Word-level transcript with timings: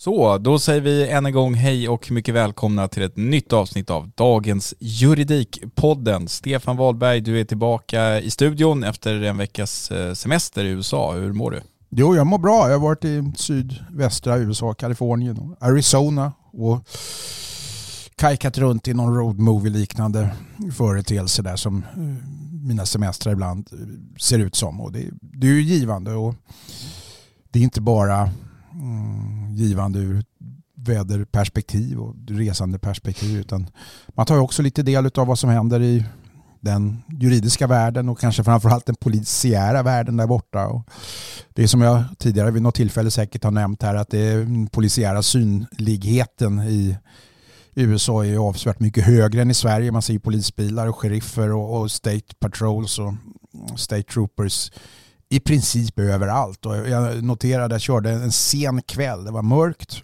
Så, 0.00 0.38
då 0.38 0.58
säger 0.58 0.80
vi 0.80 1.08
än 1.08 1.26
en 1.26 1.32
gång 1.32 1.54
hej 1.54 1.88
och 1.88 2.10
mycket 2.10 2.34
välkomna 2.34 2.88
till 2.88 3.02
ett 3.02 3.16
nytt 3.16 3.52
avsnitt 3.52 3.90
av 3.90 4.10
dagens 4.14 4.74
Juridikpodden. 4.78 6.28
Stefan 6.28 6.76
Wahlberg, 6.76 7.20
du 7.20 7.40
är 7.40 7.44
tillbaka 7.44 8.20
i 8.20 8.30
studion 8.30 8.84
efter 8.84 9.22
en 9.22 9.36
veckas 9.36 9.90
eh, 9.90 10.14
semester 10.14 10.64
i 10.64 10.68
USA. 10.68 11.12
Hur 11.12 11.32
mår 11.32 11.50
du? 11.50 11.60
Jo, 11.90 12.16
jag 12.16 12.26
mår 12.26 12.38
bra. 12.38 12.68
Jag 12.68 12.78
har 12.78 12.82
varit 12.82 13.04
i 13.04 13.32
sydvästra 13.36 14.38
USA, 14.38 14.74
Kalifornien 14.74 15.38
och 15.38 15.56
Arizona 15.60 16.32
och 16.52 16.88
kajkat 18.16 18.58
runt 18.58 18.88
i 18.88 18.94
någon 18.94 19.14
roadmovie-liknande 19.14 20.30
företeelse 20.76 21.42
där 21.42 21.56
som 21.56 21.76
eh, 21.76 22.00
mina 22.62 22.86
semestrar 22.86 23.32
ibland 23.32 23.68
eh, 23.72 23.78
ser 24.20 24.38
ut 24.38 24.54
som. 24.54 24.80
Och 24.80 24.92
det, 24.92 25.04
det 25.20 25.46
är 25.46 25.52
ju 25.52 25.62
givande 25.62 26.14
och 26.14 26.34
det 27.50 27.58
är 27.58 27.62
inte 27.62 27.80
bara 27.80 28.30
Mm, 28.80 29.54
givande 29.54 29.98
ur 29.98 30.24
väderperspektiv 30.74 32.00
och 32.00 32.14
resandeperspektiv 32.28 33.40
utan 33.40 33.70
man 34.08 34.26
tar 34.26 34.38
också 34.38 34.62
lite 34.62 34.82
del 34.82 35.10
av 35.14 35.26
vad 35.26 35.38
som 35.38 35.50
händer 35.50 35.82
i 35.82 36.04
den 36.60 37.02
juridiska 37.08 37.66
världen 37.66 38.08
och 38.08 38.20
kanske 38.20 38.44
framförallt 38.44 38.86
den 38.86 38.94
polisiära 38.94 39.82
världen 39.82 40.16
där 40.16 40.26
borta. 40.26 40.66
Och 40.66 40.88
det 41.48 41.62
är 41.62 41.66
som 41.66 41.80
jag 41.80 42.04
tidigare 42.18 42.50
vid 42.50 42.62
något 42.62 42.74
tillfälle 42.74 43.10
säkert 43.10 43.44
har 43.44 43.50
nämnt 43.50 43.82
här 43.82 43.94
att 43.94 44.10
det 44.10 44.18
är 44.18 44.36
den 44.36 44.66
polisiära 44.66 45.22
synligheten 45.22 46.60
i 46.60 46.96
USA 47.74 48.26
är 48.26 48.36
avsevärt 48.36 48.80
mycket 48.80 49.04
högre 49.04 49.42
än 49.42 49.50
i 49.50 49.54
Sverige. 49.54 49.92
Man 49.92 50.02
ser 50.02 50.18
polisbilar 50.18 50.86
och 50.86 50.96
sheriffer 50.96 51.52
och, 51.52 51.80
och 51.80 51.90
state 51.90 52.34
patrols 52.40 52.98
och 52.98 53.14
state 53.76 54.02
troopers 54.02 54.72
i 55.30 55.40
princip 55.40 55.98
överallt. 55.98 56.66
Och 56.66 56.76
jag 56.76 57.24
noterade, 57.24 57.64
att 57.64 57.72
jag 57.72 57.80
körde 57.80 58.10
en 58.10 58.32
sen 58.32 58.82
kväll, 58.82 59.24
det 59.24 59.30
var 59.30 59.42
mörkt. 59.42 60.02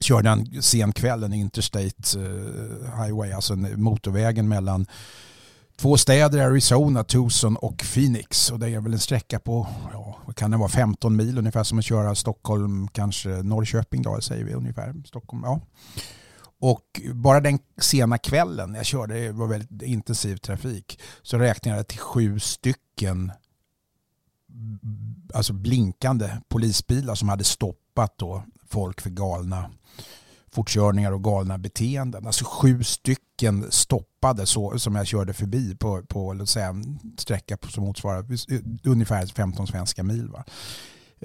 Körde 0.00 0.30
en 0.30 0.62
sen 0.62 0.92
kväll, 0.92 1.22
en 1.22 1.32
interstate 1.32 2.20
eh, 2.20 3.02
highway, 3.02 3.32
alltså 3.32 3.56
motorvägen 3.56 4.48
mellan 4.48 4.86
två 5.76 5.96
städer 5.96 6.38
i 6.38 6.40
Arizona, 6.40 7.04
Tucson 7.04 7.56
och 7.56 7.76
Phoenix. 7.94 8.50
Och 8.50 8.58
det 8.58 8.70
är 8.70 8.80
väl 8.80 8.92
en 8.92 8.98
sträcka 8.98 9.38
på, 9.38 9.66
ja, 9.92 10.18
vad 10.26 10.36
kan 10.36 10.50
det 10.50 10.56
vara, 10.56 10.68
15 10.68 11.16
mil 11.16 11.38
ungefär 11.38 11.64
som 11.64 11.78
att 11.78 11.84
köra 11.84 12.14
Stockholm, 12.14 12.88
kanske 12.88 13.28
Norrköping 13.28 14.02
då, 14.02 14.20
säger 14.20 14.44
vi 14.44 14.52
ungefär. 14.52 14.94
Stockholm, 15.06 15.42
ja. 15.44 15.60
Och 16.60 17.00
bara 17.14 17.40
den 17.40 17.58
sena 17.80 18.18
kvällen 18.18 18.74
jag 18.74 18.86
körde, 18.86 19.20
det 19.20 19.32
var 19.32 19.46
väldigt 19.46 19.82
intensiv 19.82 20.36
trafik, 20.36 21.00
så 21.22 21.38
räknade 21.38 21.76
jag 21.76 21.86
till 21.86 21.98
sju 21.98 22.38
stycken 22.38 23.32
alltså 25.34 25.52
blinkande 25.52 26.30
polisbilar 26.48 27.14
som 27.14 27.28
hade 27.28 27.44
stoppat 27.44 28.18
då 28.18 28.42
folk 28.68 29.00
för 29.00 29.10
galna 29.10 29.70
fortkörningar 30.52 31.12
och 31.12 31.24
galna 31.24 31.58
beteenden. 31.58 32.26
Alltså 32.26 32.44
sju 32.44 32.82
stycken 32.84 33.66
stoppade 33.70 34.46
så, 34.46 34.78
som 34.78 34.94
jag 34.94 35.06
körde 35.06 35.32
förbi 35.32 35.76
på, 35.76 36.02
på 36.02 36.32
låt 36.32 36.48
säga, 36.48 36.66
en 36.66 36.98
sträcka 37.18 37.56
som 37.68 37.84
motsvarar 37.84 38.24
ungefär 38.84 39.26
15 39.26 39.66
svenska 39.66 40.02
mil. 40.02 40.28
Va? 40.28 40.44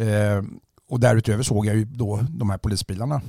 Eh, 0.03 0.43
och 0.89 0.99
därutöver 0.99 1.43
såg 1.43 1.65
jag 1.65 1.75
ju 1.75 1.85
då 1.85 2.19
de 2.29 2.49
här 2.49 2.57
polisbilarna 2.57 3.21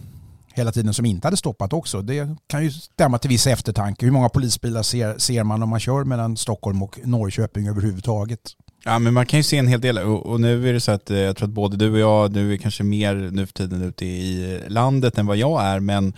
hela 0.57 0.73
tiden 0.73 0.95
som 0.95 1.07
inte 1.07 1.27
hade 1.27 1.37
stoppat 1.37 1.73
också. 1.73 2.03
Det 2.03 2.37
kan 2.47 2.65
ju 2.65 2.71
stämma 2.71 3.19
till 3.19 3.31
viss 3.31 3.47
eftertanke. 3.47 4.07
Hur 4.07 4.13
många 4.13 4.29
polisbilar 4.29 4.83
ser, 4.83 5.19
ser 5.19 5.45
man 5.45 5.63
om 5.63 5.69
man 5.69 5.81
kör 5.81 6.05
mellan 6.05 6.37
Stockholm 6.37 6.83
och 6.83 6.99
Norrköping 7.05 7.69
överhuvudtaget? 7.69 8.41
Ja 8.89 8.99
men 8.99 9.15
man 9.15 9.27
kan 9.27 9.39
ju 9.39 9.43
se 9.43 9.59
en 9.59 9.69
hel 9.69 9.81
del 9.81 9.99
och, 9.99 10.27
och, 10.27 10.41
nu 10.41 10.69
är 10.69 10.73
det 10.73 10.81
så 10.81 10.93
att 10.93 11.11
eh, 11.11 11.19
jag 11.19 11.37
tror 11.37 11.49
att 11.49 11.55
både 11.55 11.77
du 11.77 11.93
och 11.93 11.99
jag, 11.99 12.31
du 12.31 12.53
är 12.53 12.57
kanske 12.57 12.83
mer 12.83 13.15
nu 13.15 13.47
för 13.47 13.53
tiden 13.53 13.83
ute 13.83 14.05
i 14.07 14.61
landet 14.69 15.19
än 15.19 15.27
vad 15.27 15.37
jag 15.37 15.65
är 15.65 15.81
men 15.81 16.15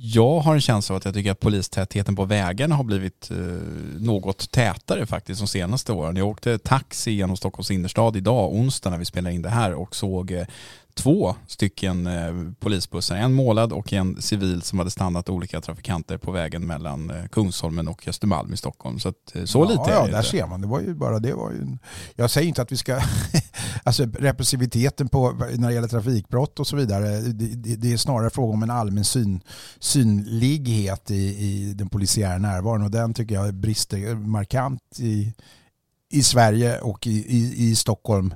jag 0.00 0.40
har 0.40 0.54
en 0.54 0.60
känsla 0.60 0.94
av 0.94 0.96
att 0.96 1.04
jag 1.04 1.14
tycker 1.14 1.30
att 1.30 1.40
polistätheten 1.40 2.16
på 2.16 2.24
vägarna 2.24 2.74
har 2.74 2.84
blivit 2.84 3.30
eh, 3.30 3.36
något 3.98 4.50
tätare 4.50 5.06
faktiskt 5.06 5.40
de 5.40 5.46
senaste 5.46 5.92
åren. 5.92 6.16
Jag 6.16 6.28
åkte 6.28 6.58
taxi 6.58 7.10
genom 7.10 7.36
Stockholms 7.36 7.70
innerstad 7.70 8.16
idag, 8.16 8.54
onsdag 8.54 8.90
när 8.90 8.98
vi 8.98 9.04
spelade 9.04 9.34
in 9.34 9.42
det 9.42 9.48
här 9.48 9.74
och 9.74 9.96
såg 9.96 10.30
eh, 10.30 10.46
två 10.98 11.36
stycken 11.46 12.06
eh, 12.06 12.34
polisbussar, 12.60 13.16
en 13.16 13.32
målad 13.32 13.72
och 13.72 13.92
en 13.92 14.22
civil 14.22 14.62
som 14.62 14.78
hade 14.78 14.90
stannat 14.90 15.28
olika 15.28 15.60
trafikanter 15.60 16.18
på 16.18 16.32
vägen 16.32 16.66
mellan 16.66 17.10
eh, 17.10 17.26
Kungsholmen 17.26 17.88
och 17.88 18.08
Östermalm 18.08 18.52
i 18.52 18.56
Stockholm. 18.56 18.98
Så, 18.98 19.08
att, 19.08 19.34
eh, 19.34 19.44
så 19.44 19.58
ja, 19.58 19.68
lite 19.68 19.90
Ja, 19.90 20.06
där 20.06 20.22
ser 20.22 20.46
man. 20.46 20.60
Det 20.60 20.66
var 20.66 20.80
ju 20.80 20.94
bara 20.94 21.18
det. 21.18 21.32
Var 21.32 21.50
ju, 21.50 21.78
jag 22.16 22.30
säger 22.30 22.48
inte 22.48 22.62
att 22.62 22.72
vi 22.72 22.76
ska, 22.76 23.00
alltså 23.82 24.04
repressiviteten 24.04 25.08
på, 25.08 25.32
när 25.32 25.68
det 25.68 25.74
gäller 25.74 25.88
trafikbrott 25.88 26.60
och 26.60 26.66
så 26.66 26.76
vidare, 26.76 27.20
det, 27.20 27.54
det, 27.54 27.76
det 27.76 27.92
är 27.92 27.96
snarare 27.96 28.30
fråga 28.30 28.52
om 28.52 28.62
en 28.62 28.70
allmän 28.70 29.04
syn, 29.04 29.40
synlighet 29.78 31.10
i, 31.10 31.14
i 31.14 31.74
den 31.74 31.88
polisiära 31.88 32.38
närvaron 32.38 32.82
och 32.82 32.90
den 32.90 33.14
tycker 33.14 33.34
jag 33.34 33.54
brister 33.54 34.14
markant 34.14 34.82
i, 34.98 35.34
i 36.10 36.22
Sverige 36.22 36.78
och 36.80 37.06
i, 37.06 37.36
i, 37.36 37.70
i 37.70 37.76
Stockholm 37.76 38.34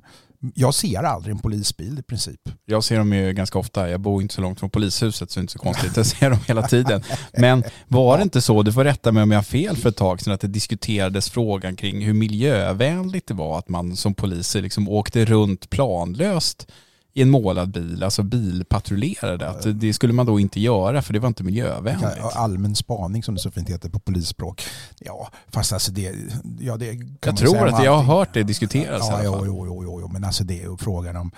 jag 0.55 0.75
ser 0.75 1.03
aldrig 1.03 1.35
en 1.35 1.39
polisbil 1.43 1.99
i 1.99 2.03
princip. 2.03 2.41
Jag 2.65 2.85
ser 2.85 2.99
dem 2.99 3.12
ju 3.12 3.33
ganska 3.33 3.59
ofta. 3.59 3.91
Jag 3.91 4.00
bor 4.00 4.23
inte 4.23 4.35
så 4.35 4.41
långt 4.41 4.61
från 4.61 4.71
polishuset 4.71 5.31
så 5.31 5.39
det 5.39 5.41
är 5.41 5.43
inte 5.43 5.53
så 5.53 5.59
konstigt. 5.59 5.97
Jag 5.97 6.06
ser 6.06 6.31
dem 6.31 6.39
hela 6.47 6.69
tiden. 6.69 7.03
Men 7.33 7.65
var 7.89 8.17
det 8.17 8.23
inte 8.23 8.41
så, 8.41 8.62
du 8.62 8.73
får 8.73 8.85
rätta 8.85 9.12
mig 9.12 9.23
om 9.23 9.31
jag 9.31 9.39
har 9.39 9.43
fel 9.43 9.77
för 9.77 9.89
ett 9.89 9.97
tag 9.97 10.21
sedan, 10.21 10.33
att 10.33 10.41
det 10.41 10.49
diskuterades 10.49 11.31
frågan 11.31 11.77
kring 11.77 12.05
hur 12.05 12.12
miljövänligt 12.12 13.27
det 13.27 13.35
var 13.35 13.59
att 13.59 13.69
man 13.69 13.97
som 13.97 14.15
poliser 14.15 14.62
liksom 14.62 14.89
åkte 14.89 15.25
runt 15.25 15.71
planlöst 15.71 16.67
i 17.14 17.23
en 17.23 17.31
målad 17.31 17.73
bil, 17.73 18.03
alltså 18.03 18.23
bilpatrullerade. 18.23 19.49
Att 19.49 19.81
det 19.81 19.93
skulle 19.93 20.12
man 20.12 20.26
då 20.26 20.41
inte 20.41 20.61
göra 20.61 21.03
för 21.03 21.12
det 21.12 21.19
var 21.19 21.29
inte 21.29 21.44
miljövänligt. 21.44 22.19
Allmän 22.35 22.75
spaning 22.75 23.23
som 23.23 23.35
det 23.35 23.41
så 23.41 23.50
fint 23.50 23.69
heter 23.69 23.88
på 23.88 23.99
polisspråk. 23.99 24.62
Ja, 24.99 25.29
fast 25.49 25.73
alltså 25.73 25.93
det... 25.93 26.14
Ja, 26.61 26.76
det 26.76 26.99
jag 27.25 27.37
tror 27.37 27.69
att 27.69 27.85
jag 27.85 27.97
har 27.97 28.17
hört 28.17 28.35
det 28.35 28.43
diskuteras 28.43 29.09
ja, 29.11 29.23
i 29.23 29.26
alla 29.26 29.38
fall. 29.38 29.47
Jo, 29.47 29.67
jo, 29.67 29.85
jo, 29.85 30.00
jo, 30.00 30.09
men 30.09 30.25
alltså 30.25 30.44
det 30.44 30.61
är 30.61 30.70
ju 30.70 30.76
frågan 30.76 31.17
om, 31.17 31.31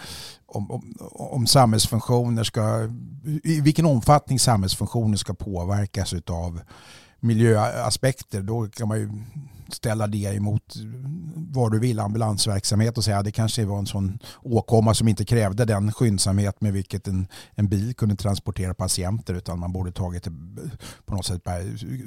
om, 0.47 0.71
om, 0.71 0.97
om 1.13 1.47
samhällsfunktioner 1.47 2.45
ska... 2.45 2.91
I 3.45 3.61
vilken 3.61 3.87
omfattning 3.87 4.39
samhällsfunktioner 4.39 5.17
ska 5.17 5.35
påverkas 5.35 6.15
av 6.27 6.61
miljöaspekter. 7.25 8.43
Då 8.43 8.67
kan 8.67 8.89
man 8.89 8.99
ju 8.99 9.11
ställa 9.69 10.07
det 10.07 10.37
emot 10.37 10.77
vad 11.35 11.73
du 11.73 11.79
vill, 11.79 12.01
ambulansverksamhet 12.01 12.99
och 12.99 13.05
säga 13.05 13.19
att 13.19 13.25
det 13.25 13.33
kanske 13.33 13.65
var 13.65 13.79
en 13.79 13.87
sån 13.87 14.19
åkomma 14.43 14.95
som 14.95 15.09
inte 15.09 15.25
krävde 15.25 15.65
den 15.65 15.93
skyndsamhet 15.93 16.61
med 16.61 16.73
vilket 16.73 17.09
en, 17.09 17.27
en 17.55 17.69
bil 17.69 17.95
kunde 17.95 18.17
transportera 18.17 18.75
patienter 18.75 19.35
utan 19.35 19.59
man 19.59 19.73
borde 19.73 19.93
tagit 19.93 20.25
på 21.05 21.15
något 21.15 21.27
sätt 21.27 21.43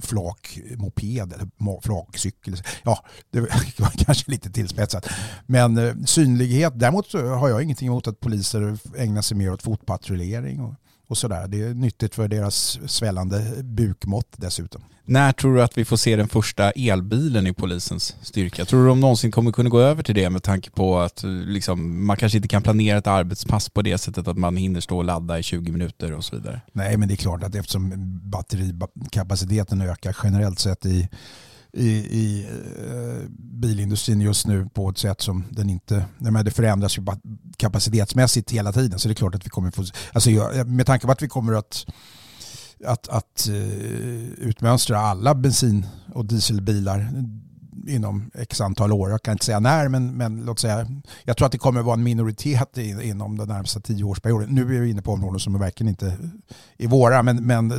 flakmoped 0.02 1.34
eller 1.34 1.82
flakcykel. 1.82 2.56
Ja, 2.84 3.06
det 3.32 3.40
var 3.78 4.06
kanske 4.06 4.32
lite 4.32 4.52
tillspetsat. 4.52 5.08
Men 5.46 5.78
eh, 5.78 5.96
synlighet, 6.06 6.74
däremot 6.76 7.14
har 7.14 7.50
jag 7.50 7.64
ingenting 7.64 7.88
emot 7.88 8.08
att 8.08 8.20
poliser 8.20 8.78
ägnar 8.98 9.22
sig 9.22 9.38
mer 9.38 9.54
åt 9.54 9.64
fotpatrullering 9.64 10.62
och 10.62 10.74
och 11.08 11.18
sådär. 11.18 11.48
Det 11.48 11.62
är 11.62 11.74
nyttigt 11.74 12.16
för 12.16 12.28
deras 12.28 12.80
svällande 12.88 13.64
bukmått 13.64 14.28
dessutom. 14.38 14.84
När 15.10 15.32
tror 15.32 15.56
du 15.56 15.62
att 15.62 15.78
vi 15.78 15.86
får 15.86 15.98
se 15.98 16.16
den 16.16 16.28
första 16.28 16.72
elbilen 16.72 17.48
i 17.48 17.54
polisens 17.54 18.16
styrka? 18.22 18.66
Tror 18.66 18.82
du 18.82 18.88
de 18.88 19.00
någonsin 19.00 19.32
kommer 19.32 19.52
kunna 19.52 19.70
gå 19.70 19.80
över 19.80 20.04
till 20.04 20.16
det 20.16 20.30
med 20.30 20.44
tanke 20.44 20.70
på 20.70 21.00
att 21.00 21.24
liksom, 21.26 22.06
man 22.06 22.18
kanske 22.18 22.38
inte 22.38 22.48
kan 22.48 22.62
planera 22.62 22.98
ett 22.98 23.08
arbetspass 23.08 23.70
på 23.70 23.82
det 23.82 23.98
sättet 23.98 24.28
att 24.28 24.38
man 24.38 24.58
hinner 24.58 24.80
stå 24.80 24.98
och 24.98 25.04
ladda 25.04 25.40
i 25.40 25.44
20 25.44 25.72
minuter 25.72 26.14
och 26.14 26.26
så 26.26 26.36
vidare? 26.36 26.62
Nej, 26.72 26.98
men 26.98 27.08
det 27.08 27.14
är 27.14 27.16
klart 27.16 27.44
att 27.44 27.56
eftersom 27.56 27.94
batterikapaciteten 28.24 29.82
ökar 29.82 30.18
generellt 30.24 30.60
sett 30.60 30.86
i 30.86 31.10
i, 31.78 31.90
i 32.20 32.48
eh, 32.88 33.30
bilindustrin 33.30 34.22
just 34.22 34.48
nu 34.48 34.70
på 34.74 34.90
ett 34.90 34.98
sätt 34.98 35.22
som 35.22 35.44
den 35.50 35.70
inte, 35.70 36.06
nej 36.18 36.44
det 36.44 36.52
förändras 36.52 36.98
ju 36.98 37.06
kapacitetsmässigt 37.58 38.52
hela 38.52 38.72
tiden 38.72 39.00
så 39.00 39.08
det 39.08 39.12
är 39.12 39.16
klart 39.16 39.36
att 39.36 39.46
vi 39.46 39.50
kommer 39.50 39.72
få, 39.72 39.84
alltså 40.14 40.30
med 40.66 40.86
tanke 40.86 41.06
på 41.06 41.12
att 41.12 41.22
vi 41.22 41.28
kommer 41.28 41.54
att 41.54 41.86
att, 42.86 43.08
att 43.08 43.48
uh, 43.50 44.30
utmönstra 44.38 45.00
alla 45.00 45.36
bensin 45.36 45.86
och 46.14 46.26
dieselbilar 46.26 47.12
inom 47.88 48.32
x 48.34 48.62
antal 48.62 48.94
år. 48.94 49.10
Jag 49.10 49.22
kan 49.22 49.32
inte 49.32 49.46
säga 49.46 49.60
när, 49.60 49.90
men, 49.90 50.18
men 50.18 50.46
låt 50.46 50.60
säga, 50.60 50.88
jag 51.24 51.38
tror 51.38 51.46
att 51.46 51.52
det 51.52 51.58
kommer 51.58 51.82
vara 51.82 51.94
en 51.94 52.04
minoritet 52.04 52.78
inom 52.78 53.38
den 53.38 53.48
närmsta 53.48 53.80
tioårsperioden. 53.80 54.50
Nu 54.50 54.62
är 54.62 54.82
vi 54.82 54.90
inne 54.90 55.02
på 55.02 55.12
områden 55.12 55.40
som 55.40 55.60
verkligen 55.60 55.90
inte 55.90 56.18
är 56.78 56.88
våra, 56.88 57.24
men, 57.24 57.46
men 57.46 57.74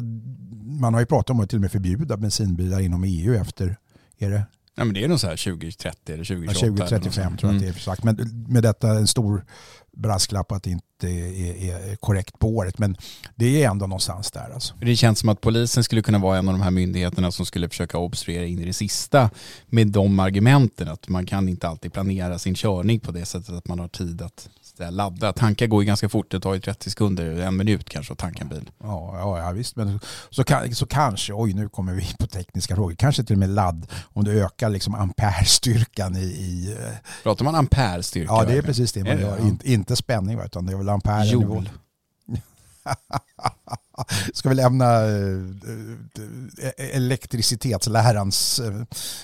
man 0.81 0.95
har 0.95 1.01
ju 1.01 1.07
pratat 1.07 1.31
om 1.31 1.41
att 1.41 1.49
till 1.49 1.57
och 1.59 1.63
med 1.63 1.73
förbjuda 1.73 2.17
bensinbilar 2.17 2.81
inom 2.81 3.05
EU 3.05 3.35
efter, 3.35 3.77
är 4.19 4.31
det? 4.31 4.43
Ja, 4.75 4.85
men 4.85 4.95
det 4.95 5.05
är 5.05 5.09
nog 5.09 5.21
så 5.21 5.27
här 5.27 5.37
2030 5.37 6.13
eller 6.13 6.25
2028. 6.25 6.67
Ja, 6.67 6.89
2035 6.89 7.37
tror 7.37 7.53
jag 7.53 7.57
att 7.57 7.77
det 7.77 7.91
är 7.91 8.03
mm. 8.03 8.17
Men 8.17 8.45
med 8.53 8.63
detta 8.63 8.91
en 8.91 9.07
stor 9.07 9.45
brasklapp 9.97 10.53
att 10.53 10.63
det 10.63 10.71
inte 10.71 11.09
är, 11.09 11.91
är, 11.91 11.97
korrekt 11.97 12.39
på 12.39 12.49
året. 12.49 12.79
Men 12.79 12.97
det 13.37 13.63
är 13.63 13.71
ändå 13.71 13.87
någonstans 13.87 14.31
där. 14.31 14.51
Alltså. 14.55 14.75
Det 14.81 14.97
känns 14.97 15.19
som 15.19 15.29
att 15.29 15.41
polisen 15.41 15.85
skulle 15.85 16.03
kunna 16.03 16.19
vara 16.19 16.39
en 16.39 16.49
av 16.49 16.55
de 16.55 16.61
här 16.61 16.71
myndigheterna 16.71 17.31
som 17.31 17.47
skulle 17.47 17.69
försöka 17.69 17.99
obstruera 17.99 18.47
in 18.47 18.59
i 18.59 18.65
det 18.65 18.73
sista 18.73 19.31
med 19.67 19.89
de 19.89 20.21
argumenten 20.21 20.89
att 20.89 21.09
man 21.09 21.27
kan 21.27 21.49
inte 21.49 21.69
alltid 21.69 21.93
planera 21.93 22.39
sin 22.39 22.55
körning 22.55 23.01
på 23.01 23.13
det 23.13 23.25
sättet 23.25 23.55
att 23.55 23.69
man 23.69 23.79
har 23.79 23.89
tid 23.89 24.23
att 24.23 24.49
ladda. 24.79 25.33
Tankar 25.33 25.67
går 25.67 25.83
ju 25.83 25.87
ganska 25.87 26.09
fort, 26.09 26.31
det 26.31 26.41
tar 26.41 26.55
ju 26.55 26.61
30 26.61 26.91
sekunder, 26.91 27.41
en 27.41 27.57
minut 27.57 27.89
kanske 27.89 28.13
att 28.13 28.19
tanka 28.19 28.43
en 28.43 28.49
bil. 28.49 28.71
Ja, 28.83 29.19
ja, 29.19 29.39
ja 29.39 29.51
visst, 29.51 29.77
men 29.77 30.01
så, 30.31 30.45
så 30.73 30.87
kanske, 30.87 31.33
oj 31.33 31.53
nu 31.53 31.69
kommer 31.69 31.93
vi 31.93 32.15
på 32.19 32.27
tekniska 32.27 32.75
frågor, 32.75 32.95
kanske 32.95 33.25
till 33.25 33.35
och 33.35 33.41
med 33.41 33.49
ladd 33.49 33.87
om 34.13 34.25
du 34.25 34.45
ökar 34.45 34.69
liksom 34.69 34.95
amperestyrkan 34.95 36.17
i... 36.17 36.21
i 36.21 36.77
eh, 36.81 37.23
Pratar 37.23 37.45
man 37.45 37.55
amperestyrka? 37.55 38.33
Ja, 38.33 38.45
det 38.45 38.59
är 38.59 38.63
precis 38.63 38.93
det 38.93 39.05
man 39.05 39.21
gör, 39.21 39.39
In, 39.39 39.61
inte 39.65 39.97
spänning 39.97 40.41
utan 40.41 40.67
det 40.67 40.73
är 40.73 40.77
väl 40.77 40.89
ampere. 40.89 41.25
Joule. 41.25 41.71
Ska 44.35 44.49
vi 44.49 44.55
lämna 44.55 45.05
eh, 45.05 45.39
eh, 46.63 46.97
elektricitetslärans 46.97 48.61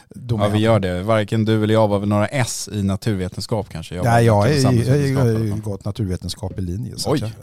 domän? 0.09 0.47
Ja, 0.47 0.53
vi 0.53 0.59
gör 0.59 0.81
det. 0.81 1.03
Varken 1.03 1.45
du 1.45 1.63
eller 1.65 1.75
jag 1.75 1.89
var 1.89 1.99
väl 1.99 2.09
några 2.09 2.27
S 2.27 2.69
i 2.73 2.83
naturvetenskap 2.83 3.69
kanske? 3.69 3.95
Jag 3.95 4.05
Nej, 4.05 4.25
jag 4.25 4.35
har 4.35 5.61
gått 5.61 5.85
naturvetenskaplig 5.85 6.65
linje. 6.65 6.93
Så 6.97 7.11
Oj. 7.11 7.35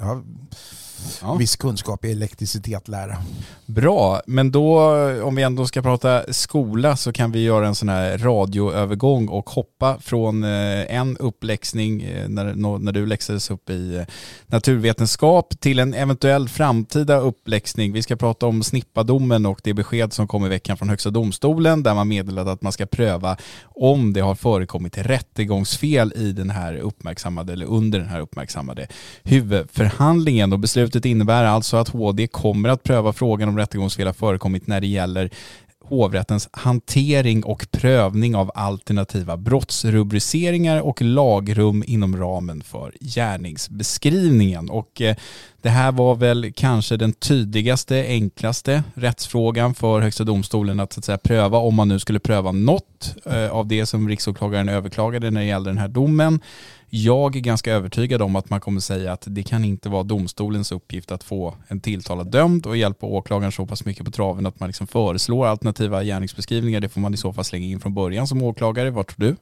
Ja. 1.21 1.35
viss 1.35 1.55
kunskap 1.55 2.05
i 2.05 2.11
elektricitet 2.11 2.87
lära. 2.87 3.17
Bra, 3.65 4.21
men 4.27 4.51
då 4.51 4.79
om 5.23 5.35
vi 5.35 5.43
ändå 5.43 5.65
ska 5.65 5.81
prata 5.81 6.33
skola 6.33 6.95
så 6.95 7.13
kan 7.13 7.31
vi 7.31 7.43
göra 7.43 7.67
en 7.67 7.75
sån 7.75 7.89
här 7.89 8.17
radioövergång 8.17 9.27
och 9.27 9.49
hoppa 9.49 9.97
från 10.01 10.43
eh, 10.43 10.95
en 10.95 11.17
uppläxning 11.17 12.01
eh, 12.01 12.29
när, 12.29 12.79
när 12.79 12.91
du 12.91 13.05
läxades 13.05 13.51
upp 13.51 13.69
i 13.69 13.97
eh, 13.97 14.03
naturvetenskap 14.45 15.59
till 15.59 15.79
en 15.79 15.93
eventuell 15.93 16.49
framtida 16.49 17.17
uppläxning. 17.17 17.93
Vi 17.93 18.01
ska 18.01 18.15
prata 18.15 18.45
om 18.45 18.63
snippadomen 18.63 19.45
och 19.45 19.61
det 19.63 19.73
besked 19.73 20.13
som 20.13 20.27
kom 20.27 20.45
i 20.45 20.49
veckan 20.49 20.77
från 20.77 20.89
Högsta 20.89 21.09
domstolen 21.09 21.83
där 21.83 21.93
man 21.93 22.07
meddelade 22.07 22.51
att 22.51 22.61
man 22.61 22.71
ska 22.71 22.85
pröva 22.85 23.37
om 23.63 24.13
det 24.13 24.21
har 24.21 24.35
förekommit 24.35 24.97
rättegångsfel 24.97 26.13
i 26.15 26.31
den 26.31 26.49
här 26.49 26.75
uppmärksammade 26.77 27.53
eller 27.53 27.65
under 27.65 27.99
den 27.99 28.07
här 28.07 28.19
uppmärksammade 28.19 28.87
huvudförhandlingen 29.23 30.53
och 30.53 30.59
beslut 30.59 30.90
Beslutet 30.91 31.09
innebär 31.09 31.43
alltså 31.43 31.77
att 31.77 31.89
HD 31.89 32.27
kommer 32.27 32.69
att 32.69 32.83
pröva 32.83 33.13
frågan 33.13 33.49
om 33.49 33.57
rättegångsfel 33.57 34.05
har 34.05 34.13
förekommit 34.13 34.67
när 34.67 34.81
det 34.81 34.87
gäller 34.87 35.29
hovrättens 35.85 36.49
hantering 36.51 37.43
och 37.43 37.67
prövning 37.71 38.35
av 38.35 38.51
alternativa 38.55 39.37
brottsrubriceringar 39.37 40.81
och 40.81 41.01
lagrum 41.01 41.83
inom 41.87 42.17
ramen 42.17 42.61
för 42.61 42.93
gärningsbeskrivningen. 42.99 44.69
Och 44.69 45.01
eh, 45.01 45.15
det 45.61 45.69
här 45.69 45.91
var 45.91 46.15
väl 46.15 46.53
kanske 46.55 46.97
den 46.97 47.13
tydligaste, 47.13 48.05
enklaste 48.07 48.83
rättsfrågan 48.93 49.73
för 49.73 50.01
Högsta 50.01 50.23
domstolen 50.23 50.79
att, 50.79 50.93
så 50.93 50.99
att 50.99 51.05
säga, 51.05 51.17
pröva 51.17 51.57
om 51.57 51.75
man 51.75 51.87
nu 51.87 51.99
skulle 51.99 52.19
pröva 52.19 52.51
något 52.51 53.15
eh, 53.25 53.51
av 53.51 53.67
det 53.67 53.85
som 53.85 54.09
riksåklagaren 54.09 54.69
överklagade 54.69 55.31
när 55.31 55.41
det 55.41 55.47
gällde 55.47 55.69
den 55.69 55.77
här 55.77 55.87
domen. 55.87 56.39
Jag 56.89 57.35
är 57.35 57.39
ganska 57.39 57.73
övertygad 57.73 58.21
om 58.21 58.35
att 58.35 58.49
man 58.49 58.59
kommer 58.59 58.79
säga 58.79 59.13
att 59.13 59.23
det 59.27 59.43
kan 59.43 59.65
inte 59.65 59.89
vara 59.89 60.03
domstolens 60.03 60.71
uppgift 60.71 61.11
att 61.11 61.23
få 61.23 61.55
en 61.67 61.79
tilltalad 61.79 62.31
dömd 62.31 62.65
och 62.65 62.77
hjälpa 62.77 63.05
åklagaren 63.05 63.51
så 63.51 63.65
pass 63.65 63.85
mycket 63.85 64.05
på 64.05 64.11
traven 64.11 64.45
att 64.45 64.59
man 64.59 64.69
liksom 64.69 64.87
föreslår 64.87 65.47
alternativa 65.47 66.03
gärningsbeskrivningar. 66.03 66.79
Det 66.79 66.89
får 66.89 67.01
man 67.01 67.13
i 67.13 67.17
så 67.17 67.33
fall 67.33 67.45
slänga 67.45 67.65
in 67.65 67.79
från 67.79 67.93
början 67.93 68.27
som 68.27 68.41
åklagare. 68.41 68.89
Vad 68.89 69.07
tror 69.07 69.27
du? 69.27 69.35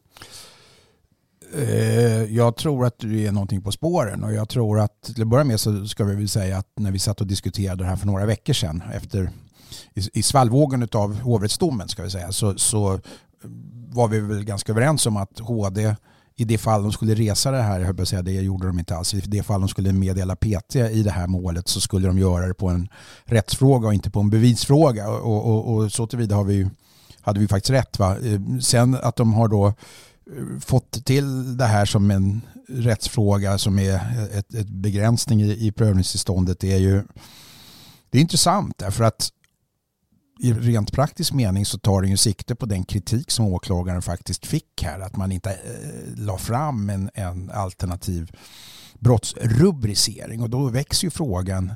Eh, 1.53 2.23
jag 2.23 2.55
tror 2.55 2.85
att 2.85 2.99
du 2.99 3.21
är 3.21 3.31
någonting 3.31 3.61
på 3.61 3.71
spåren 3.71 4.23
och 4.23 4.33
jag 4.33 4.49
tror 4.49 4.79
att 4.79 5.01
till 5.01 5.21
att 5.21 5.27
börja 5.27 5.43
med 5.43 5.59
så 5.59 5.85
ska 5.85 6.03
vi 6.03 6.15
väl 6.15 6.29
säga 6.29 6.57
att 6.57 6.67
när 6.75 6.91
vi 6.91 6.99
satt 6.99 7.21
och 7.21 7.27
diskuterade 7.27 7.83
det 7.83 7.89
här 7.89 7.95
för 7.95 8.07
några 8.07 8.25
veckor 8.25 8.53
sedan 8.53 8.83
efter 8.93 9.29
i, 9.93 10.23
svallvågen 10.23 10.87
av 10.91 11.19
hovrättsdomen 11.19 11.87
ska 11.87 12.03
vi 12.03 12.09
säga 12.09 12.31
så, 12.31 12.57
så 12.57 12.99
var 13.89 14.07
vi 14.07 14.19
väl 14.19 14.43
ganska 14.43 14.71
överens 14.71 15.05
om 15.05 15.17
att 15.17 15.39
HD 15.39 15.95
i 16.35 16.45
det 16.45 16.57
fall 16.57 16.83
de 16.83 16.91
skulle 16.91 17.15
resa 17.15 17.51
det 17.51 17.61
här, 17.61 17.79
jag 17.79 17.87
höll 17.87 18.05
säga 18.05 18.21
det 18.21 18.31
gjorde 18.31 18.67
de 18.67 18.79
inte 18.79 18.95
alls, 18.95 19.13
i 19.13 19.19
det 19.19 19.43
fall 19.43 19.61
de 19.61 19.69
skulle 19.69 19.93
meddela 19.93 20.35
PT 20.35 20.75
i 20.75 21.03
det 21.03 21.11
här 21.11 21.27
målet 21.27 21.67
så 21.67 21.81
skulle 21.81 22.07
de 22.07 22.17
göra 22.17 22.47
det 22.47 22.53
på 22.53 22.67
en 22.69 22.89
rättsfråga 23.25 23.87
och 23.87 23.93
inte 23.93 24.09
på 24.09 24.19
en 24.19 24.29
bevisfråga 24.29 25.09
och, 25.09 25.45
och, 25.45 25.75
och 25.75 25.91
så 25.91 26.07
tillvida 26.07 26.35
har 26.35 26.43
vi, 26.43 26.69
hade 27.21 27.39
vi 27.39 27.47
faktiskt 27.47 27.71
rätt. 27.71 27.99
Va? 27.99 28.17
Eh, 28.17 28.59
sen 28.61 28.97
att 29.01 29.15
de 29.15 29.33
har 29.33 29.47
då 29.47 29.67
eh, 29.67 29.73
fått 30.61 31.05
till 31.05 31.57
det 31.57 31.65
här 31.65 31.85
som 31.85 32.11
en 32.11 32.41
rättsfråga 32.67 33.57
som 33.57 33.79
är 33.79 33.95
ett, 34.37 34.53
ett 34.53 34.69
begränsning 34.69 35.41
i, 35.41 35.67
i 35.67 35.71
prövningstillståndet 35.71 36.63
är 36.63 36.77
ju 36.77 37.03
det 38.09 38.17
är 38.17 38.21
intressant 38.21 38.77
därför 38.77 39.03
att 39.03 39.31
i 40.39 40.53
rent 40.53 40.91
praktisk 40.91 41.33
mening 41.33 41.65
så 41.65 41.77
tar 41.77 42.01
den 42.01 42.11
ju 42.11 42.17
sikte 42.17 42.55
på 42.55 42.65
den 42.65 42.83
kritik 42.83 43.31
som 43.31 43.45
åklagaren 43.45 44.01
faktiskt 44.01 44.45
fick 44.45 44.83
här. 44.83 44.99
Att 44.99 45.17
man 45.17 45.31
inte 45.31 45.51
eh, 45.51 46.15
la 46.15 46.37
fram 46.37 46.89
en, 46.89 47.09
en 47.13 47.49
alternativ 47.49 48.31
brottsrubricering. 48.99 50.41
Och 50.41 50.49
då 50.49 50.67
växer 50.67 51.07
ju 51.07 51.11
frågan 51.11 51.73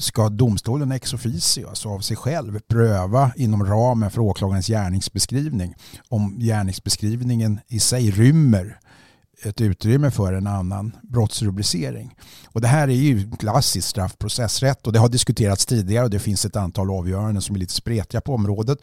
ska 0.00 0.28
domstolen 0.28 0.92
ex 0.92 1.14
officio, 1.14 1.68
alltså 1.68 1.88
av 1.88 2.00
sig 2.00 2.16
själv, 2.16 2.58
pröva 2.58 3.32
inom 3.36 3.64
ramen 3.64 4.10
för 4.10 4.20
åklagarens 4.20 4.66
gärningsbeskrivning 4.66 5.74
om 6.08 6.38
gärningsbeskrivningen 6.38 7.60
i 7.68 7.80
sig 7.80 8.10
rymmer 8.10 8.78
ett 9.42 9.60
utrymme 9.60 10.10
för 10.10 10.32
en 10.32 10.46
annan 10.46 10.96
brottsrubricering. 11.02 12.14
Och 12.46 12.60
det 12.60 12.68
här 12.68 12.88
är 12.88 12.92
ju 12.92 13.30
klassisk 13.30 13.88
straffprocessrätt 13.88 14.86
och 14.86 14.92
det 14.92 14.98
har 14.98 15.08
diskuterats 15.08 15.66
tidigare 15.66 16.04
och 16.04 16.10
det 16.10 16.18
finns 16.18 16.44
ett 16.44 16.56
antal 16.56 16.90
avgöranden 16.90 17.42
som 17.42 17.56
är 17.56 17.60
lite 17.60 17.74
spretiga 17.74 18.20
på 18.20 18.34
området. 18.34 18.78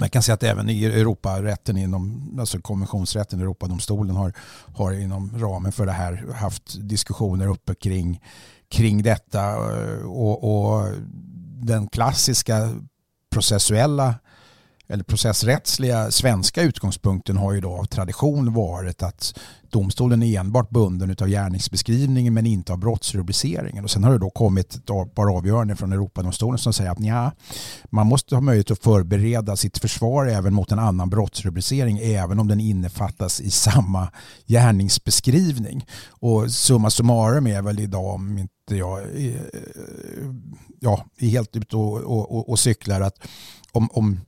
Man 0.00 0.10
kan 0.10 0.22
säga 0.22 0.34
att 0.34 0.42
även 0.42 0.70
i 0.70 0.84
Europarätten, 0.84 1.76
inom, 1.76 2.36
alltså 2.40 2.60
konventionsrätten, 2.60 3.40
Europadomstolen 3.40 4.16
har, 4.16 4.32
har 4.74 4.92
inom 4.92 5.38
ramen 5.38 5.72
för 5.72 5.86
det 5.86 5.92
här 5.92 6.32
haft 6.34 6.88
diskussioner 6.88 7.46
uppe 7.46 7.74
kring, 7.74 8.20
kring 8.70 9.02
detta 9.02 9.50
eh, 9.50 10.06
och, 10.06 10.44
och 10.44 10.92
den 11.62 11.88
klassiska 11.88 12.74
processuella 13.30 14.14
eller 14.88 15.04
processrättsliga 15.04 16.10
svenska 16.10 16.62
utgångspunkten 16.62 17.36
har 17.36 17.52
ju 17.52 17.60
då 17.60 17.70
av 17.70 17.84
tradition 17.84 18.52
varit 18.52 19.02
att 19.02 19.38
domstolen 19.70 20.22
är 20.22 20.40
enbart 20.40 20.70
bunden 20.70 21.16
av 21.20 21.28
gärningsbeskrivningen 21.28 22.34
men 22.34 22.46
inte 22.46 22.72
av 22.72 22.78
brottsrubriceringen. 22.78 23.84
Och 23.84 23.90
sen 23.90 24.04
har 24.04 24.12
det 24.12 24.18
då 24.18 24.30
kommit 24.30 24.74
ett 24.74 24.86
par 25.14 25.36
avgöranden 25.36 25.76
från 25.76 25.92
Europadomstolen 25.92 26.58
som 26.58 26.72
säger 26.72 26.90
att 26.90 27.00
ja, 27.00 27.32
man 27.90 28.06
måste 28.06 28.34
ha 28.34 28.40
möjlighet 28.40 28.70
att 28.70 28.82
förbereda 28.82 29.56
sitt 29.56 29.78
försvar 29.78 30.26
även 30.26 30.54
mot 30.54 30.72
en 30.72 30.78
annan 30.78 31.10
brottsrubricering 31.10 31.98
även 31.98 32.38
om 32.38 32.48
den 32.48 32.60
innefattas 32.60 33.40
i 33.40 33.50
samma 33.50 34.08
gärningsbeskrivning. 34.46 35.86
Och 36.10 36.50
summa 36.50 36.90
summarum 36.90 37.46
är 37.46 37.62
väl 37.62 37.80
idag 37.80 38.14
om 38.14 38.38
inte 38.38 38.57
jag 38.76 39.00
är, 39.02 39.50
ja, 40.80 41.04
är 41.18 41.28
helt 41.28 41.56
ute 41.56 41.76
och, 41.76 41.96
och, 41.96 42.36
och, 42.36 42.48
och 42.48 42.58
cyklar 42.58 43.00
att 43.00 43.28
om, 43.72 43.88
om 43.92 44.20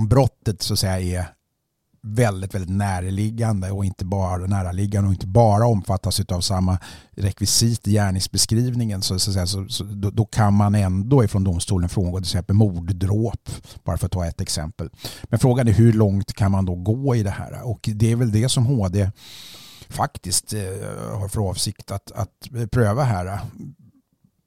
om 0.00 0.08
brottet 0.08 0.62
så 0.62 0.72
att 0.72 0.78
säga 0.78 1.20
är 1.20 1.26
väldigt, 2.02 2.54
väldigt 2.54 2.76
närliggande 2.76 3.70
och 3.70 3.84
inte 3.84 4.04
bara 4.04 4.46
näraliggande 4.46 5.08
och 5.08 5.14
inte 5.14 5.26
bara 5.26 5.66
omfattas 5.66 6.20
av 6.20 6.40
samma 6.40 6.78
rekvisit 7.10 7.88
i 7.88 7.92
gärningsbeskrivningen 7.92 9.02
så, 9.02 9.18
så, 9.18 9.46
så, 9.46 9.68
så 9.68 9.84
då, 9.84 10.10
då, 10.10 10.24
kan 10.24 10.54
man 10.54 10.74
ändå 10.74 11.24
ifrån 11.24 11.44
domstolen 11.44 11.88
frångå 11.88 12.18
till 12.18 12.24
exempel 12.24 12.56
morddråp 12.56 13.50
bara 13.84 13.96
för 13.96 14.06
att 14.06 14.12
ta 14.12 14.26
ett 14.26 14.40
exempel. 14.40 14.90
Men 15.24 15.38
frågan 15.38 15.68
är 15.68 15.72
hur 15.72 15.92
långt 15.92 16.32
kan 16.32 16.50
man 16.50 16.64
då 16.64 16.74
gå 16.74 17.16
i 17.16 17.22
det 17.22 17.30
här 17.30 17.62
och 17.62 17.88
det 17.94 18.12
är 18.12 18.16
väl 18.16 18.32
det 18.32 18.48
som 18.48 18.66
HD 18.66 19.10
faktiskt 19.90 20.52
eh, 20.52 20.60
har 21.18 21.28
för 21.28 21.48
avsikt 21.48 21.90
att, 21.90 22.12
att 22.12 22.70
pröva 22.70 23.04
här. 23.04 23.40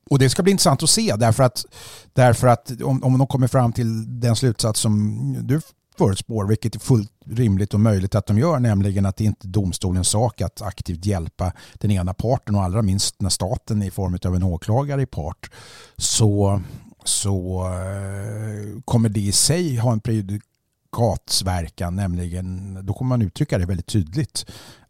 Och 0.09 0.19
det 0.19 0.29
ska 0.29 0.43
bli 0.43 0.51
intressant 0.51 0.83
att 0.83 0.89
se 0.89 1.15
därför 1.15 1.43
att, 1.43 1.65
därför 2.13 2.47
att 2.47 2.81
om, 2.81 3.03
om 3.03 3.17
de 3.17 3.27
kommer 3.27 3.47
fram 3.47 3.73
till 3.73 4.19
den 4.19 4.35
slutsats 4.35 4.79
som 4.79 5.37
du 5.47 5.61
förutspår, 5.97 6.45
vilket 6.45 6.75
är 6.75 6.79
fullt 6.79 7.11
rimligt 7.25 7.73
och 7.73 7.79
möjligt 7.79 8.15
att 8.15 8.25
de 8.25 8.37
gör, 8.37 8.59
nämligen 8.59 9.05
att 9.05 9.17
det 9.17 9.23
inte 9.23 9.47
är 9.47 9.49
domstolens 9.49 10.07
sak 10.07 10.41
att 10.41 10.61
aktivt 10.61 11.05
hjälpa 11.05 11.53
den 11.73 11.91
ena 11.91 12.13
parten 12.13 12.55
och 12.55 12.63
allra 12.63 12.81
minst 12.81 13.21
när 13.21 13.29
staten 13.29 13.83
i 13.83 13.91
form 13.91 14.17
av 14.25 14.35
en 14.35 14.43
åklagare 14.43 15.01
i 15.01 15.05
part, 15.05 15.51
så, 15.97 16.61
så 17.03 17.65
eh, 17.65 18.81
kommer 18.85 19.09
det 19.09 19.19
i 19.19 19.31
sig 19.31 19.77
ha 19.77 19.91
en 19.91 19.99
prejudikatsverkan, 19.99 21.95
nämligen 21.95 22.77
då 22.85 22.93
kommer 22.93 23.09
man 23.09 23.21
uttrycka 23.21 23.57
det 23.57 23.65
väldigt 23.65 23.87
tydligt 23.87 24.45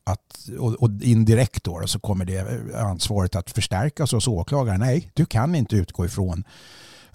att, 0.05 0.49
och, 0.59 0.73
och 0.73 0.89
indirekt 1.01 1.63
då 1.63 1.81
så 1.85 1.99
kommer 1.99 2.25
det 2.25 2.75
ansvaret 2.75 3.35
att 3.35 3.51
förstärkas 3.51 4.11
hos 4.11 4.27
åklagaren. 4.27 4.79
Nej, 4.79 5.11
du 5.13 5.25
kan 5.25 5.55
inte 5.55 5.75
utgå 5.75 6.05
ifrån 6.05 6.43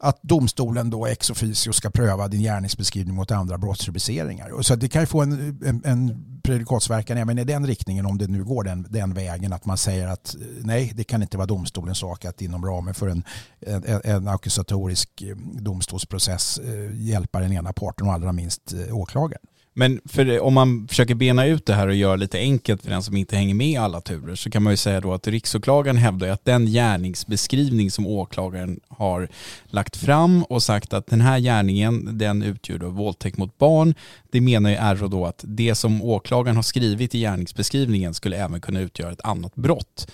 att 0.00 0.22
domstolen 0.22 0.90
då 0.90 1.06
ex 1.06 1.30
officio 1.30 1.72
ska 1.72 1.90
pröva 1.90 2.28
din 2.28 2.40
gärningsbeskrivning 2.40 3.14
mot 3.14 3.30
andra 3.30 3.58
brottsrubriceringar. 3.58 4.62
Så 4.62 4.76
det 4.76 4.88
kan 4.88 5.02
ju 5.02 5.06
få 5.06 5.22
en, 5.22 5.60
en, 5.64 5.82
en 5.84 6.24
prejudikatsverkan 6.42 7.18
även 7.18 7.38
i 7.38 7.44
den 7.44 7.66
riktningen 7.66 8.06
om 8.06 8.18
det 8.18 8.26
nu 8.26 8.44
går 8.44 8.64
den, 8.64 8.86
den 8.90 9.14
vägen 9.14 9.52
att 9.52 9.64
man 9.64 9.78
säger 9.78 10.08
att 10.08 10.36
nej, 10.62 10.92
det 10.94 11.04
kan 11.04 11.22
inte 11.22 11.36
vara 11.36 11.46
domstolens 11.46 11.98
sak 11.98 12.24
att 12.24 12.42
inom 12.42 12.66
ramen 12.66 12.94
för 12.94 13.08
en, 13.08 13.22
en, 13.60 14.00
en 14.04 14.28
ackusatorisk 14.28 15.22
eh, 15.22 15.36
domstolsprocess 15.36 16.58
eh, 16.58 16.96
hjälpa 17.00 17.40
den 17.40 17.52
ena 17.52 17.72
parten 17.72 18.06
och 18.06 18.12
allra 18.12 18.32
minst 18.32 18.72
eh, 18.72 18.96
åklagaren. 18.96 19.42
Men 19.78 20.00
för 20.04 20.40
om 20.40 20.54
man 20.54 20.88
försöker 20.88 21.14
bena 21.14 21.46
ut 21.46 21.66
det 21.66 21.74
här 21.74 21.88
och 21.88 21.94
göra 21.94 22.16
lite 22.16 22.38
enkelt 22.38 22.82
för 22.82 22.90
den 22.90 23.02
som 23.02 23.16
inte 23.16 23.36
hänger 23.36 23.54
med 23.54 23.68
i 23.68 23.76
alla 23.76 24.00
turer 24.00 24.34
så 24.34 24.50
kan 24.50 24.62
man 24.62 24.72
ju 24.72 24.76
säga 24.76 25.00
då 25.00 25.12
att 25.12 25.26
riksåklagaren 25.26 25.96
hävdar 25.96 26.28
att 26.28 26.44
den 26.44 26.66
gärningsbeskrivning 26.66 27.90
som 27.90 28.06
åklagaren 28.06 28.80
har 28.88 29.28
lagt 29.66 29.96
fram 29.96 30.42
och 30.42 30.62
sagt 30.62 30.92
att 30.92 31.06
den 31.06 31.20
här 31.20 31.38
gärningen 31.38 32.18
den 32.18 32.42
utgör 32.42 32.78
då 32.78 32.88
våldtäkt 32.88 33.38
mot 33.38 33.58
barn. 33.58 33.94
Det 34.30 34.40
menar 34.40 34.70
ju 34.70 34.76
RÅ 34.76 35.08
då 35.08 35.26
att 35.26 35.44
det 35.46 35.74
som 35.74 36.02
åklagaren 36.02 36.56
har 36.56 36.62
skrivit 36.62 37.14
i 37.14 37.20
gärningsbeskrivningen 37.20 38.14
skulle 38.14 38.36
även 38.36 38.60
kunna 38.60 38.80
utgöra 38.80 39.12
ett 39.12 39.24
annat 39.24 39.54
brott 39.54 40.06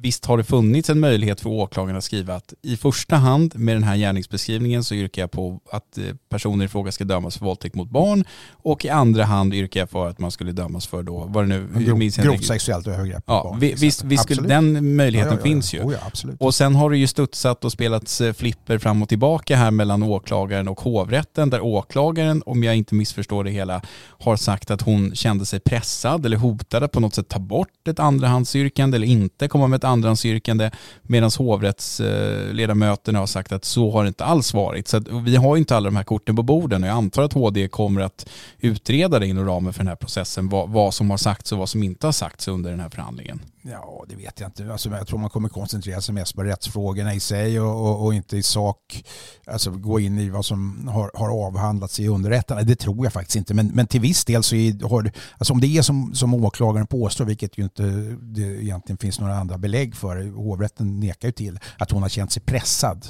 visst 0.00 0.26
har 0.26 0.38
det 0.38 0.44
funnits 0.44 0.90
en 0.90 1.00
möjlighet 1.00 1.40
för 1.40 1.50
åklagaren 1.50 1.96
att 1.96 2.04
skriva 2.04 2.34
att 2.34 2.54
i 2.62 2.76
första 2.76 3.16
hand 3.16 3.52
med 3.56 3.76
den 3.76 3.82
här 3.82 3.96
gärningsbeskrivningen 3.96 4.84
så 4.84 4.94
yrkar 4.94 5.22
jag 5.22 5.30
på 5.30 5.60
att 5.70 5.98
eh, 5.98 6.04
personer 6.28 6.64
i 6.64 6.68
fråga 6.68 6.92
ska 6.92 7.04
dömas 7.04 7.38
för 7.38 7.44
våldtäkt 7.44 7.74
mot 7.74 7.90
barn 7.90 8.24
och 8.50 8.84
i 8.84 8.88
andra 8.88 9.24
hand 9.24 9.54
yrkar 9.54 9.80
jag 9.80 9.90
för 9.90 10.08
att 10.08 10.18
man 10.18 10.30
skulle 10.30 10.52
dömas 10.52 10.86
för 10.86 11.02
då, 11.02 11.24
vad 11.28 11.44
det 11.44 11.48
nu 11.48 11.84
Grov, 11.84 11.98
minns 11.98 12.16
Grovt 12.16 12.44
sexuellt 12.44 12.86
övergrepp 12.86 13.24
ja, 13.26 13.42
barn. 13.44 13.58
Visst, 13.58 14.04
visst 14.04 14.22
skulle, 14.22 14.48
den 14.48 14.96
möjligheten 14.96 15.32
ja, 15.32 15.38
ja, 15.38 15.42
finns 15.42 15.74
ju. 15.74 15.82
Oh, 15.82 15.94
och 16.38 16.54
sen 16.54 16.74
har 16.74 16.90
det 16.90 16.98
ju 16.98 17.06
studsat 17.06 17.64
och 17.64 17.72
spelats 17.72 18.20
eh, 18.20 18.32
flipper 18.32 18.78
fram 18.78 19.02
och 19.02 19.08
tillbaka 19.08 19.56
här 19.56 19.70
mellan 19.70 20.02
åklagaren 20.02 20.68
och 20.68 20.80
hovrätten 20.80 21.50
där 21.50 21.60
åklagaren, 21.60 22.42
om 22.46 22.64
jag 22.64 22.76
inte 22.76 22.94
missförstår 22.94 23.44
det 23.44 23.50
hela, 23.50 23.82
har 24.18 24.36
sagt 24.36 24.70
att 24.70 24.82
hon 24.82 25.14
kände 25.14 25.46
sig 25.46 25.60
pressad 25.60 26.26
eller 26.26 26.36
hotad 26.36 26.82
att 26.82 26.92
på 26.92 27.00
något 27.00 27.14
sätt 27.14 27.28
ta 27.28 27.38
bort 27.38 27.88
ett 27.88 27.98
andrahandsyrkande 27.98 28.96
eller 28.96 29.06
inte 29.06 29.48
komma 29.48 29.66
med 29.66 29.81
ett 29.82 29.88
andrahandsyrkande 29.88 30.70
medan 31.02 31.30
hovrättsledamöterna 31.38 33.18
har 33.18 33.26
sagt 33.26 33.52
att 33.52 33.64
så 33.64 33.90
har 33.90 34.04
det 34.04 34.08
inte 34.08 34.24
alls 34.24 34.54
varit. 34.54 34.88
Så 34.88 35.00
vi 35.24 35.36
har 35.36 35.56
inte 35.56 35.76
alla 35.76 35.84
de 35.84 35.96
här 35.96 36.04
korten 36.04 36.36
på 36.36 36.42
borden 36.42 36.82
och 36.82 36.88
jag 36.88 36.96
antar 36.96 37.22
att 37.22 37.32
HD 37.32 37.68
kommer 37.68 38.00
att 38.00 38.28
utreda 38.60 39.18
det 39.18 39.26
inom 39.26 39.46
ramen 39.46 39.72
för 39.72 39.80
den 39.80 39.88
här 39.88 39.96
processen 39.96 40.48
vad, 40.48 40.68
vad 40.68 40.94
som 40.94 41.10
har 41.10 41.16
sagts 41.16 41.52
och 41.52 41.58
vad 41.58 41.68
som 41.68 41.82
inte 41.82 42.06
har 42.06 42.12
sagts 42.12 42.48
under 42.48 42.70
den 42.70 42.80
här 42.80 42.88
förhandlingen. 42.88 43.40
Ja, 43.64 44.04
det 44.08 44.16
vet 44.16 44.40
jag 44.40 44.48
inte. 44.48 44.72
Alltså, 44.72 44.90
jag 44.90 45.06
tror 45.06 45.18
man 45.18 45.30
kommer 45.30 45.48
koncentrera 45.48 46.00
sig 46.00 46.14
mest 46.14 46.34
på 46.34 46.42
rättsfrågorna 46.42 47.14
i 47.14 47.20
sig 47.20 47.60
och, 47.60 47.86
och, 47.86 48.04
och, 48.04 48.14
inte 48.14 48.36
i 48.36 48.42
sak 48.42 49.04
alltså, 49.46 49.70
gå 49.70 50.00
in 50.00 50.18
i 50.18 50.28
vad 50.30 50.44
som 50.44 50.88
har, 50.88 51.10
har 51.14 51.46
avhandlats 51.46 52.00
i 52.00 52.08
underrättarna. 52.08 52.62
Det 52.62 52.76
tror 52.76 53.06
jag 53.06 53.12
faktiskt 53.12 53.36
inte. 53.36 53.54
Men, 53.54 53.66
men 53.66 53.86
till 53.86 54.00
viss 54.00 54.24
del 54.24 54.42
så 54.42 54.54
är, 54.54 54.88
har, 54.88 55.12
alltså, 55.38 55.52
om 55.52 55.60
det 55.60 55.66
är 55.66 55.82
som, 55.82 56.14
som 56.14 56.34
åklagaren 56.34 56.86
påstår, 56.86 57.24
vilket 57.24 57.58
ju 57.58 57.62
inte 57.62 57.82
det 58.20 58.42
egentligen 58.42 58.98
finns 58.98 59.20
några 59.20 59.38
andra 59.38 59.58
belägg 59.58 59.96
för, 59.96 60.30
hovrätten 60.30 61.00
nekar 61.00 61.28
ju 61.28 61.32
till 61.32 61.58
att 61.78 61.90
hon 61.90 62.02
har 62.02 62.08
känt 62.08 62.32
sig 62.32 62.42
pressad 62.42 63.06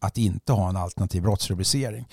att 0.00 0.18
inte 0.18 0.52
ha 0.52 0.68
en 0.68 0.76
alternativ 0.76 1.22
brottsrubricering. 1.22 2.08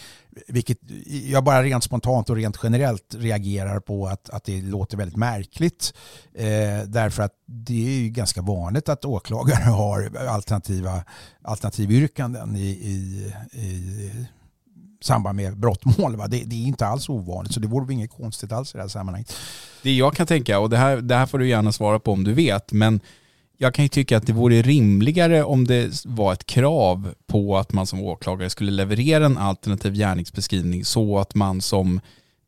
Vilket 0.48 0.78
jag 1.25 1.44
bara 1.44 1.63
rent 1.63 1.84
spontant 1.84 2.30
och 2.30 2.36
rent 2.36 2.60
generellt 2.63 3.16
reagerar 3.18 3.80
på 3.80 4.08
att, 4.08 4.30
att 4.30 4.44
det 4.44 4.62
låter 4.62 4.98
väldigt 4.98 5.18
märkligt. 5.18 5.94
Eh, 6.34 6.88
därför 6.88 7.24
att 7.24 7.34
det 7.46 7.88
är 7.88 8.02
ju 8.02 8.10
ganska 8.10 8.42
vanligt 8.42 8.90
att 8.90 9.06
åklagare 9.06 9.63
har 9.72 10.28
alternativa 10.28 11.04
alternativyrkanden 11.42 12.56
i, 12.56 12.70
i, 12.70 13.34
i 13.52 14.12
samband 15.02 15.36
med 15.36 15.58
brottmål. 15.58 16.16
Va? 16.16 16.28
Det, 16.28 16.44
det, 16.44 16.56
är 16.56 16.68
inte 16.68 16.86
alls 16.86 17.10
ovanligt 17.10 17.54
så 17.54 17.60
det 17.60 17.68
vore 17.68 17.94
inget 17.94 18.12
konstigt 18.12 18.52
alls 18.52 18.75
i 18.75 18.78
det 18.78 18.84
här 18.84 18.90
sammanhanget. 18.90 19.34
Det 19.82 19.94
jag 19.94 20.16
kan 20.16 20.28
tänka, 20.28 20.60
och 20.60 20.70
det 20.70 20.78
här, 20.78 20.98
det 20.98 21.16
här 21.16 21.25
får 21.25 21.40
du 21.40 21.48
gärna 21.48 21.72
svara 21.72 22.00
på 22.00 22.12
om 22.12 22.24
du 22.24 22.34
vet, 22.34 22.72
men 22.72 23.00
jag 23.63 23.74
kan 23.74 23.86
ju 23.86 23.89
tycka 23.89 24.17
att 24.17 24.27
det 24.27 24.34
vore 24.34 24.62
rimligare 24.62 25.43
om 25.43 25.67
det 25.67 26.05
var 26.05 26.34
ett 26.34 26.46
krav 26.46 27.13
på 27.27 27.58
att 27.58 27.74
man 27.74 27.88
som 27.88 28.01
åklagare 28.01 28.50
skulle 28.50 28.72
leverera 28.72 29.25
en 29.25 29.38
alternativ 29.38 29.93
gärningsbeskrivning 29.93 30.86
så 30.86 31.20
att 31.20 31.36
man 31.36 31.62
som 31.62 32.00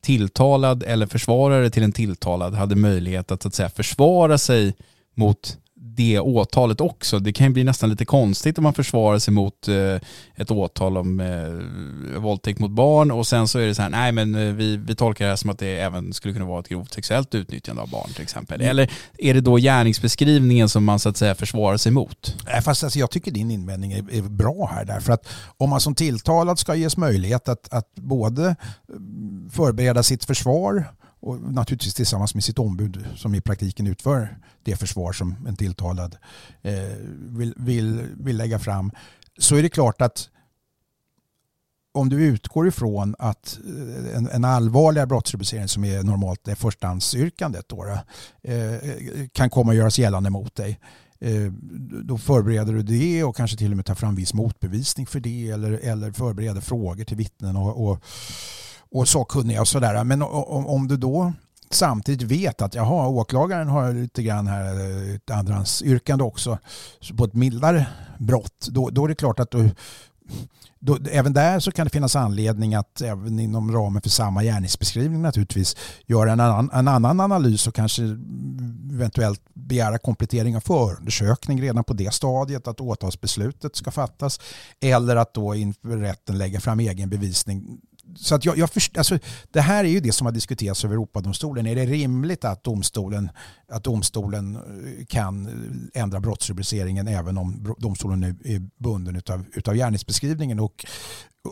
tilltalad 0.01 0.83
eller 0.83 1.07
försvarare 1.07 1.69
till 1.69 1.83
en 1.83 1.91
tilltalad 1.91 2.53
hade 2.53 2.75
möjlighet 2.75 3.31
att, 3.31 3.41
så 3.41 3.47
att 3.47 3.55
säga, 3.55 3.69
försvara 3.69 4.37
sig 4.37 4.73
mot 5.13 5.57
det 5.87 6.19
åtalet 6.19 6.81
också. 6.81 7.19
Det 7.19 7.33
kan 7.33 7.47
ju 7.47 7.53
bli 7.53 7.63
nästan 7.63 7.89
lite 7.89 8.05
konstigt 8.05 8.57
om 8.57 8.63
man 8.63 8.73
försvarar 8.73 9.19
sig 9.19 9.33
mot 9.33 9.67
eh, 9.67 9.99
ett 10.35 10.51
åtal 10.51 10.97
om 10.97 11.19
eh, 11.19 12.19
våldtäkt 12.19 12.59
mot 12.59 12.71
barn 12.71 13.11
och 13.11 13.27
sen 13.27 13.47
så 13.47 13.59
är 13.59 13.67
det 13.67 13.75
så 13.75 13.81
här, 13.81 13.89
nej 13.89 14.11
men 14.11 14.35
eh, 14.35 14.53
vi, 14.53 14.77
vi 14.77 14.95
tolkar 14.95 15.25
det 15.25 15.31
här 15.31 15.35
som 15.35 15.49
att 15.49 15.59
det 15.59 15.79
även 15.79 16.13
skulle 16.13 16.33
kunna 16.33 16.45
vara 16.45 16.59
ett 16.59 16.67
grovt 16.67 16.93
sexuellt 16.93 17.35
utnyttjande 17.35 17.81
av 17.81 17.89
barn 17.89 18.09
till 18.13 18.23
exempel. 18.23 18.61
Mm. 18.61 18.69
Eller 18.69 18.91
är 19.17 19.33
det 19.33 19.41
då 19.41 19.57
gärningsbeskrivningen 19.57 20.69
som 20.69 20.83
man 20.83 20.99
så 20.99 21.09
att 21.09 21.17
säga 21.17 21.35
försvarar 21.35 21.77
sig 21.77 21.91
mot? 21.91 22.35
Nej, 22.45 22.61
fast 22.61 22.83
alltså, 22.83 22.99
jag 22.99 23.11
tycker 23.11 23.31
din 23.31 23.51
invändning 23.51 23.91
är, 23.91 24.13
är 24.13 24.21
bra 24.21 24.69
här 24.73 24.85
därför 24.85 25.13
att 25.13 25.27
om 25.57 25.69
man 25.69 25.79
som 25.79 25.95
tilltalad 25.95 26.59
ska 26.59 26.75
ges 26.75 26.97
möjlighet 26.97 27.49
att, 27.49 27.73
att 27.73 27.95
både 27.95 28.55
förbereda 29.51 30.03
sitt 30.03 30.25
försvar 30.25 30.85
och 31.25 31.53
naturligtvis 31.53 31.93
tillsammans 31.93 32.33
med 32.33 32.43
sitt 32.43 32.59
ombud 32.59 33.05
som 33.15 33.35
i 33.35 33.41
praktiken 33.41 33.87
utför 33.87 34.37
det 34.63 34.75
försvar 34.75 35.13
som 35.13 35.35
en 35.47 35.55
tilltalad 35.55 36.17
eh, 36.61 36.73
vill, 37.15 37.53
vill, 37.57 38.07
vill 38.17 38.37
lägga 38.37 38.59
fram. 38.59 38.91
Så 39.37 39.55
är 39.55 39.63
det 39.63 39.69
klart 39.69 40.01
att 40.01 40.29
om 41.93 42.09
du 42.09 42.23
utgår 42.25 42.67
ifrån 42.67 43.15
att 43.19 43.59
eh, 43.67 44.17
en, 44.17 44.29
en 44.29 44.45
allvarligare 44.45 45.07
brottsrubricering 45.07 45.67
som 45.67 45.83
är 45.83 46.03
normalt 46.03 46.43
det 46.43 46.55
förstahandsyrkandet 46.55 47.69
då, 47.69 47.85
eh, 48.41 48.75
kan 49.31 49.49
komma 49.49 49.71
att 49.71 49.77
göras 49.77 49.99
gällande 49.99 50.29
mot 50.29 50.55
dig 50.55 50.79
eh, 51.19 51.51
då 52.03 52.17
förbereder 52.17 52.73
du 52.73 52.83
det 52.83 53.23
och 53.23 53.35
kanske 53.35 53.57
till 53.57 53.71
och 53.71 53.77
med 53.77 53.85
tar 53.85 53.95
fram 53.95 54.15
viss 54.15 54.33
motbevisning 54.33 55.05
för 55.05 55.19
det 55.19 55.49
eller, 55.49 55.71
eller 55.71 56.11
förbereder 56.11 56.61
frågor 56.61 57.03
till 57.03 57.17
vittnen 57.17 57.55
och, 57.55 57.89
och, 57.89 58.03
och 58.95 59.07
sakkunniga 59.07 59.61
och 59.61 59.67
sådär. 59.67 60.03
Men 60.03 60.21
om, 60.21 60.67
om 60.67 60.87
du 60.87 60.97
då 60.97 61.33
samtidigt 61.69 62.31
vet 62.31 62.61
att 62.61 62.75
jaha, 62.75 63.07
åklagaren 63.07 63.67
har 63.67 63.93
lite 63.93 64.23
grann 64.23 64.47
här 64.47 64.75
ett 65.15 65.31
andrahandsyrkande 65.31 66.23
också 66.23 66.57
på 67.17 67.25
ett 67.25 67.33
mildare 67.33 67.87
brott, 68.19 68.67
då, 68.69 68.89
då 68.89 69.03
är 69.05 69.07
det 69.07 69.15
klart 69.15 69.39
att 69.39 69.51
du 69.51 69.69
då, 70.79 70.97
även 71.11 71.33
där 71.33 71.59
så 71.59 71.71
kan 71.71 71.85
det 71.85 71.89
finnas 71.89 72.15
anledning 72.15 72.75
att 72.75 73.01
även 73.01 73.39
inom 73.39 73.71
ramen 73.71 74.01
för 74.01 74.09
samma 74.09 74.43
gärningsbeskrivning 74.43 75.21
naturligtvis 75.21 75.75
göra 76.05 76.31
en 76.31 76.39
annan, 76.39 76.69
en 76.73 76.87
annan 76.87 77.19
analys 77.19 77.67
och 77.67 77.75
kanske 77.75 78.03
eventuellt 78.93 79.41
begära 79.53 79.97
komplettering 79.97 80.55
av 80.55 80.59
förundersökning 80.59 81.61
redan 81.61 81.83
på 81.83 81.93
det 81.93 82.13
stadiet 82.13 82.67
att 82.67 82.81
åtalsbeslutet 82.81 83.75
ska 83.75 83.91
fattas 83.91 84.39
eller 84.81 85.15
att 85.15 85.33
då 85.33 85.55
inför 85.55 85.97
rätten 85.97 86.37
lägga 86.37 86.59
fram 86.59 86.79
egen 86.79 87.09
bevisning 87.09 87.79
så 88.15 88.35
att 88.35 88.45
jag, 88.45 88.57
jag 88.57 88.69
först, 88.69 88.97
alltså, 88.97 89.19
det 89.51 89.61
här 89.61 89.83
är 89.83 89.87
ju 89.87 89.99
det 89.99 90.11
som 90.11 90.25
har 90.25 90.31
diskuterats 90.31 90.85
över 90.85 90.95
Europadomstolen. 90.95 91.67
Är 91.67 91.75
det 91.75 91.85
rimligt 91.85 92.45
att 92.45 92.63
domstolen, 92.63 93.29
att 93.71 93.83
domstolen 93.83 94.55
eh, 94.55 95.05
kan 95.05 95.45
eh, 95.93 96.01
ändra 96.01 96.19
brottsrubriceringen 96.19 97.07
även 97.07 97.37
om 97.37 97.75
domstolen 97.77 98.19
nu 98.19 98.35
är 98.45 98.83
bunden 98.83 99.15
utav, 99.15 99.45
utav 99.53 99.75
gärningsbeskrivningen? 99.75 100.59
Och 100.59 100.85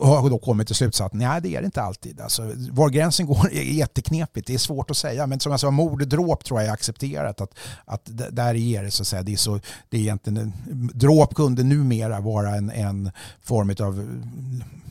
har 0.02 0.30
då 0.30 0.38
kommit 0.38 0.66
till 0.66 0.76
slutsatsen, 0.76 1.18
nej 1.18 1.40
det 1.40 1.56
är 1.56 1.60
det 1.60 1.64
inte 1.64 1.82
alltid. 1.82 2.20
Alltså, 2.20 2.52
var 2.70 2.88
gränsen 2.88 3.26
går 3.26 3.48
är 3.52 3.62
jätteknepigt, 3.62 4.46
det 4.46 4.54
är 4.54 4.58
svårt 4.58 4.90
att 4.90 4.96
säga. 4.96 5.26
Men 5.26 5.40
som 5.40 5.50
jag 5.50 5.60
sa, 5.60 5.70
mord 5.70 6.02
och 6.02 6.08
dråp 6.08 6.44
tror 6.44 6.60
jag 6.60 6.68
är 6.68 6.72
accepterat. 6.72 7.40
Att, 7.40 7.58
att 7.84 8.10
där 8.30 8.54
är 8.54 8.82
det 8.82 8.90
så 8.90 9.02
att 9.02 9.06
säga, 9.06 9.22
det 9.22 9.32
är, 9.32 9.36
så, 9.36 9.60
det 9.88 9.96
är 9.96 10.00
egentligen, 10.00 10.52
dråp 10.94 11.34
kunde 11.34 11.62
numera 11.62 12.20
vara 12.20 12.54
en, 12.56 12.70
en 12.70 13.10
form 13.42 13.74
av, 13.80 14.22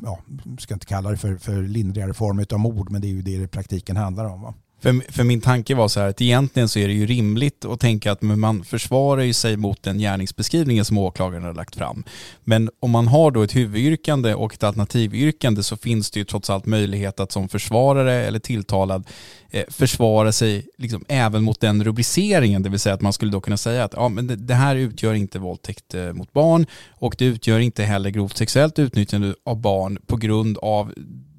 ja, 0.04 0.20
ska 0.60 0.74
inte 0.74 0.86
kalla 0.86 1.12
det 1.12 1.18
för, 1.18 1.36
för 1.38 1.62
lindrigare 1.62 2.14
form 2.14 2.46
av 2.52 2.60
mord, 2.60 2.92
men 2.92 3.02
det 3.02 3.08
är 3.08 3.10
ju 3.10 3.22
det 3.22 3.38
det 3.38 3.44
i 3.44 3.48
praktiken 3.48 3.98
handlar 3.98 4.26
om. 4.26 4.42
Va? 4.42 4.54
För, 4.84 5.12
för 5.12 5.24
min 5.24 5.42
tanke 5.42 5.76
var 5.76 5.88
så 5.88 6.00
här 6.00 6.10
att 6.10 6.22
egentligen 6.22 6.70
så 6.70 6.80
är 6.80 6.88
det 6.88 6.94
ju 6.94 7.06
rimligt 7.06 7.66
att 7.66 7.80
tänka 7.80 8.12
att 8.12 8.22
man 8.22 8.64
försvarar 8.64 9.22
ju 9.22 9.34
sig 9.34 9.58
mot 9.58 9.84
den 9.84 10.00
gärningsbeskrivningen 10.00 10.86
som 10.86 10.98
åklagaren 10.98 11.44
har 11.44 11.54
lagt 11.54 11.76
fram. 11.76 12.04
Men 12.44 12.70
om 12.80 12.92
man 12.92 13.08
har 13.08 13.32
då 13.32 13.44
ett 13.44 13.56
huvudyrkande 13.56 14.34
och 14.34 14.54
ett 14.54 14.64
alternativyrkande 14.64 15.64
så 15.64 15.78
finns 15.78 16.12
det 16.12 16.20
ju 16.20 16.26
trots 16.26 16.50
allt 16.50 16.66
möjlighet 16.66 17.20
att 17.20 17.32
som 17.32 17.50
försvarare 17.50 18.14
eller 18.14 18.40
tilltalad 18.40 19.08
eh, 19.50 19.64
försvara 19.70 20.32
sig 20.32 20.68
liksom 20.78 21.06
även 21.08 21.44
mot 21.44 21.60
den 21.60 21.84
rubriceringen. 21.84 22.64
Det 22.64 22.70
vill 22.70 22.80
säga 22.80 22.96
att 22.96 23.02
man 23.02 23.14
skulle 23.14 23.32
då 23.32 23.42
kunna 23.42 23.58
säga 23.58 23.84
att 23.84 23.94
ja, 23.96 24.10
men 24.10 24.28
det, 24.28 24.36
det 24.36 24.56
här 24.56 24.76
utgör 24.76 25.14
inte 25.14 25.40
våldtäkt 25.40 25.94
eh, 25.94 26.14
mot 26.14 26.34
barn 26.34 26.66
och 26.92 27.16
det 27.18 27.26
utgör 27.26 27.60
inte 27.60 27.84
heller 27.84 28.10
grovt 28.10 28.38
sexuellt 28.38 28.80
utnyttjande 28.80 29.36
av 29.46 29.62
barn 29.62 30.00
på 30.06 30.18
grund 30.18 30.58
av 30.58 30.94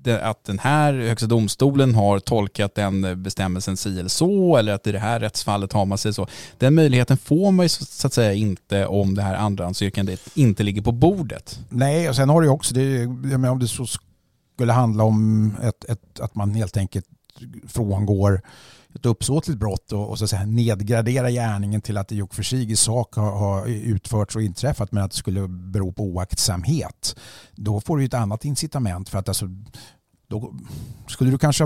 att 0.08 0.44
den 0.44 0.58
här 0.58 0.94
högsta 0.94 1.26
domstolen 1.26 1.94
har 1.94 2.18
tolkat 2.18 2.74
den 2.74 3.22
bestämmelsen 3.22 3.76
si 3.76 3.98
eller 3.98 4.08
så 4.08 4.56
eller 4.56 4.72
att 4.72 4.86
i 4.86 4.92
det 4.92 4.98
här 4.98 5.20
rättsfallet 5.20 5.72
har 5.72 5.84
man 5.84 5.98
sig 5.98 6.14
så. 6.14 6.26
Den 6.58 6.74
möjligheten 6.74 7.16
får 7.16 7.52
man 7.52 7.64
ju 7.64 7.68
så 7.68 8.06
att 8.06 8.12
säga 8.12 8.32
inte 8.32 8.86
om 8.86 9.14
det 9.14 9.22
här 9.22 9.34
andrahandsyrkandet 9.34 10.20
inte 10.34 10.62
ligger 10.62 10.82
på 10.82 10.92
bordet. 10.92 11.60
Nej, 11.68 12.08
och 12.08 12.16
sen 12.16 12.28
har 12.28 12.42
du 12.42 12.48
också, 12.48 12.74
det, 12.74 13.06
om 13.48 13.58
det 13.58 13.68
så 13.68 13.86
skulle 14.54 14.72
handla 14.72 15.04
om 15.04 15.52
ett, 15.62 15.84
ett, 15.84 16.20
att 16.20 16.34
man 16.34 16.54
helt 16.54 16.76
enkelt 16.76 17.06
frångår 17.68 18.42
ett 18.94 19.06
uppsåtligt 19.06 19.58
brott 19.58 19.92
och, 19.92 20.10
och 20.10 20.18
så 20.18 20.24
att 20.24 20.30
säga, 20.30 20.44
nedgradera 20.44 21.30
gärningen 21.30 21.80
till 21.80 21.96
att 21.96 22.08
det 22.08 22.14
i 22.14 22.22
och 22.22 22.34
för 22.34 22.42
sig 22.42 22.72
i 22.72 22.76
sak 22.76 23.14
har, 23.14 23.30
har 23.30 23.66
utförts 23.66 24.36
och 24.36 24.42
inträffat 24.42 24.92
men 24.92 25.04
att 25.04 25.10
det 25.10 25.16
skulle 25.16 25.48
bero 25.48 25.92
på 25.92 26.02
oaktsamhet. 26.02 27.16
Då 27.52 27.80
får 27.80 27.98
du 27.98 28.04
ett 28.04 28.14
annat 28.14 28.44
incitament 28.44 29.08
för 29.08 29.18
att 29.18 29.28
alltså, 29.28 29.48
då 30.28 30.54
skulle 31.06 31.30
du 31.30 31.38
kanske 31.38 31.64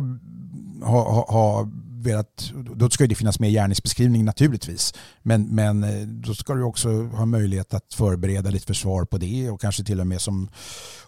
ha, 0.83 1.13
ha, 1.13 1.27
ha 1.29 1.69
velat, 2.09 2.53
då 2.77 2.91
ska 2.91 3.07
det 3.07 3.15
finnas 3.15 3.41
med 3.41 3.51
i 3.51 3.53
gärningsbeskrivningen 3.53 4.27
naturligtvis. 4.27 4.95
Men, 5.23 5.55
men 5.55 5.85
eh, 5.85 6.07
då 6.07 6.35
ska 6.35 6.55
du 6.55 6.63
också 6.63 7.03
ha 7.03 7.27
möjlighet 7.27 7.75
att 7.75 7.95
förbereda 7.95 8.51
ditt 8.51 8.65
försvar 8.65 9.05
på 9.05 9.19
det 9.19 9.51
och 9.51 9.61
kanske 9.61 9.85
till 9.85 10.01
och 10.01 10.07
med 10.07 10.21
som 10.21 10.49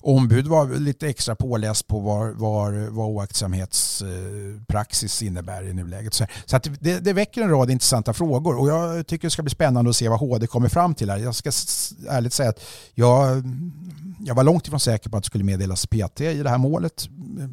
ombud 0.00 0.46
vara 0.46 0.64
lite 0.64 1.08
extra 1.08 1.34
påläst 1.34 1.86
på 1.86 2.00
vad, 2.00 2.36
var, 2.36 2.88
vad 2.90 3.08
oaktsamhetspraxis 3.08 5.22
innebär 5.22 5.68
i 5.68 5.72
nuläget. 5.72 6.14
Så, 6.14 6.26
så 6.44 6.56
att 6.56 6.68
det, 6.80 6.98
det 6.98 7.12
väcker 7.12 7.42
en 7.42 7.50
rad 7.50 7.70
intressanta 7.70 8.12
frågor 8.12 8.58
och 8.58 8.68
jag 8.68 9.06
tycker 9.06 9.26
det 9.26 9.30
ska 9.30 9.42
bli 9.42 9.50
spännande 9.50 9.90
att 9.90 9.96
se 9.96 10.08
vad 10.08 10.18
HD 10.18 10.46
kommer 10.46 10.68
fram 10.68 10.94
till 10.94 11.10
här. 11.10 11.18
Jag 11.18 11.34
ska 11.34 11.50
ärligt 12.08 12.32
säga 12.32 12.48
att 12.48 12.60
jag, 12.94 13.42
jag 14.18 14.34
var 14.34 14.44
långt 14.44 14.66
ifrån 14.66 14.80
säker 14.80 15.10
på 15.10 15.16
att 15.16 15.22
det 15.22 15.26
skulle 15.26 15.44
meddelas 15.44 15.86
PT 15.86 16.20
i 16.20 16.42
det 16.42 16.50
här 16.50 16.58
målet. 16.58 17.08
Eh, 17.40 17.48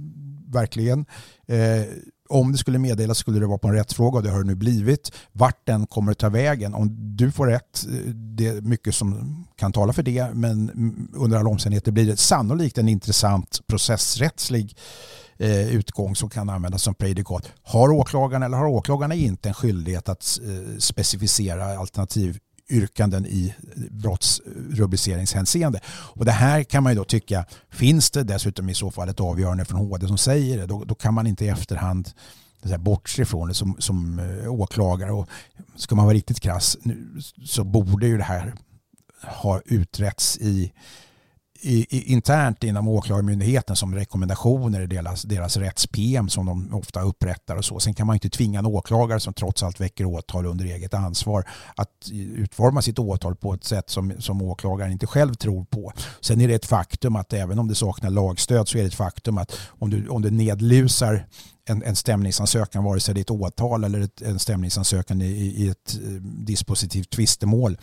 verkligen. 0.47 1.05
Eh, 1.47 1.81
om 2.29 2.51
det 2.51 2.57
skulle 2.57 2.79
meddelas 2.79 3.17
skulle 3.17 3.39
det 3.39 3.47
vara 3.47 3.57
på 3.57 3.67
en 3.67 3.73
rättsfråga 3.73 4.17
och 4.17 4.23
det 4.23 4.29
har 4.29 4.39
det 4.39 4.47
nu 4.47 4.55
blivit. 4.55 5.11
Vart 5.31 5.65
den 5.65 5.87
kommer 5.87 6.11
att 6.11 6.17
ta 6.17 6.29
vägen, 6.29 6.73
om 6.73 7.15
du 7.17 7.31
får 7.31 7.47
rätt, 7.47 7.85
eh, 7.85 8.13
det 8.13 8.47
är 8.47 8.61
mycket 8.61 8.95
som 8.95 9.45
kan 9.55 9.71
tala 9.71 9.93
för 9.93 10.03
det, 10.03 10.33
men 10.33 10.69
mm, 10.69 11.11
under 11.13 11.37
alla 11.37 11.49
omständigheter 11.49 11.91
blir 11.91 12.05
det 12.05 12.17
sannolikt 12.17 12.77
en 12.77 12.89
intressant 12.89 13.59
processrättslig 13.67 14.77
eh, 15.37 15.75
utgång 15.75 16.15
som 16.15 16.29
kan 16.29 16.49
användas 16.49 16.83
som 16.83 16.95
prejudikat. 16.95 17.51
Har 17.63 17.89
åklagaren 17.89 18.43
eller 18.43 18.57
har 18.57 18.65
åklagarna 18.65 19.15
inte 19.15 19.49
en 19.49 19.53
skyldighet 19.53 20.09
att 20.09 20.39
eh, 20.43 20.77
specificera 20.77 21.79
alternativ 21.79 22.39
yrkanden 22.69 23.25
i 23.25 23.53
brottsrubriceringshänseende. 23.91 25.79
Och 25.87 26.25
det 26.25 26.31
här 26.31 26.63
kan 26.63 26.83
man 26.83 26.91
ju 26.91 26.97
då 26.97 27.03
tycka, 27.03 27.45
finns 27.69 28.11
det 28.11 28.23
dessutom 28.23 28.69
i 28.69 28.73
så 28.73 28.91
fall 28.91 29.09
ett 29.09 29.19
avgörande 29.19 29.65
från 29.65 29.79
HD 29.79 30.07
som 30.07 30.17
säger 30.17 30.57
det, 30.57 30.65
då, 30.65 30.83
då 30.83 30.95
kan 30.95 31.13
man 31.13 31.27
inte 31.27 31.45
i 31.45 31.47
efterhand 31.47 32.09
bortse 32.79 33.21
ifrån 33.21 33.47
det 33.47 33.53
som, 33.53 33.75
som 33.79 34.19
eh, 34.19 34.53
åklagare. 34.53 35.11
Och 35.11 35.29
ska 35.75 35.95
man 35.95 36.05
vara 36.05 36.15
riktigt 36.15 36.39
krass 36.39 36.77
så 37.45 37.63
borde 37.63 38.07
ju 38.07 38.17
det 38.17 38.23
här 38.23 38.53
ha 39.21 39.61
utretts 39.65 40.37
i 40.37 40.71
i, 41.61 42.11
internt 42.13 42.63
inom 42.63 42.87
åklagarmyndigheten 42.87 43.75
som 43.75 43.95
rekommendationer 43.95 44.81
i 44.81 44.87
deras, 44.87 45.21
deras 45.21 45.57
rätts-PM 45.57 46.29
som 46.29 46.45
de 46.45 46.73
ofta 46.73 47.01
upprättar 47.01 47.55
och 47.55 47.65
så. 47.65 47.79
Sen 47.79 47.93
kan 47.93 48.07
man 48.07 48.13
inte 48.13 48.29
tvinga 48.29 48.59
en 48.59 48.65
åklagare 48.65 49.19
som 49.19 49.33
trots 49.33 49.63
allt 49.63 49.81
väcker 49.81 50.05
åtal 50.05 50.45
under 50.45 50.65
eget 50.65 50.93
ansvar 50.93 51.49
att 51.75 52.09
utforma 52.11 52.81
sitt 52.81 52.99
åtal 52.99 53.35
på 53.35 53.53
ett 53.53 53.63
sätt 53.63 53.89
som, 53.89 54.13
som 54.19 54.41
åklagaren 54.41 54.91
inte 54.91 55.07
själv 55.07 55.33
tror 55.33 55.65
på. 55.65 55.93
Sen 56.21 56.41
är 56.41 56.47
det 56.47 56.53
ett 56.53 56.65
faktum 56.65 57.15
att 57.15 57.33
även 57.33 57.59
om 57.59 57.67
det 57.67 57.75
saknar 57.75 58.09
lagstöd 58.09 58.67
så 58.67 58.77
är 58.77 58.81
det 58.81 58.87
ett 58.87 58.93
faktum 58.93 59.37
att 59.37 59.59
om 59.67 59.89
du, 59.89 60.07
om 60.07 60.21
du 60.21 60.31
nedlusar 60.31 61.25
en, 61.69 61.83
en 61.83 61.95
stämningsansökan, 61.95 62.83
vare 62.83 62.99
sig 62.99 63.13
det 63.13 63.19
är 63.19 63.21
ett 63.21 63.31
åtal 63.31 63.83
eller 63.83 63.99
ett, 63.99 64.21
en 64.21 64.39
stämningsansökan 64.39 65.21
i, 65.21 65.25
i 65.25 65.69
ett 65.69 65.95
eh, 65.95 66.09
dispositivt 66.21 67.09
tvistemål 67.09 67.77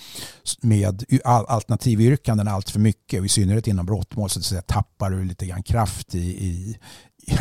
med 0.60 1.04
alternativyrkanden 1.24 2.48
allt 2.48 2.70
för 2.70 2.80
mycket 2.80 3.20
och 3.20 3.26
i 3.26 3.28
synnerhet 3.28 3.66
inom 3.66 3.86
brottmål 3.86 4.30
så 4.30 4.38
att 4.38 4.44
säga, 4.44 4.62
tappar 4.62 5.10
du 5.10 5.24
lite 5.24 5.46
grann 5.46 5.62
kraft 5.62 6.14
i, 6.14 6.46
i, 6.46 6.78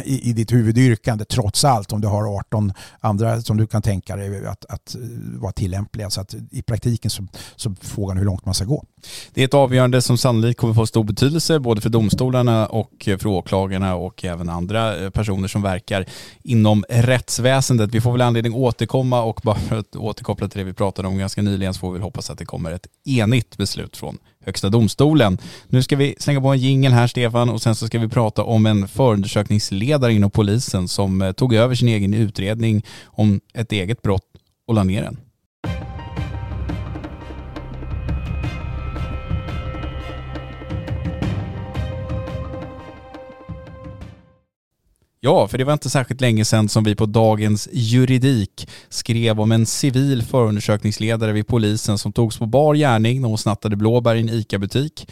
i, 0.05 0.29
i 0.29 0.33
ditt 0.33 0.51
huvudyrkande 0.53 1.25
trots 1.25 1.63
allt 1.65 1.91
om 1.91 2.01
du 2.01 2.07
har 2.07 2.37
18 2.37 2.73
andra 2.99 3.41
som 3.41 3.57
du 3.57 3.67
kan 3.67 3.81
tänka 3.81 4.15
dig 4.15 4.47
att, 4.47 4.65
att 4.65 4.95
vara 5.35 5.51
tillämpliga. 5.51 6.09
Så 6.09 6.21
att 6.21 6.35
i 6.51 6.61
praktiken 6.61 7.11
så, 7.11 7.27
så 7.55 7.75
frågan 7.81 8.17
hur 8.17 8.25
långt 8.25 8.45
man 8.45 8.53
ska 8.53 8.65
gå. 8.65 8.85
Det 9.33 9.41
är 9.41 9.45
ett 9.45 9.53
avgörande 9.53 10.01
som 10.01 10.17
sannolikt 10.17 10.59
kommer 10.59 10.73
få 10.73 10.85
stor 10.85 11.03
betydelse 11.03 11.59
både 11.59 11.81
för 11.81 11.89
domstolarna 11.89 12.67
och 12.67 12.91
för 13.05 13.27
åklagarna 13.27 13.95
och 13.95 14.25
även 14.25 14.49
andra 14.49 15.03
eh, 15.03 15.09
personer 15.09 15.47
som 15.47 15.61
verkar 15.61 16.05
inom 16.43 16.85
rättsväsendet. 16.89 17.89
Vi 17.93 18.01
får 18.01 18.11
väl 18.11 18.21
anledning 18.21 18.53
att 18.53 18.59
återkomma 18.59 19.21
och 19.23 19.41
bara 19.43 19.55
för 19.55 19.75
att 19.75 19.95
återkoppla 19.95 20.47
till 20.47 20.59
det 20.59 20.65
vi 20.65 20.73
pratade 20.73 21.07
om 21.07 21.17
ganska 21.17 21.41
nyligen 21.41 21.73
så 21.73 21.79
får 21.79 21.93
vi 21.93 21.99
hoppas 21.99 22.29
att 22.29 22.37
det 22.37 22.45
kommer 22.45 22.71
ett 22.71 22.87
enigt 23.05 23.57
beslut 23.57 23.97
från 23.97 24.17
Högsta 24.45 24.69
domstolen. 24.69 25.37
Nu 25.67 25.83
ska 25.83 25.95
vi 25.95 26.15
slänga 26.19 26.41
på 26.41 26.47
en 26.47 26.59
jingel 26.59 26.91
här 26.91 27.07
Stefan 27.07 27.49
och 27.49 27.61
sen 27.61 27.75
så 27.75 27.87
ska 27.87 27.99
vi 27.99 28.07
prata 28.07 28.43
om 28.43 28.65
en 28.65 28.87
förundersökningsledare 28.87 30.13
inom 30.13 30.31
polisen 30.31 30.87
som 30.87 31.21
eh, 31.21 31.31
tog 31.31 31.53
över 31.53 31.75
sin 31.75 31.87
egen 31.87 32.13
utredning 32.13 32.85
om 33.05 33.41
ett 33.53 33.71
eget 33.71 34.01
brott 34.01 34.27
och 34.67 34.73
la 34.73 34.83
ner 34.83 35.01
den. 35.01 35.17
Ja, 45.25 45.47
för 45.47 45.57
det 45.57 45.63
var 45.63 45.73
inte 45.73 45.89
särskilt 45.89 46.21
länge 46.21 46.45
sedan 46.45 46.69
som 46.69 46.83
vi 46.83 46.95
på 46.95 47.05
Dagens 47.05 47.69
Juridik 47.71 48.67
skrev 48.89 49.41
om 49.41 49.51
en 49.51 49.65
civil 49.65 50.23
förundersökningsledare 50.23 51.31
vid 51.31 51.47
polisen 51.47 51.97
som 51.97 52.13
togs 52.13 52.37
på 52.37 52.45
bar 52.45 52.75
gärning 52.75 53.21
när 53.21 53.27
hon 53.29 53.37
snattade 53.37 53.75
blåbär 53.75 54.15
i 54.15 54.19
en 54.19 54.29
ICA-butik 54.29 55.07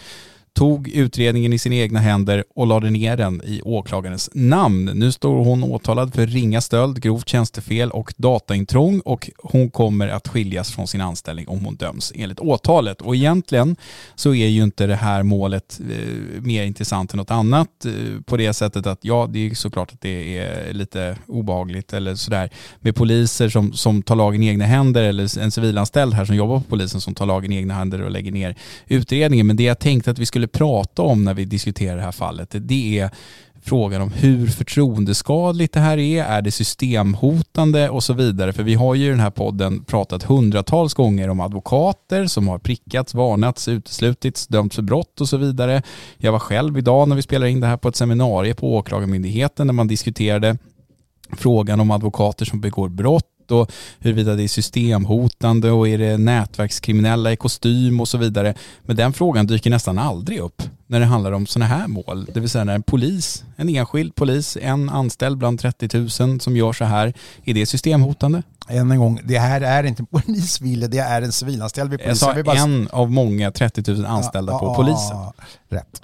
tog 0.53 0.87
utredningen 0.87 1.53
i 1.53 1.59
sina 1.59 1.75
egna 1.75 1.99
händer 1.99 2.43
och 2.55 2.67
lade 2.67 2.89
ner 2.89 3.17
den 3.17 3.41
i 3.43 3.61
åklagarens 3.61 4.29
namn. 4.33 4.85
Nu 4.85 5.11
står 5.11 5.43
hon 5.43 5.63
åtalad 5.63 6.13
för 6.13 6.27
ringa 6.27 6.61
stöld, 6.61 7.01
grovt 7.01 7.29
tjänstefel 7.29 7.91
och 7.91 8.13
dataintrång 8.17 8.99
och 8.99 9.29
hon 9.37 9.69
kommer 9.69 10.07
att 10.07 10.27
skiljas 10.27 10.71
från 10.71 10.87
sin 10.87 11.01
anställning 11.01 11.47
om 11.47 11.65
hon 11.65 11.75
döms 11.75 12.13
enligt 12.15 12.39
åtalet. 12.39 13.01
Och 13.01 13.15
egentligen 13.15 13.75
så 14.15 14.33
är 14.33 14.47
ju 14.47 14.63
inte 14.63 14.87
det 14.87 14.95
här 14.95 15.23
målet 15.23 15.81
eh, 15.91 16.41
mer 16.41 16.63
intressant 16.63 17.13
än 17.13 17.17
något 17.17 17.31
annat 17.31 17.85
eh, 17.85 18.21
på 18.25 18.37
det 18.37 18.53
sättet 18.53 18.87
att 18.87 18.99
ja, 19.01 19.29
det 19.33 19.49
är 19.49 19.55
såklart 19.55 19.93
att 19.93 20.01
det 20.01 20.37
är 20.37 20.73
lite 20.73 21.17
obehagligt 21.27 21.93
eller 21.93 22.15
sådär 22.15 22.49
med 22.79 22.95
poliser 22.95 23.49
som, 23.49 23.73
som 23.73 24.01
tar 24.01 24.15
lagen 24.15 24.43
i 24.43 24.47
egna 24.47 24.65
händer 24.65 25.03
eller 25.03 25.39
en 25.39 25.51
civilanställd 25.51 26.13
här 26.13 26.25
som 26.25 26.35
jobbar 26.35 26.59
på 26.59 26.65
polisen 26.69 27.01
som 27.01 27.15
tar 27.15 27.25
lagen 27.25 27.51
i 27.51 27.55
egna 27.55 27.73
händer 27.73 28.01
och 28.01 28.11
lägger 28.11 28.31
ner 28.31 28.55
utredningen. 28.87 29.47
Men 29.47 29.55
det 29.55 29.63
jag 29.63 29.79
tänkte 29.79 30.11
att 30.11 30.19
vi 30.19 30.25
skulle 30.25 30.40
prata 30.47 31.01
om 31.01 31.23
när 31.23 31.33
vi 31.33 31.45
diskuterar 31.45 31.95
det 31.95 32.03
här 32.03 32.11
fallet, 32.11 32.55
det 32.59 32.99
är 32.99 33.09
frågan 33.63 34.01
om 34.01 34.11
hur 34.11 34.47
förtroendeskadligt 34.47 35.73
det 35.73 35.79
här 35.79 35.97
är, 35.97 36.23
är 36.23 36.41
det 36.41 36.51
systemhotande 36.51 37.89
och 37.89 38.03
så 38.03 38.13
vidare. 38.13 38.53
För 38.53 38.63
vi 38.63 38.73
har 38.73 38.95
ju 38.95 39.05
i 39.05 39.09
den 39.09 39.19
här 39.19 39.29
podden 39.29 39.83
pratat 39.83 40.23
hundratals 40.23 40.93
gånger 40.93 41.29
om 41.29 41.39
advokater 41.39 42.27
som 42.27 42.47
har 42.47 42.59
prickats, 42.59 43.13
varnats, 43.13 43.67
uteslutits, 43.67 44.47
dömts 44.47 44.75
för 44.75 44.83
brott 44.83 45.21
och 45.21 45.29
så 45.29 45.37
vidare. 45.37 45.81
Jag 46.17 46.31
var 46.31 46.39
själv 46.39 46.77
idag 46.77 47.07
när 47.07 47.15
vi 47.15 47.21
spelade 47.21 47.51
in 47.51 47.59
det 47.59 47.67
här 47.67 47.77
på 47.77 47.89
ett 47.89 47.95
seminarium 47.95 48.55
på 48.55 48.75
Åklagarmyndigheten 48.75 49.67
där 49.67 49.73
man 49.73 49.87
diskuterade 49.87 50.57
frågan 51.37 51.79
om 51.79 51.91
advokater 51.91 52.45
som 52.45 52.61
begår 52.61 52.89
brott 52.89 53.25
och 53.51 53.71
huruvida 53.99 54.35
det 54.35 54.43
är 54.43 54.47
systemhotande 54.47 55.71
och 55.71 55.87
är 55.87 55.97
det 55.97 56.17
nätverkskriminella 56.17 57.31
i 57.31 57.35
kostym 57.35 58.01
och 58.01 58.07
så 58.07 58.17
vidare. 58.17 58.53
Men 58.81 58.95
den 58.95 59.13
frågan 59.13 59.47
dyker 59.47 59.69
nästan 59.69 59.99
aldrig 59.99 60.39
upp 60.39 60.63
när 60.87 60.99
det 60.99 61.05
handlar 61.05 61.31
om 61.31 61.47
sådana 61.47 61.65
här 61.75 61.87
mål. 61.87 62.25
Det 62.33 62.39
vill 62.39 62.49
säga 62.49 62.63
när 62.63 62.75
en 62.75 62.83
polis, 62.83 63.43
en 63.55 63.69
enskild 63.69 64.15
polis, 64.15 64.57
en 64.61 64.89
anställd 64.89 65.37
bland 65.37 65.59
30 65.59 65.97
000 65.97 66.39
som 66.39 66.57
gör 66.57 66.73
så 66.73 66.85
här, 66.85 67.13
är 67.43 67.53
det 67.53 67.65
systemhotande? 67.65 68.43
Än 68.67 68.91
en 68.91 68.99
gång, 68.99 69.19
det 69.23 69.39
här 69.39 69.61
är 69.61 69.83
inte 69.83 70.03
polisville, 70.03 70.87
det 70.87 70.97
är 70.97 71.21
en 71.21 71.31
civilanställd 71.31 71.89
vid 71.91 71.99
polisen. 71.99 72.27
Jag 72.27 72.37
sa 72.37 72.43
bara... 72.43 72.57
en 72.57 72.87
av 72.91 73.11
många 73.11 73.51
30 73.51 73.91
000 73.91 74.05
anställda 74.05 74.53
ja, 74.53 74.59
på 74.59 74.65
ja, 74.65 74.75
polisen. 74.75 75.17
Rätt 75.69 76.01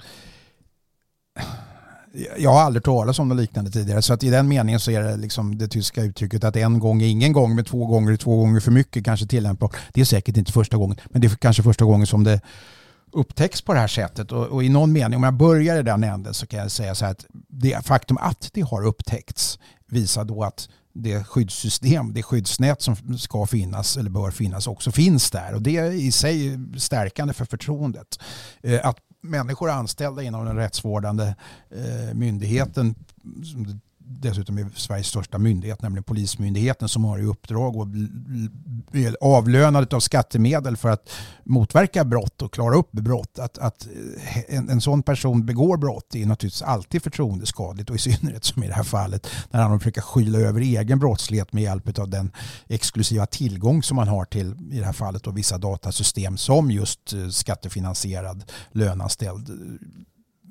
jag 2.38 2.50
har 2.50 2.60
aldrig 2.60 2.84
talat 2.84 3.18
om 3.18 3.28
något 3.28 3.38
liknande 3.38 3.70
tidigare. 3.70 4.02
Så 4.02 4.14
att 4.14 4.22
i 4.22 4.30
den 4.30 4.48
meningen 4.48 4.80
så 4.80 4.90
är 4.90 5.02
det 5.02 5.16
liksom 5.16 5.58
det 5.58 5.68
tyska 5.68 6.02
uttrycket 6.02 6.44
att 6.44 6.56
en 6.56 6.78
gång 6.78 7.02
är 7.02 7.06
ingen 7.06 7.32
gång, 7.32 7.54
men 7.54 7.64
två 7.64 7.86
gånger 7.86 8.12
är 8.12 8.16
två 8.16 8.36
gånger 8.36 8.60
för 8.60 8.70
mycket 8.70 9.04
kanske 9.04 9.26
tillämpbart. 9.26 9.76
Det 9.92 10.00
är 10.00 10.04
säkert 10.04 10.36
inte 10.36 10.52
första 10.52 10.76
gången, 10.76 10.96
men 11.10 11.20
det 11.20 11.26
är 11.26 11.36
kanske 11.36 11.62
första 11.62 11.84
gången 11.84 12.06
som 12.06 12.24
det 12.24 12.40
upptäcks 13.12 13.62
på 13.62 13.74
det 13.74 13.80
här 13.80 13.88
sättet. 13.88 14.32
Och, 14.32 14.46
och 14.46 14.64
i 14.64 14.68
någon 14.68 14.92
mening, 14.92 15.16
om 15.16 15.22
jag 15.22 15.34
börjar 15.34 15.78
i 15.78 15.82
den 15.82 16.04
änden 16.04 16.34
så 16.34 16.46
kan 16.46 16.60
jag 16.60 16.70
säga 16.70 16.94
så 16.94 17.04
här 17.04 17.12
att 17.12 17.26
det 17.48 17.86
faktum 17.86 18.18
att 18.20 18.50
det 18.52 18.60
har 18.60 18.86
upptäckts 18.86 19.58
visar 19.86 20.24
då 20.24 20.42
att 20.42 20.68
det 20.92 21.24
skyddssystem, 21.24 22.12
det 22.12 22.22
skyddsnät 22.22 22.82
som 22.82 23.18
ska 23.18 23.46
finnas 23.46 23.96
eller 23.96 24.10
bör 24.10 24.30
finnas 24.30 24.66
också 24.66 24.92
finns 24.92 25.30
där. 25.30 25.54
Och 25.54 25.62
det 25.62 25.76
är 25.76 25.90
i 25.90 26.12
sig 26.12 26.58
stärkande 26.76 27.34
för 27.34 27.44
förtroendet. 27.44 28.18
Eh, 28.62 28.86
att 28.86 28.96
människor 29.20 29.70
anställda 29.70 30.22
inom 30.22 30.44
den 30.44 30.56
rättsvårdande 30.56 31.34
eh, 31.70 32.14
myndigheten 32.14 32.94
som 33.44 33.80
dessutom 34.10 34.58
är 34.58 34.68
Sveriges 34.74 35.06
största 35.06 35.38
myndighet, 35.38 35.82
nämligen 35.82 36.04
Polismyndigheten 36.04 36.88
som 36.88 37.04
har 37.04 37.18
i 37.18 37.24
uppdrag 37.24 37.76
och 37.76 37.86
är 38.92 39.16
avlönad 39.20 39.94
av 39.94 40.00
skattemedel 40.00 40.76
för 40.76 40.88
att 40.88 41.10
motverka 41.44 42.04
brott 42.04 42.42
och 42.42 42.52
klara 42.52 42.76
upp 42.76 42.92
brott. 42.92 43.38
Att, 43.38 43.58
att 43.58 43.86
eh, 43.86 44.56
en, 44.56 44.68
en 44.68 44.80
sån 44.80 45.02
person 45.02 45.46
begår 45.46 45.76
brott 45.76 46.14
är 46.14 46.26
naturligtvis 46.26 46.62
alltid 46.62 47.02
förtroendeskadligt 47.02 47.90
och 47.90 47.96
i 47.96 47.98
synnerhet 47.98 48.44
som 48.44 48.62
i 48.62 48.66
det 48.66 48.74
här 48.74 48.82
fallet 48.82 49.26
när 49.50 49.62
han 49.62 49.80
försöker 49.80 50.00
skyla 50.00 50.38
över 50.38 50.60
egen 50.60 50.98
brottslighet 50.98 51.52
med 51.52 51.62
hjälp 51.62 51.98
av 51.98 52.08
den 52.08 52.30
exklusiva 52.68 53.26
tillgång 53.26 53.82
som 53.82 53.96
man 53.96 54.08
har 54.08 54.24
till 54.24 54.54
i 54.72 54.78
det 54.78 54.84
här 54.84 54.92
fallet 54.92 55.26
och 55.26 55.38
vissa 55.38 55.58
datasystem 55.58 56.36
som 56.36 56.70
just 56.70 57.12
eh, 57.12 57.28
skattefinansierad 57.28 58.52
löneanställd 58.72 59.50
eh, 59.50 59.56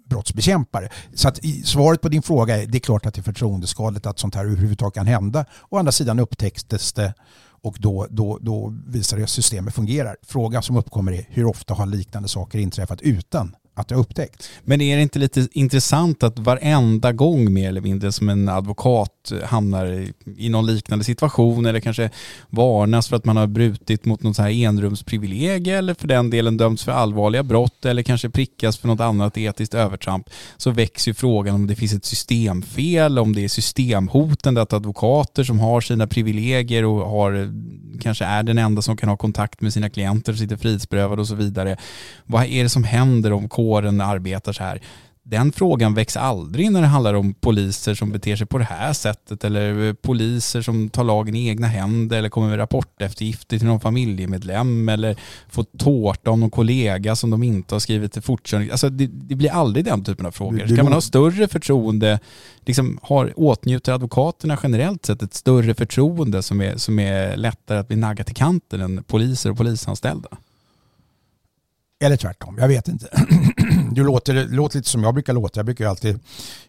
brottsbekämpare. 0.09 0.89
Så 1.13 1.27
att 1.27 1.39
svaret 1.63 2.01
på 2.01 2.09
din 2.09 2.21
fråga 2.21 2.61
är 2.61 2.65
det 2.65 2.77
är 2.77 2.79
klart 2.79 3.05
att 3.05 3.13
det 3.13 3.21
är 3.21 3.23
förtroendeskadligt 3.23 4.05
att 4.05 4.19
sånt 4.19 4.35
här 4.35 4.45
överhuvudtaget 4.45 4.93
kan 4.93 5.07
hända. 5.07 5.45
Å 5.69 5.77
andra 5.77 5.91
sidan 5.91 6.19
upptäcktes 6.19 6.93
det 6.93 7.13
och 7.61 7.75
då, 7.79 8.07
då, 8.09 8.37
då 8.41 8.73
visar 8.87 9.17
det 9.17 9.23
att 9.23 9.29
systemet 9.29 9.73
fungerar. 9.73 10.15
Frågan 10.27 10.63
som 10.63 10.77
uppkommer 10.77 11.11
är 11.11 11.25
hur 11.29 11.45
ofta 11.45 11.73
har 11.73 11.85
liknande 11.85 12.29
saker 12.29 12.59
inträffat 12.59 13.01
utan 13.01 13.55
att 13.77 13.87
det 13.87 13.95
har 13.95 14.01
upptäckts. 14.01 14.49
Men 14.63 14.81
är 14.81 14.95
det 14.95 15.01
inte 15.01 15.19
lite 15.19 15.47
intressant 15.51 16.23
att 16.23 16.39
varenda 16.39 17.11
gång 17.11 17.53
mer 17.53 17.69
eller 17.69 17.81
mindre 17.81 18.11
som 18.11 18.29
en 18.29 18.49
advokat 18.49 19.31
hamnar 19.43 20.07
i 20.37 20.49
någon 20.49 20.65
liknande 20.65 21.05
situation 21.05 21.65
eller 21.65 21.79
kanske 21.79 22.09
varnas 22.49 23.07
för 23.07 23.15
att 23.15 23.25
man 23.25 23.37
har 23.37 23.47
brutit 23.47 24.05
mot 24.05 24.23
något 24.23 24.35
så 24.35 24.41
här 24.41 24.51
enrumsprivilegie 24.51 25.77
eller 25.77 25.93
för 25.93 26.07
den 26.07 26.29
delen 26.29 26.57
dömts 26.57 26.83
för 26.83 26.91
allvarliga 26.91 27.43
brott 27.43 27.85
eller 27.85 28.03
kanske 28.03 28.29
prickas 28.29 28.77
för 28.77 28.87
något 28.87 28.99
annat 28.99 29.37
etiskt 29.37 29.73
övertramp 29.73 30.29
så 30.57 30.71
växer 30.71 31.09
ju 31.11 31.13
frågan 31.13 31.55
om 31.55 31.67
det 31.67 31.75
finns 31.75 31.93
ett 31.93 32.05
systemfel, 32.05 33.19
om 33.19 33.35
det 33.35 33.43
är 33.43 33.47
systemhotande 33.47 34.61
att 34.61 34.73
advokater 34.73 35.43
som 35.43 35.59
har 35.59 35.81
sina 35.81 36.07
privilegier 36.07 36.85
och 36.85 37.09
har, 37.09 37.53
kanske 38.01 38.25
är 38.25 38.43
den 38.43 38.57
enda 38.57 38.81
som 38.81 38.97
kan 38.97 39.09
ha 39.09 39.17
kontakt 39.17 39.61
med 39.61 39.73
sina 39.73 39.89
klienter 39.89 40.31
och 40.31 40.37
sitter 40.37 40.57
frihetsberövade 40.57 41.21
och 41.21 41.27
så 41.27 41.35
vidare. 41.35 41.77
Vad 42.25 42.45
är 42.45 42.63
det 42.63 42.69
som 42.69 42.83
händer 42.83 43.33
om 43.33 43.49
kåren 43.67 44.01
arbetar 44.01 44.53
så 44.53 44.63
här. 44.63 44.81
Den 45.29 45.51
frågan 45.51 45.93
väcks 45.93 46.17
aldrig 46.17 46.71
när 46.71 46.81
det 46.81 46.87
handlar 46.87 47.13
om 47.13 47.33
poliser 47.33 47.95
som 47.95 48.11
beter 48.11 48.35
sig 48.35 48.47
på 48.47 48.57
det 48.57 48.63
här 48.63 48.93
sättet 48.93 49.43
eller 49.43 49.93
poliser 49.93 50.61
som 50.61 50.89
tar 50.89 51.03
lagen 51.03 51.35
i 51.35 51.47
egna 51.47 51.67
händer 51.67 52.17
eller 52.17 52.29
kommer 52.29 52.49
med 52.49 52.59
rapporteftergifter 52.59 53.57
till 53.57 53.67
någon 53.67 53.79
familjemedlem 53.79 54.89
eller 54.89 55.15
får 55.49 55.65
tårta 55.77 56.31
om 56.31 56.39
någon 56.39 56.49
kollega 56.49 57.15
som 57.15 57.29
de 57.29 57.43
inte 57.43 57.75
har 57.75 57.79
skrivit 57.79 58.13
till 58.13 58.21
fortkörning. 58.21 58.71
Alltså 58.71 58.89
det, 58.89 59.07
det, 59.07 59.35
blir 59.35 59.51
aldrig 59.51 59.85
den 59.85 60.03
typen 60.03 60.25
av 60.25 60.31
frågor. 60.31 60.67
Ska 60.67 60.83
man 60.83 60.93
ha 60.93 61.01
större 61.01 61.47
förtroende, 61.47 62.19
liksom 62.65 62.99
har, 63.01 63.33
åtnjuter 63.35 63.93
advokaterna 63.93 64.59
generellt 64.63 65.05
sett 65.05 65.21
ett 65.21 65.33
större 65.33 65.73
förtroende 65.73 66.41
som 66.41 66.61
är, 66.61 66.77
som 66.77 66.99
är 66.99 67.37
lättare 67.37 67.77
att 67.77 67.87
bli 67.87 67.97
naggat 67.97 68.31
i 68.31 68.33
kanten 68.33 68.81
än 68.81 69.03
poliser 69.03 69.51
och 69.51 69.57
polisanställda? 69.57 70.29
Eller 71.99 72.17
tvärtom, 72.17 72.57
jag 72.59 72.67
vet 72.67 72.87
inte. 72.87 73.07
Du 73.97 74.03
låter, 74.03 74.33
det 74.33 74.43
låter 74.45 74.77
lite 74.77 74.89
som 74.89 75.03
jag 75.03 75.13
brukar 75.13 75.33
låta. 75.33 75.59
Jag 75.59 75.65
brukar 75.65 75.85
ju 75.85 75.89
alltid 75.89 76.15
i 76.15 76.19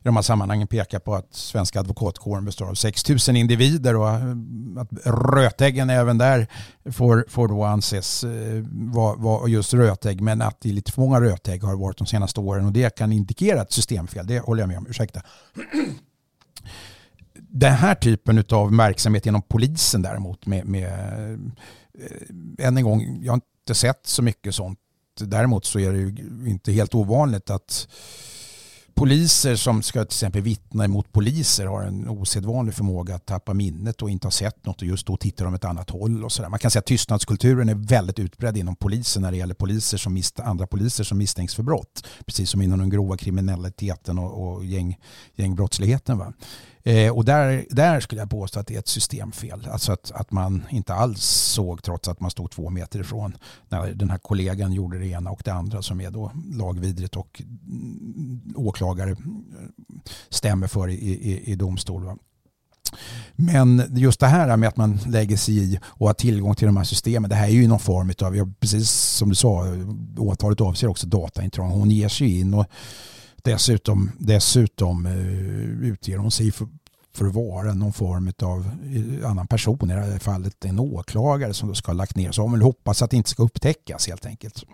de 0.03 0.17
här 0.17 0.23
sammanhangen 0.23 0.67
peka 0.67 1.01
på 1.01 1.15
att 1.15 1.35
svenska 1.35 1.81
advokatkåren 1.81 2.45
består 2.45 2.69
av 2.69 2.75
6 2.75 3.09
000 3.09 3.37
individer 3.37 3.97
och 3.97 4.09
eh, 4.09 4.23
att 4.79 4.89
rötäggen 5.05 5.91
även 5.91 6.19
där 6.19 6.47
får, 6.91 7.25
får 7.29 7.49
då 7.49 7.65
anses 7.65 8.25
eh, 8.25 8.65
vara 8.71 9.17
var 9.17 9.49
just 9.49 9.75
rötägg. 9.75 10.21
Men 10.21 10.43
att 10.43 10.61
det 10.61 10.69
är 10.69 10.73
lite 10.73 10.93
för 10.93 11.01
många 11.01 11.21
rötägg 11.21 11.63
har 11.63 11.77
varit 11.77 11.99
de 11.99 12.07
senaste 12.07 12.41
åren 12.41 12.67
och 12.67 12.73
det 12.73 12.97
kan 12.97 13.13
indikera 13.13 13.63
ett 13.63 13.73
systemfel. 13.73 14.27
Det 14.27 14.39
håller 14.39 14.63
jag 14.63 14.69
med 14.69 14.79
om. 14.79 14.87
Ursäkta. 14.87 15.23
Den 17.35 17.73
här 17.73 17.95
typen 17.95 18.45
av 18.51 18.77
verksamhet 18.77 19.27
inom 19.27 19.43
polisen 19.43 20.03
däremot 20.03 20.47
med, 20.47 20.67
med 20.67 20.93
eh, 21.99 22.67
än 22.67 22.77
en 22.77 22.85
gång, 22.85 23.21
jag 23.23 23.33
har 23.33 23.37
inte 23.37 23.75
sett 23.75 24.07
så 24.07 24.23
mycket 24.23 24.55
sånt 24.55 24.79
däremot 25.19 25.65
så 25.65 25.79
är 25.79 25.93
det 25.93 25.99
ju 25.99 26.15
inte 26.47 26.73
helt 26.73 26.95
ovanligt 26.95 27.51
att 27.51 27.89
poliser 28.99 29.57
som 29.57 29.83
ska 29.83 29.99
till 29.99 30.07
exempel 30.07 30.43
vittna 30.43 30.85
emot 30.85 31.13
poliser 31.13 31.67
har 31.67 31.83
en 31.83 32.09
osedvanlig 32.09 32.75
förmåga 32.75 33.15
att 33.15 33.27
tappa 33.27 33.55
minnet 33.55 34.03
och 34.03 34.11
inte 34.11 34.27
ha 34.27 34.33
sett 34.33 34.67
något 34.67 34.83
och 34.83 34.89
just 34.89 35.07
då 35.07 35.17
tittar 35.17 35.45
de 35.45 35.55
ett 35.55 35.65
annat 35.65 35.91
håll 35.91 36.25
och 36.25 36.33
sådär. 36.33 36.49
Man 36.49 36.59
kan 36.59 36.71
säga 36.71 36.81
att 36.81 36.87
tystnadskulturen 36.87 37.69
är 37.69 37.75
väldigt 37.75 38.19
utbredd 38.19 38.57
inom 38.57 38.77
polisen 38.77 39.23
när 39.23 39.31
det 39.31 39.37
gäller 39.37 39.55
poliser 39.55 39.99
som 39.99 40.23
andra 40.37 40.67
poliser 40.67 41.05
som 41.05 41.19
misstänks 41.19 41.55
för 41.55 41.63
brott. 41.63 42.07
Precis 42.27 42.51
som 42.51 42.63
inom 42.63 42.79
den 42.79 42.91
grova 42.91 43.17
kriminaliteten 43.17 44.19
och, 44.19 44.57
och 44.57 44.65
gäng, 44.65 44.99
gängbrottsligheten. 45.37 46.19
Va? 46.19 46.33
Eh, 46.89 47.13
och 47.13 47.25
där, 47.25 47.67
där 47.71 48.01
skulle 48.01 48.21
jag 48.21 48.31
påstå 48.31 48.61
att 48.61 48.67
det 48.67 48.75
är 48.75 48.79
ett 48.79 48.89
systemfel. 48.89 49.69
Alltså 49.73 49.93
att, 49.93 50.11
att 50.11 50.31
man 50.31 50.63
inte 50.71 50.95
alls 50.95 51.25
såg 51.25 51.83
trots 51.83 52.09
att 52.09 52.21
man 52.21 52.31
stod 52.31 52.51
två 52.51 52.71
meter 52.71 53.01
ifrån 53.01 53.37
när 53.69 53.95
den 53.95 54.11
här 54.11 54.19
kollegan 54.19 54.73
gjorde 54.73 54.99
det 54.99 55.07
ena 55.07 55.31
och 55.31 55.43
det 55.45 55.53
andra 55.53 55.83
som 55.83 56.01
är 56.01 56.11
då 56.11 56.33
lagvidrigt 56.53 57.17
och 57.17 57.43
mm, 57.43 58.41
åklagare 58.57 59.11
eh, 59.11 59.17
stämmer 60.29 60.67
för 60.67 60.89
i, 60.89 60.95
i, 60.95 61.53
i 61.53 61.55
domstol. 61.55 62.05
Va? 62.05 62.17
Men 63.37 63.83
just 63.91 64.21
det 64.21 64.27
här 64.27 64.57
med 64.57 64.69
att 64.69 64.77
man 64.77 64.99
lägger 65.07 65.37
sig 65.37 65.59
i 65.59 65.79
och 65.85 66.07
har 66.07 66.15
tillgång 66.15 66.55
till 66.55 66.67
de 66.67 66.77
här 66.77 66.85
systemen. 66.85 67.31
Det 67.31 67.37
här 67.37 67.47
är 67.47 67.53
ju 67.53 67.69
någon 67.69 67.81
form 67.81 68.13
av, 68.23 68.53
precis 68.61 68.91
som 68.91 69.29
du 69.29 69.35
sa, 69.35 69.65
åtalet 70.19 70.61
avser 70.61 70.89
också 70.89 71.07
dataintrång. 71.07 71.71
Hon 71.71 71.91
ger 71.91 72.09
sig 72.09 72.41
in 72.41 72.55
och 72.55 72.67
dessutom, 73.43 74.11
dessutom 74.19 75.07
uh, 75.07 75.89
utger 75.89 76.19
hon 76.19 76.31
sig 76.31 76.53
för, 76.53 76.69
för 77.15 77.27
att 77.27 77.35
vara 77.35 77.75
någon 77.75 77.93
form 77.93 78.33
av 78.43 78.71
eh, 79.21 79.31
annan 79.31 79.47
person, 79.47 79.91
i 79.91 79.95
det 79.95 80.01
här 80.01 80.19
fallet 80.19 80.65
en 80.65 80.79
åklagare 80.79 81.55
som 81.55 81.69
då 81.69 81.75
ska 81.75 81.89
ha 81.93 81.97
lagt 81.97 82.17
ner. 82.17 82.33
Så 82.33 82.43
hon 82.43 82.53
vill 82.53 82.63
hoppas 82.63 83.03
att 83.03 83.11
det 83.11 83.17
inte 83.17 83.31
ska 83.31 83.43
upptäckas 83.43 84.09
helt 84.09 84.27
enkelt. 84.27 84.65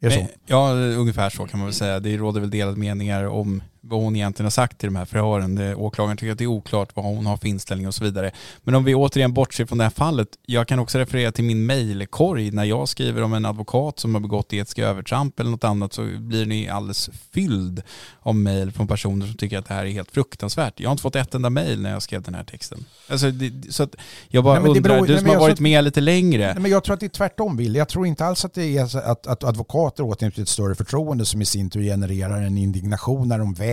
Är 0.00 0.08
det 0.08 0.14
så? 0.14 0.26
Ja, 0.46 0.72
ungefär 0.72 1.30
så 1.30 1.46
kan 1.46 1.58
man 1.60 1.66
väl 1.66 1.74
säga. 1.74 2.00
Det 2.00 2.16
råder 2.16 2.40
väl 2.40 2.50
delade 2.50 2.76
meningar 2.76 3.24
om 3.24 3.62
vad 3.80 4.00
hon 4.00 4.16
egentligen 4.16 4.46
har 4.46 4.50
sagt 4.50 4.84
i 4.84 4.86
de 4.86 4.96
här 4.96 5.04
förhören. 5.04 5.54
Det, 5.54 5.74
åklagaren 5.74 6.16
tycker 6.16 6.32
att 6.32 6.38
det 6.38 6.44
är 6.44 6.48
oklart 6.48 6.96
vad 6.96 7.04
hon 7.04 7.26
har 7.26 7.36
för 7.36 7.48
inställning 7.48 7.88
och 7.88 7.94
så 7.94 8.04
vidare. 8.04 8.30
Men 8.62 8.74
om 8.74 8.84
vi 8.84 8.94
återigen 8.94 9.32
bortser 9.32 9.66
från 9.66 9.78
det 9.78 9.84
här 9.84 9.90
fallet, 9.90 10.28
jag 10.46 10.68
kan 10.68 10.78
också 10.78 10.98
referera 10.98 11.32
till 11.32 11.44
min 11.44 11.66
mejlkorg 11.66 12.50
när 12.50 12.64
jag 12.64 12.88
skriver 12.88 13.22
om 13.22 13.32
en 13.32 13.44
advokat 13.44 13.98
som 13.98 14.14
har 14.14 14.20
begått 14.20 14.52
etiska 14.52 14.86
övertramp 14.86 15.40
eller 15.40 15.50
något 15.50 15.64
annat 15.64 15.92
så 15.92 16.02
blir 16.18 16.46
ni 16.46 16.68
alldeles 16.68 17.10
fylld 17.32 17.82
av 18.20 18.34
mejl 18.34 18.72
från 18.72 18.88
personer 18.88 19.26
som 19.26 19.36
tycker 19.36 19.58
att 19.58 19.68
det 19.68 19.74
här 19.74 19.84
är 19.84 19.90
helt 19.90 20.10
fruktansvärt. 20.10 20.80
Jag 20.80 20.88
har 20.88 20.92
inte 20.92 21.02
fått 21.02 21.16
ett 21.16 21.34
enda 21.34 21.50
mejl 21.50 21.82
när 21.82 21.90
jag 21.90 22.02
skrev 22.02 22.22
den 22.22 22.34
här 22.34 22.44
texten. 22.44 22.84
Alltså, 23.08 23.30
det, 23.30 23.72
så 23.72 23.82
att 23.82 23.94
jag 24.28 24.44
bara 24.44 24.60
Nej, 24.60 24.68
undrar, 24.68 24.82
beror, 24.82 25.06
du 25.06 25.18
som 25.18 25.28
har 25.28 25.36
varit 25.36 25.60
med 25.60 25.84
lite 25.84 26.00
längre. 26.00 26.46
Nej, 26.46 26.62
men 26.62 26.70
jag 26.70 26.84
tror 26.84 26.94
att 26.94 27.00
det 27.00 27.06
är 27.06 27.08
tvärtom, 27.08 27.56
Bill. 27.56 27.74
Jag 27.74 27.88
tror 27.88 28.06
inte 28.06 28.24
alls 28.24 28.44
att 28.44 28.54
det 28.54 28.78
är 28.78 28.96
att, 28.96 29.26
att 29.26 29.44
advokater 29.44 30.02
åtnjuter 30.02 30.42
ett 30.42 30.48
större 30.48 30.74
förtroende 30.74 31.24
som 31.24 31.42
i 31.42 31.44
sin 31.44 31.70
tur 31.70 31.82
genererar 31.82 32.42
en 32.42 32.58
indignation 32.58 33.28
när 33.28 33.38
de 33.38 33.54
väl 33.54 33.69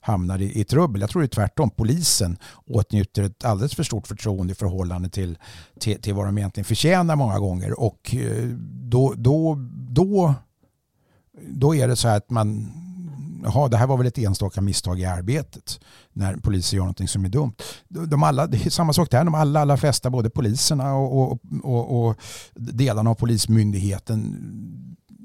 hamnar 0.00 0.42
i, 0.42 0.60
i 0.60 0.64
trubbel. 0.64 1.00
Jag 1.00 1.10
tror 1.10 1.22
det 1.22 1.26
är 1.26 1.28
tvärtom. 1.28 1.70
Polisen 1.70 2.36
åtnjuter 2.66 3.22
ett 3.22 3.44
alldeles 3.44 3.74
för 3.74 3.82
stort 3.82 4.06
förtroende 4.06 4.52
i 4.52 4.54
förhållande 4.54 5.08
till, 5.08 5.38
till, 5.80 6.00
till 6.02 6.14
vad 6.14 6.26
de 6.26 6.38
egentligen 6.38 6.64
förtjänar 6.64 7.16
många 7.16 7.38
gånger. 7.38 7.80
Och 7.80 8.14
eh, 8.14 8.44
då, 8.68 9.14
då, 9.16 9.56
då, 9.72 10.34
då 11.48 11.74
är 11.74 11.88
det 11.88 11.96
så 11.96 12.08
här 12.08 12.16
att 12.16 12.30
man 12.30 12.72
jaha, 13.42 13.68
det 13.68 13.76
här 13.76 13.86
var 13.86 13.96
väl 13.96 14.06
ett 14.06 14.18
enstaka 14.18 14.60
misstag 14.60 15.00
i 15.00 15.04
arbetet 15.04 15.80
när 16.12 16.36
poliser 16.36 16.76
gör 16.76 16.82
någonting 16.82 17.08
som 17.08 17.24
är 17.24 17.28
dumt. 17.28 17.54
De 17.88 18.22
alla, 18.22 18.46
det 18.46 18.66
är 18.66 18.70
samma 18.70 18.92
sak 18.92 19.10
där, 19.10 19.24
de 19.24 19.34
alla, 19.34 19.60
alla 19.60 19.76
flesta, 19.76 20.10
både 20.10 20.30
poliserna 20.30 20.94
och, 20.94 21.32
och, 21.32 21.38
och, 21.62 22.08
och 22.08 22.16
delarna 22.54 23.10
av 23.10 23.14
polismyndigheten 23.14 24.36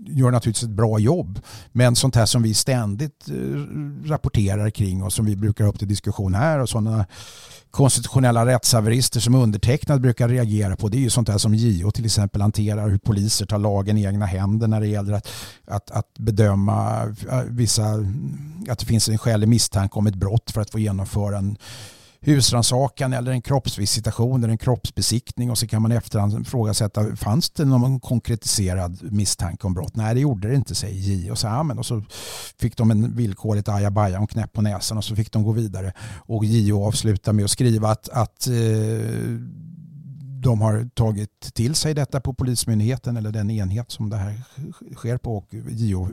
gör 0.09 0.31
naturligtvis 0.31 0.63
ett 0.63 0.75
bra 0.75 0.99
jobb. 0.99 1.39
Men 1.71 1.95
sånt 1.95 2.15
här 2.15 2.25
som 2.25 2.43
vi 2.43 2.53
ständigt 2.53 3.29
eh, 3.29 3.35
rapporterar 4.09 4.69
kring 4.69 5.03
och 5.03 5.13
som 5.13 5.25
vi 5.25 5.35
brukar 5.35 5.63
ha 5.63 5.71
upp 5.71 5.79
till 5.79 5.87
diskussion 5.87 6.33
här 6.33 6.59
och 6.59 6.69
sådana 6.69 7.05
konstitutionella 7.71 8.45
rättshaverister 8.45 9.19
som 9.19 9.35
undertecknad 9.35 10.01
brukar 10.01 10.29
reagera 10.29 10.75
på 10.75 10.89
det 10.89 10.97
är 10.97 11.01
ju 11.01 11.09
sånt 11.09 11.29
här 11.29 11.37
som 11.37 11.55
JO 11.55 11.91
till 11.91 12.05
exempel 12.05 12.41
hanterar 12.41 12.89
hur 12.89 12.97
poliser 12.97 13.45
tar 13.45 13.57
lagen 13.57 13.97
i 13.97 14.03
egna 14.05 14.25
händer 14.25 14.67
när 14.67 14.79
det 14.79 14.87
gäller 14.87 15.13
att, 15.13 15.27
att, 15.67 15.91
att 15.91 16.13
bedöma 16.17 17.03
eh, 17.31 17.41
vissa, 17.47 17.83
att 18.69 18.79
det 18.79 18.85
finns 18.85 19.09
en 19.09 19.17
skälig 19.17 19.49
misstanke 19.49 19.95
om 19.95 20.07
ett 20.07 20.15
brott 20.15 20.51
för 20.51 20.61
att 20.61 20.69
få 20.69 20.79
genomföra 20.79 21.37
en 21.37 21.57
husrannsakan 22.21 23.13
eller 23.13 23.31
en 23.31 23.41
kroppsvisitation 23.41 24.43
eller 24.43 24.51
en 24.51 24.57
kroppsbesiktning. 24.57 25.51
Och 25.51 25.57
så 25.57 25.67
kan 25.67 25.81
man 25.81 25.91
efterhand 25.91 26.41
ifrågasätta 26.41 27.15
fanns 27.15 27.49
det 27.49 27.65
någon 27.65 27.99
konkretiserad 27.99 29.11
misstanke 29.11 29.67
om 29.67 29.73
brott? 29.73 29.95
Nej 29.95 30.13
det 30.13 30.21
gjorde 30.21 30.47
det 30.47 30.55
inte 30.55 30.75
säger 30.75 30.95
J. 30.95 31.31
Och 31.31 31.37
så, 31.37 31.47
ja, 31.47 31.63
men, 31.63 31.79
och 31.79 31.85
så 31.85 32.03
fick 32.59 32.77
de 32.77 32.91
en 32.91 33.15
villkorligt 33.15 33.69
ajabaja 33.69 34.19
och 34.19 34.29
knäpp 34.29 34.53
på 34.53 34.61
näsan 34.61 34.97
och 34.97 35.03
så 35.03 35.15
fick 35.15 35.31
de 35.31 35.43
gå 35.43 35.51
vidare. 35.51 35.93
Och 36.17 36.45
JO 36.45 36.83
avslutar 36.83 37.33
med 37.33 37.45
att 37.45 37.51
skriva 37.51 37.89
att, 37.89 38.09
att 38.09 38.47
eh, 38.47 38.53
de 40.41 40.61
har 40.61 40.89
tagit 40.93 41.53
till 41.53 41.75
sig 41.75 41.93
detta 41.93 42.21
på 42.21 42.33
Polismyndigheten 42.33 43.17
eller 43.17 43.31
den 43.31 43.51
enhet 43.51 43.91
som 43.91 44.09
det 44.09 44.17
här 44.17 44.41
sker 44.95 45.17
på 45.17 45.37
och 45.37 45.47
JO 45.69 46.09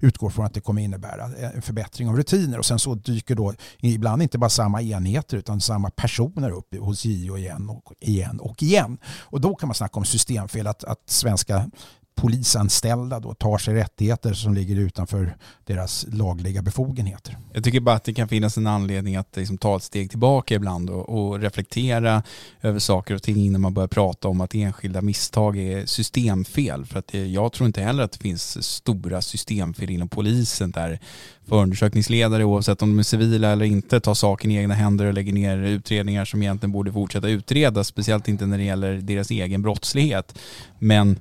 utgår 0.00 0.30
från 0.30 0.44
att 0.44 0.54
det 0.54 0.60
kommer 0.60 0.82
innebära 0.82 1.24
en 1.54 1.62
förbättring 1.62 2.08
av 2.08 2.16
rutiner 2.16 2.58
och 2.58 2.66
sen 2.66 2.78
så 2.78 2.94
dyker 2.94 3.34
då 3.34 3.54
ibland 3.80 4.22
inte 4.22 4.38
bara 4.38 4.50
samma 4.50 4.82
enheter 4.82 5.36
utan 5.36 5.60
samma 5.60 5.90
personer 5.90 6.50
upp 6.50 6.74
hos 6.78 7.04
JO 7.04 7.36
igen 7.36 7.70
och 7.70 7.92
igen 8.00 8.40
och 8.40 8.62
igen. 8.62 8.98
Och 9.20 9.40
då 9.40 9.54
kan 9.54 9.68
man 9.68 9.74
snacka 9.74 9.98
om 9.98 10.04
systemfel 10.04 10.66
att, 10.66 10.84
att 10.84 11.02
svenska 11.06 11.70
polisanställda 12.18 13.20
då 13.20 13.34
tar 13.34 13.58
sig 13.58 13.74
rättigheter 13.74 14.32
som 14.34 14.54
ligger 14.54 14.76
utanför 14.76 15.36
deras 15.64 16.06
lagliga 16.12 16.62
befogenheter. 16.62 17.38
Jag 17.52 17.64
tycker 17.64 17.80
bara 17.80 17.96
att 17.96 18.04
det 18.04 18.14
kan 18.14 18.28
finnas 18.28 18.56
en 18.56 18.66
anledning 18.66 19.16
att 19.16 19.36
liksom 19.36 19.58
ta 19.58 19.76
ett 19.76 19.82
steg 19.82 20.10
tillbaka 20.10 20.54
ibland 20.54 20.90
och, 20.90 21.08
och, 21.08 21.40
reflektera 21.40 22.22
över 22.62 22.78
saker 22.78 23.14
och 23.14 23.22
ting 23.22 23.36
innan 23.36 23.60
man 23.60 23.74
börjar 23.74 23.88
prata 23.88 24.28
om 24.28 24.40
att 24.40 24.54
enskilda 24.54 25.02
misstag 25.02 25.58
är 25.58 25.86
systemfel. 25.86 26.84
För 26.84 26.98
att 26.98 27.08
det, 27.08 27.26
jag 27.26 27.52
tror 27.52 27.66
inte 27.66 27.80
heller 27.80 28.02
att 28.02 28.12
det 28.12 28.18
finns 28.18 28.64
stora 28.64 29.22
systemfel 29.22 29.90
inom 29.90 30.08
polisen 30.08 30.70
där 30.70 31.00
förundersökningsledare 31.48 32.44
oavsett 32.44 32.82
om 32.82 32.90
de 32.90 32.98
är 32.98 33.02
civila 33.02 33.48
eller 33.48 33.64
inte 33.64 34.00
tar 34.00 34.14
saken 34.14 34.50
i 34.50 34.56
egna 34.56 34.74
händer 34.74 35.06
och 35.06 35.14
lägger 35.14 35.32
ner 35.32 35.58
utredningar 35.58 36.24
som 36.24 36.42
egentligen 36.42 36.72
borde 36.72 36.92
fortsätta 36.92 37.28
utredas, 37.28 37.86
speciellt 37.86 38.28
inte 38.28 38.46
när 38.46 38.58
det 38.58 38.64
gäller 38.64 38.94
deras 38.94 39.30
egen 39.30 39.62
brottslighet. 39.62 40.38
Men 40.78 41.18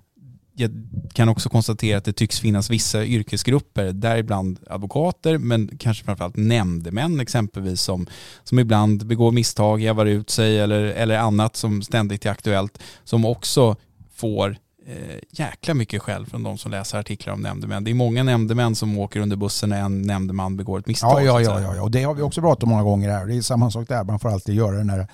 jag 0.59 0.71
kan 1.13 1.29
också 1.29 1.49
konstatera 1.49 1.97
att 1.97 2.05
det 2.05 2.13
tycks 2.13 2.39
finnas 2.39 2.69
vissa 2.69 3.05
yrkesgrupper, 3.05 3.91
däribland 3.91 4.59
advokater, 4.69 5.37
men 5.37 5.77
kanske 5.79 6.05
framförallt 6.05 6.35
nämndemän 6.35 7.19
exempelvis, 7.19 7.81
som, 7.81 8.07
som 8.43 8.59
ibland 8.59 9.05
begår 9.05 9.31
misstag, 9.31 9.81
jävar 9.81 10.05
ut 10.05 10.29
sig 10.29 10.59
eller, 10.59 10.81
eller 10.81 11.17
annat 11.17 11.55
som 11.55 11.81
ständigt 11.81 12.25
är 12.25 12.29
aktuellt, 12.29 12.79
som 13.03 13.25
också 13.25 13.75
får 14.13 14.57
eh, 14.87 15.17
jäkla 15.31 15.73
mycket 15.73 16.01
skäll 16.01 16.25
från 16.25 16.43
de 16.43 16.57
som 16.57 16.71
läser 16.71 16.99
artiklar 16.99 17.33
om 17.33 17.41
nämndemän. 17.41 17.83
Det 17.83 17.91
är 17.91 17.95
många 17.95 18.23
nämndemän 18.23 18.75
som 18.75 18.97
åker 18.97 19.19
under 19.19 19.35
bussen 19.35 19.69
när 19.69 19.81
en 19.81 20.01
nämndeman 20.01 20.57
begår 20.57 20.79
ett 20.79 20.87
misstag. 20.87 21.25
Ja, 21.25 21.41
ja, 21.41 21.61
ja, 21.61 21.75
ja, 21.75 21.81
och 21.81 21.91
det 21.91 22.03
har 22.03 22.13
vi 22.13 22.21
också 22.21 22.41
pratat 22.41 22.63
om 22.63 22.69
många 22.69 22.83
gånger 22.83 23.09
här. 23.09 23.25
Det 23.25 23.35
är 23.35 23.41
samma 23.41 23.71
sak 23.71 23.87
där, 23.87 24.03
man 24.03 24.19
får 24.19 24.29
alltid 24.29 24.55
göra 24.55 24.77
den 24.77 24.89
här 24.89 25.07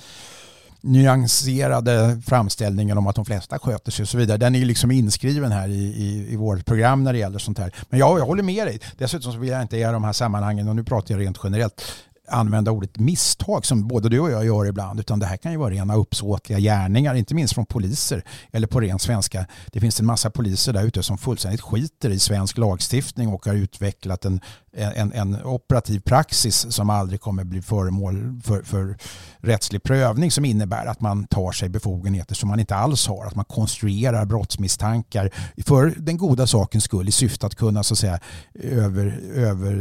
nyanserade 0.84 2.22
framställningen 2.26 2.98
om 2.98 3.08
att 3.08 3.16
de 3.16 3.26
flesta 3.26 3.60
sköter 3.60 3.92
sig 3.92 4.04
och 4.04 4.10
så 4.10 4.18
vidare. 4.18 4.38
Den 4.38 4.56
är 4.56 4.60
ju 4.60 4.66
liksom 4.66 4.92
inskriven 4.92 5.52
här 5.52 5.68
i, 5.68 5.84
i, 5.84 6.34
i 6.34 6.36
vårt 6.36 6.66
program 6.66 7.04
när 7.04 7.14
det 7.14 7.20
gäller 7.20 7.40
sånt 7.40 7.60
här. 7.60 7.76
Men 7.90 8.00
ja, 8.00 8.18
jag 8.18 8.26
håller 8.26 8.44
med 8.44 8.68
dig. 8.68 8.80
Dessutom 8.98 9.34
så 9.34 9.40
vill 9.40 9.50
jag 9.50 9.62
inte 9.62 9.78
i 9.78 9.84
de 9.84 10.04
här 10.04 10.14
sammanhangen, 10.14 10.68
och 10.68 10.76
nu 10.76 10.84
pratar 10.84 11.16
jag 11.16 11.22
rent 11.22 11.40
generellt, 11.44 11.82
använda 12.28 12.72
ordet 12.72 13.00
misstag 13.00 13.66
som 13.66 13.88
både 13.88 14.10
du 14.10 14.20
och 14.20 14.32
jag 14.32 14.46
gör 14.46 14.66
ibland 14.66 15.00
utan 15.00 15.20
det 15.20 15.26
här 15.26 15.38
kan 15.38 15.52
ju 15.52 15.58
vara 15.58 15.74
rena 15.74 15.96
uppsåtliga 15.96 16.60
gärningar 16.60 17.16
inte 17.16 17.36
minst 17.36 17.54
från 17.54 17.66
poliser 17.66 18.24
eller 18.52 18.68
på 18.68 18.80
ren 18.80 19.00
svenska. 19.00 19.46
Det 19.68 19.80
finns 19.80 20.00
en 20.00 20.06
massa 20.06 20.30
poliser 20.30 20.74
där 20.74 20.84
ute 20.84 21.04
som 21.04 21.18
fullständigt 21.18 21.62
skiter 21.62 22.10
i 22.10 22.20
svensk 22.20 22.58
lagstiftning 22.58 23.28
och 23.28 23.46
har 23.46 23.54
utvecklat 23.54 24.26
en, 24.26 24.42
en, 24.76 25.14
en 25.14 25.44
operativ 25.44 26.00
praxis 26.00 26.74
som 26.74 26.90
aldrig 26.90 27.22
kommer 27.22 27.44
bli 27.44 27.62
föremål 27.62 28.42
för, 28.44 28.64
för 28.64 28.98
rättslig 29.38 29.84
prövning 29.84 30.32
som 30.32 30.46
innebär 30.46 30.86
att 30.86 31.02
man 31.02 31.28
tar 31.28 31.52
sig 31.52 31.70
befogenheter 31.70 32.36
som 32.36 32.50
man 32.50 32.60
inte 32.60 32.76
alls 32.76 33.08
har. 33.08 33.26
Att 33.26 33.36
man 33.36 33.46
konstruerar 33.46 34.26
brottsmisstankar 34.26 35.32
för 35.66 35.94
den 35.98 36.18
goda 36.18 36.48
sakens 36.48 36.84
skull 36.84 37.08
i 37.08 37.12
syfte 37.12 37.46
att 37.46 37.56
kunna 37.56 37.84
så 37.84 37.94
att 37.94 37.98
säga 37.98 38.20
över, 38.54 39.20
över 39.36 39.74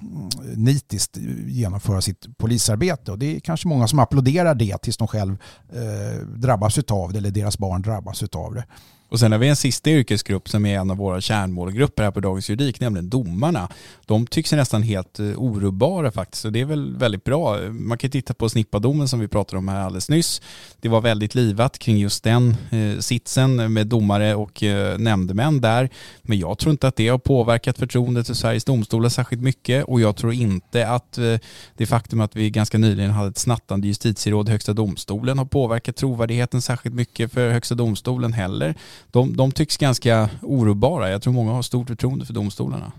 mm, 0.00 0.28
nitiskt 0.54 1.16
genomföra 1.46 2.00
sitt 2.00 2.38
polisarbete. 2.38 3.12
Och 3.12 3.18
det 3.18 3.36
är 3.36 3.40
kanske 3.40 3.68
många 3.68 3.88
som 3.88 3.98
applåderar 3.98 4.54
det 4.54 4.82
tills 4.82 4.96
de 4.96 5.08
själv 5.08 5.36
eh, 5.72 6.26
drabbas 6.26 6.78
av 6.78 7.12
det 7.12 7.18
eller 7.18 7.30
deras 7.30 7.58
barn 7.58 7.82
drabbas 7.82 8.22
av 8.22 8.54
det. 8.54 8.64
Och 9.12 9.20
sen 9.20 9.32
har 9.32 9.38
vi 9.38 9.48
en 9.48 9.56
sista 9.56 9.90
yrkesgrupp 9.90 10.48
som 10.48 10.66
är 10.66 10.78
en 10.78 10.90
av 10.90 10.96
våra 10.96 11.20
kärnmålgrupper 11.20 12.02
här 12.02 12.10
på 12.10 12.20
Dagens 12.20 12.50
Juridik, 12.50 12.80
nämligen 12.80 13.10
domarna. 13.10 13.68
De 14.06 14.26
tycks 14.26 14.52
nästan 14.52 14.82
helt 14.82 15.20
eh, 15.20 15.26
orubbara 15.36 16.10
faktiskt 16.10 16.44
och 16.44 16.52
det 16.52 16.60
är 16.60 16.64
väl 16.64 16.96
väldigt 16.96 17.24
bra. 17.24 17.58
Man 17.70 17.98
kan 17.98 18.10
titta 18.10 18.34
på 18.34 18.48
snippadomen 18.48 19.08
som 19.08 19.20
vi 19.20 19.28
pratade 19.28 19.58
om 19.58 19.68
här 19.68 19.80
alldeles 19.80 20.08
nyss. 20.08 20.42
Det 20.80 20.88
var 20.88 21.00
väldigt 21.00 21.34
livat 21.34 21.78
kring 21.78 21.98
just 21.98 22.24
den 22.24 22.56
eh, 22.70 22.98
sitsen 22.98 23.72
med 23.72 23.86
domare 23.86 24.34
och 24.34 24.62
eh, 24.62 24.98
nämndemän 24.98 25.60
där. 25.60 25.88
Men 26.22 26.38
jag 26.38 26.58
tror 26.58 26.70
inte 26.70 26.88
att 26.88 26.96
det 26.96 27.08
har 27.08 27.18
påverkat 27.18 27.78
förtroendet 27.78 28.26
för 28.26 28.34
Sveriges 28.34 28.64
domstolar 28.64 29.08
särskilt 29.08 29.42
mycket 29.42 29.84
och 29.84 30.00
jag 30.00 30.16
tror 30.16 30.32
inte 30.32 30.88
att 30.88 31.18
eh, 31.18 31.38
det 31.76 31.86
faktum 31.86 32.20
att 32.20 32.36
vi 32.36 32.50
ganska 32.50 32.78
nyligen 32.78 33.10
hade 33.10 33.28
ett 33.28 33.38
snattande 33.38 33.86
justitieråd 33.86 34.48
i 34.48 34.52
Högsta 34.52 34.72
domstolen 34.72 35.38
har 35.38 35.44
påverkat 35.44 35.96
trovärdigheten 35.96 36.62
särskilt 36.62 36.94
mycket 36.94 37.32
för 37.32 37.50
Högsta 37.50 37.74
domstolen 37.74 38.32
heller 38.32 38.74
de, 39.10 39.36
de 39.36 39.52
tycks 39.52 39.76
ganska 39.76 40.30
orubbara. 40.42 41.10
Jag 41.10 41.22
tror 41.22 41.32
många 41.32 41.52
har 41.52 41.62
stort 41.62 41.88
förtroende 41.88 42.24
för 42.24 42.32
domstolarna. 42.34 42.92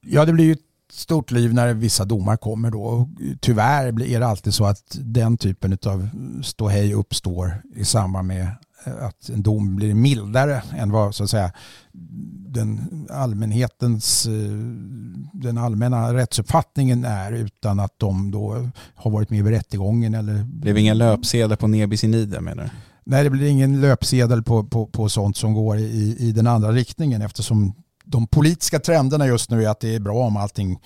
Ja, 0.00 0.24
det 0.24 0.32
blir 0.32 0.44
ju 0.44 0.52
ett 0.52 0.58
stort 0.92 1.30
liv 1.30 1.54
när 1.54 1.74
vissa 1.74 2.04
domar 2.04 2.36
kommer 2.36 2.70
då. 2.70 3.08
Tyvärr 3.40 3.86
är 4.02 4.20
det 4.20 4.26
alltid 4.26 4.54
så 4.54 4.64
att 4.64 4.98
den 5.00 5.36
typen 5.36 5.78
av 5.86 6.08
ståhej 6.42 6.94
uppstår 6.94 7.62
i 7.74 7.84
samband 7.84 8.28
med 8.28 8.46
eh, 8.86 9.04
att 9.04 9.28
en 9.28 9.42
dom 9.42 9.76
blir 9.76 9.94
mildare 9.94 10.62
än 10.76 10.90
vad 10.90 11.14
så 11.14 11.24
att 11.24 11.30
säga 11.30 11.52
den 12.48 13.06
allmänhetens 13.10 14.26
eh, 14.26 14.32
den 15.32 15.58
allmänna 15.58 16.14
rättsuppfattningen 16.14 17.04
är 17.04 17.32
utan 17.32 17.80
att 17.80 17.98
de 17.98 18.30
då 18.30 18.68
har 18.94 19.10
varit 19.10 19.30
med 19.30 19.44
vid 19.44 19.52
rättegången 19.52 20.14
eller... 20.14 20.44
Blev 20.44 20.78
inga 20.78 20.94
löpsedlar 20.94 21.56
på 21.56 21.68
Nebisinida 21.68 22.40
menar 22.40 22.64
du? 22.64 22.70
Nej, 23.04 23.24
det 23.24 23.30
blir 23.30 23.48
ingen 23.48 23.80
löpsedel 23.80 24.42
på, 24.42 24.64
på, 24.64 24.86
på 24.86 25.08
sånt 25.08 25.36
som 25.36 25.54
går 25.54 25.78
i, 25.78 26.16
i 26.18 26.32
den 26.32 26.46
andra 26.46 26.72
riktningen 26.72 27.22
eftersom 27.22 27.74
de 28.04 28.26
politiska 28.26 28.80
trenderna 28.80 29.26
just 29.26 29.50
nu 29.50 29.64
är 29.64 29.68
att 29.68 29.80
det 29.80 29.94
är 29.94 30.00
bra 30.00 30.26
om 30.26 30.36
allting, 30.36 30.78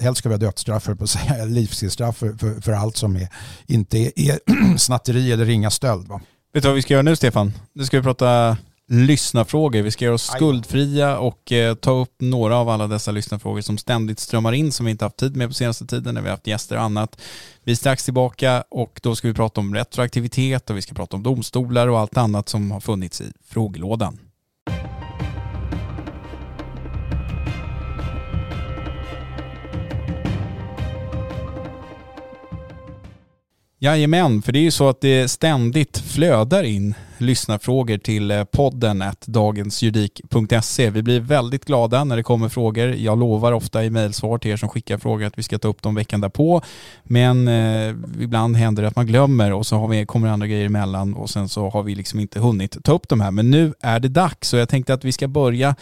helst 0.00 0.18
ska 0.18 0.28
vi 0.28 0.34
ha 0.34 0.38
dödsstraff 0.40 0.84
på 0.84 1.04
att 1.04 1.10
säga, 1.10 1.44
livstidsstraff 1.48 2.16
för, 2.16 2.32
för, 2.32 2.60
för, 2.60 2.72
allt 2.72 2.96
som 2.96 3.16
är, 3.16 3.28
inte 3.66 4.20
är 4.20 4.38
snatteri 4.78 5.32
eller 5.32 5.44
ringa 5.44 5.70
stöld. 5.70 6.08
Va? 6.08 6.20
Vet 6.52 6.62
du 6.62 6.68
vad 6.68 6.76
vi 6.76 6.82
ska 6.82 6.94
göra 6.94 7.02
nu 7.02 7.16
Stefan? 7.16 7.52
Nu 7.72 7.84
ska 7.84 7.96
vi 7.96 8.02
prata 8.02 8.56
lyssnarfrågor. 8.94 9.82
Vi 9.82 9.90
ska 9.90 10.04
göra 10.04 10.14
oss 10.14 10.30
skuldfria 10.30 11.18
och 11.18 11.52
eh, 11.52 11.74
ta 11.74 11.90
upp 11.90 12.14
några 12.18 12.56
av 12.56 12.68
alla 12.68 12.86
dessa 12.86 13.10
lyssnarfrågor 13.10 13.60
som 13.60 13.78
ständigt 13.78 14.20
strömmar 14.20 14.52
in 14.52 14.72
som 14.72 14.86
vi 14.86 14.92
inte 14.92 15.04
haft 15.04 15.16
tid 15.16 15.36
med 15.36 15.48
på 15.48 15.54
senaste 15.54 15.86
tiden 15.86 16.14
när 16.14 16.20
vi 16.20 16.28
har 16.28 16.36
haft 16.36 16.46
gäster 16.46 16.76
och 16.76 16.82
annat. 16.82 17.20
Vi 17.64 17.72
är 17.72 17.76
strax 17.76 18.04
tillbaka 18.04 18.64
och 18.70 19.00
då 19.02 19.16
ska 19.16 19.28
vi 19.28 19.34
prata 19.34 19.60
om 19.60 19.74
retroaktivitet 19.74 20.70
och 20.70 20.76
vi 20.76 20.82
ska 20.82 20.94
prata 20.94 21.16
om 21.16 21.22
domstolar 21.22 21.88
och 21.88 21.98
allt 21.98 22.16
annat 22.16 22.48
som 22.48 22.70
har 22.70 22.80
funnits 22.80 23.20
i 23.20 23.32
frågelådan. 23.48 24.18
Jajamän, 33.78 34.42
för 34.42 34.52
det 34.52 34.58
är 34.58 34.62
ju 34.62 34.70
så 34.70 34.88
att 34.88 35.00
det 35.00 35.28
ständigt 35.28 35.98
flödar 35.98 36.62
in 36.62 36.94
lyssnarfrågor 37.18 37.98
till 37.98 38.30
eh, 38.30 38.44
podden 38.44 39.02
att 39.02 39.26
dagensjuridik.se. 39.26 40.90
Vi 40.90 41.02
blir 41.02 41.20
väldigt 41.20 41.64
glada 41.64 42.04
när 42.04 42.16
det 42.16 42.22
kommer 42.22 42.48
frågor. 42.48 42.94
Jag 42.94 43.18
lovar 43.18 43.52
ofta 43.52 43.84
i 43.84 43.90
mejlsvar 43.90 44.38
till 44.38 44.50
er 44.50 44.56
som 44.56 44.68
skickar 44.68 44.98
frågor 44.98 45.26
att 45.26 45.38
vi 45.38 45.42
ska 45.42 45.58
ta 45.58 45.68
upp 45.68 45.82
dem 45.82 45.94
veckan 45.94 46.20
därpå. 46.20 46.62
Men 47.02 47.48
eh, 47.48 47.94
ibland 48.20 48.56
händer 48.56 48.82
det 48.82 48.88
att 48.88 48.96
man 48.96 49.06
glömmer 49.06 49.52
och 49.52 49.66
så 49.66 49.76
har 49.76 49.88
vi, 49.88 50.06
kommer 50.06 50.28
andra 50.28 50.46
grejer 50.46 50.66
emellan 50.66 51.14
och 51.14 51.30
sen 51.30 51.48
så 51.48 51.70
har 51.70 51.82
vi 51.82 51.94
liksom 51.94 52.20
inte 52.20 52.40
hunnit 52.40 52.84
ta 52.84 52.92
upp 52.92 53.08
de 53.08 53.20
här. 53.20 53.30
Men 53.30 53.50
nu 53.50 53.74
är 53.80 54.00
det 54.00 54.08
dags 54.08 54.52
och 54.52 54.58
jag 54.58 54.68
tänkte 54.68 54.94
att 54.94 55.04
vi 55.04 55.12
ska 55.12 55.28
börja 55.28 55.74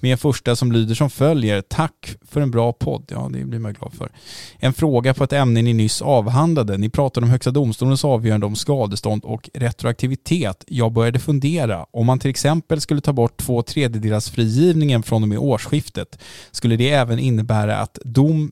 med 0.00 0.20
första 0.20 0.56
som 0.56 0.72
lyder 0.72 0.94
som 0.94 1.10
följer. 1.10 1.60
Tack 1.60 2.16
för 2.28 2.40
en 2.40 2.50
bra 2.50 2.72
podd. 2.72 3.04
Ja, 3.08 3.30
det 3.32 3.44
blir 3.44 3.58
man 3.58 3.72
glad 3.72 3.92
för. 3.92 4.10
En 4.58 4.72
fråga 4.72 5.14
på 5.14 5.24
ett 5.24 5.32
ämne 5.32 5.62
ni 5.62 5.72
nyss 5.72 6.02
avhandlade. 6.02 6.78
Ni 6.78 6.88
pratade 6.88 7.24
om 7.24 7.30
Högsta 7.30 7.50
domstolens 7.50 8.04
avgörande 8.04 8.46
om 8.46 8.56
skadestånd 8.56 9.24
och 9.24 9.50
retroaktivitet 9.54 10.64
jag 10.80 10.92
började 10.92 11.18
fundera. 11.18 11.86
Om 11.90 12.06
man 12.06 12.18
till 12.18 12.30
exempel 12.30 12.80
skulle 12.80 13.00
ta 13.00 13.12
bort 13.12 13.36
två 13.36 13.62
tredjedelars 13.62 14.30
frigivningen 14.30 15.02
från 15.02 15.22
och 15.22 15.28
med 15.28 15.38
årsskiftet, 15.38 16.18
skulle 16.50 16.76
det 16.76 16.90
även 16.90 17.18
innebära 17.18 17.76
att 17.76 17.98
dom 18.04 18.50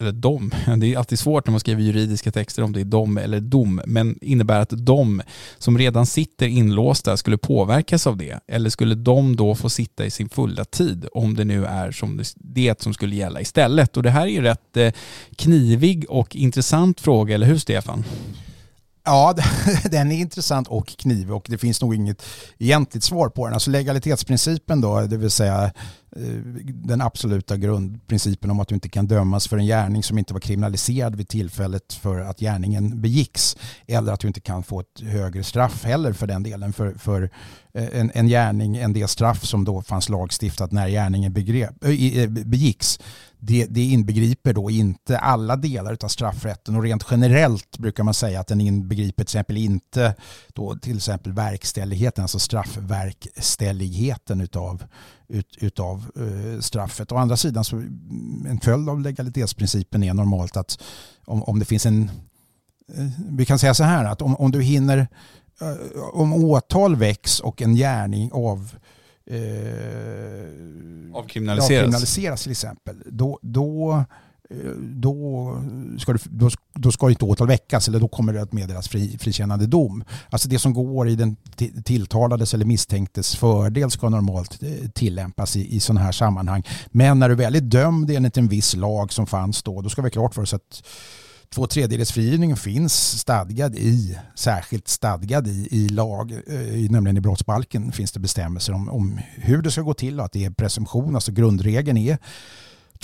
eller 0.00 0.12
dom, 0.12 0.50
det 0.76 0.92
är 0.92 0.98
alltid 0.98 1.18
svårt 1.18 1.46
när 1.46 1.50
man 1.50 1.60
skriver 1.60 1.82
juridiska 1.82 2.32
texter 2.32 2.62
om 2.62 2.72
det 2.72 2.80
är 2.80 2.84
dom 2.84 3.18
eller 3.18 3.40
dom, 3.40 3.80
men 3.86 4.18
innebär 4.20 4.60
att 4.60 4.72
de 4.72 5.22
som 5.58 5.78
redan 5.78 6.06
sitter 6.06 6.46
inlåsta 6.46 7.16
skulle 7.16 7.38
påverkas 7.38 8.06
av 8.06 8.16
det? 8.16 8.40
Eller 8.48 8.70
skulle 8.70 8.94
de 8.94 9.36
då 9.36 9.54
få 9.54 9.70
sitta 9.70 10.06
i 10.06 10.10
sin 10.10 10.28
fulla 10.28 10.64
tid 10.64 11.06
om 11.12 11.34
det 11.34 11.44
nu 11.44 11.66
är 11.66 11.90
som 11.90 12.22
det 12.34 12.82
som 12.82 12.94
skulle 12.94 13.16
gälla 13.16 13.40
istället? 13.40 13.96
Och 13.96 14.02
det 14.02 14.10
här 14.10 14.22
är 14.22 14.30
ju 14.30 14.42
rätt 14.42 14.76
eh, 14.76 14.92
knivig 15.36 16.04
och 16.08 16.36
intressant 16.36 17.00
fråga, 17.00 17.34
eller 17.34 17.46
hur 17.46 17.58
Stefan? 17.58 18.04
Ja, 19.10 19.34
den 19.90 20.12
är 20.12 20.16
intressant 20.16 20.68
och 20.68 20.88
knivig 20.88 21.34
och 21.34 21.46
det 21.48 21.58
finns 21.58 21.82
nog 21.82 21.94
inget 21.94 22.22
egentligt 22.58 23.04
svar 23.04 23.28
på 23.28 23.46
den. 23.46 23.54
Alltså 23.54 23.70
legalitetsprincipen 23.70 24.80
då, 24.80 25.00
det 25.00 25.16
vill 25.16 25.30
säga 25.30 25.64
eh, 26.16 26.22
den 26.66 27.00
absoluta 27.00 27.56
grundprincipen 27.56 28.50
om 28.50 28.60
att 28.60 28.68
du 28.68 28.74
inte 28.74 28.88
kan 28.88 29.06
dömas 29.06 29.48
för 29.48 29.58
en 29.58 29.66
gärning 29.66 30.02
som 30.02 30.18
inte 30.18 30.32
var 30.32 30.40
kriminaliserad 30.40 31.16
vid 31.16 31.28
tillfället 31.28 31.92
för 31.92 32.20
att 32.20 32.40
gärningen 32.40 33.00
begicks. 33.00 33.56
Eller 33.86 34.12
att 34.12 34.20
du 34.20 34.28
inte 34.28 34.40
kan 34.40 34.62
få 34.62 34.80
ett 34.80 35.00
högre 35.02 35.44
straff 35.44 35.84
heller 35.84 36.12
för 36.12 36.26
den 36.26 36.42
delen 36.42 36.72
för, 36.72 36.94
för 36.94 37.30
eh, 37.74 38.00
en, 38.00 38.10
en 38.14 38.28
gärning 38.28 38.76
än 38.76 38.92
det 38.92 39.08
straff 39.08 39.44
som 39.44 39.64
då 39.64 39.82
fanns 39.82 40.08
lagstiftat 40.08 40.72
när 40.72 40.88
gärningen 40.88 41.32
begrepp, 41.32 41.84
äh, 41.84 42.18
eh, 42.18 42.28
begicks. 42.28 42.98
Det, 43.42 43.66
det 43.66 43.84
inbegriper 43.84 44.52
då 44.52 44.70
inte 44.70 45.18
alla 45.18 45.56
delar 45.56 45.96
av 46.04 46.08
straffrätten 46.08 46.76
och 46.76 46.82
rent 46.82 47.06
generellt 47.10 47.78
brukar 47.78 48.02
man 48.02 48.14
säga 48.14 48.40
att 48.40 48.46
den 48.46 48.60
inbegriper 48.60 49.24
till 49.24 49.32
exempel 49.32 49.56
inte 49.56 50.14
då 50.48 50.76
till 50.76 50.96
exempel 50.96 51.32
verkställigheten, 51.32 52.22
alltså 52.22 52.38
straffverkställigheten 52.38 54.40
utav 54.40 54.84
ut, 55.28 55.56
utav 55.58 56.10
uh, 56.18 56.60
straffet. 56.60 57.12
Å 57.12 57.16
andra 57.16 57.36
sidan 57.36 57.64
så 57.64 57.76
en 58.46 58.60
följd 58.62 58.88
av 58.88 59.00
legalitetsprincipen 59.00 60.02
är 60.02 60.14
normalt 60.14 60.56
att 60.56 60.82
om, 61.24 61.42
om 61.42 61.58
det 61.58 61.64
finns 61.64 61.86
en 61.86 62.10
uh, 62.98 63.10
vi 63.28 63.46
kan 63.46 63.58
säga 63.58 63.74
så 63.74 63.84
här 63.84 64.04
att 64.04 64.22
om, 64.22 64.36
om 64.36 64.50
du 64.50 64.62
hinner 64.62 65.08
uh, 65.62 66.02
om 66.12 66.44
åtal 66.44 66.96
väcks 66.96 67.40
och 67.40 67.62
en 67.62 67.74
gärning 67.74 68.32
av 68.32 68.74
eh, 69.30 71.14
avkriminaliseras. 71.14 71.80
avkriminaliseras 71.80 72.42
till 72.42 72.52
exempel 72.52 73.02
då, 73.06 73.38
då 73.42 74.04
då 74.78 75.56
ska, 75.98 76.12
det, 76.12 76.22
då, 76.24 76.50
då 76.74 76.92
ska 76.92 77.10
inte 77.10 77.24
åtal 77.24 77.46
väckas 77.46 77.88
eller 77.88 78.00
då 78.00 78.08
kommer 78.08 78.32
det 78.32 78.42
att 78.42 78.52
meddelas 78.52 78.88
fri, 78.88 79.18
frikännande 79.18 79.66
dom. 79.66 80.04
Alltså 80.30 80.48
det 80.48 80.58
som 80.58 80.74
går 80.74 81.08
i 81.08 81.16
den 81.16 81.36
tilltalades 81.84 82.54
eller 82.54 82.64
misstänktes 82.64 83.36
fördel 83.36 83.90
ska 83.90 84.08
normalt 84.08 84.62
eh, 84.62 84.90
tillämpas 84.94 85.56
i, 85.56 85.76
i 85.76 85.80
sådana 85.80 86.00
här 86.00 86.12
sammanhang. 86.12 86.62
Men 86.86 87.18
när 87.18 87.28
du 87.28 87.34
väl 87.34 87.54
är 87.54 87.60
dömd 87.60 88.10
enligt 88.10 88.36
en 88.36 88.48
viss 88.48 88.76
lag 88.76 89.12
som 89.12 89.26
fanns 89.26 89.62
då, 89.62 89.80
då 89.80 89.88
ska 89.88 90.02
vi 90.02 90.10
klart 90.10 90.34
för 90.34 90.42
oss 90.42 90.54
att 90.54 90.82
två 91.54 91.66
tredjedels 91.66 92.12
frigivning 92.12 92.56
finns 92.56 93.18
stadgad 93.20 93.74
i, 93.76 94.18
särskilt 94.34 94.88
stadgad 94.88 95.46
i, 95.46 95.68
i 95.70 95.88
lag, 95.88 96.32
eh, 96.46 96.74
i, 96.74 96.88
nämligen 96.88 97.16
i 97.16 97.20
brottsbalken 97.20 97.92
finns 97.92 98.12
det 98.12 98.20
bestämmelser 98.20 98.72
om, 98.72 98.88
om 98.88 99.20
hur 99.34 99.62
det 99.62 99.70
ska 99.70 99.82
gå 99.82 99.94
till 99.94 100.18
och 100.18 100.24
att 100.24 100.32
det 100.32 100.44
är 100.44 100.50
presumtion, 100.50 101.14
alltså 101.14 101.32
grundregeln 101.32 101.96
är 101.96 102.18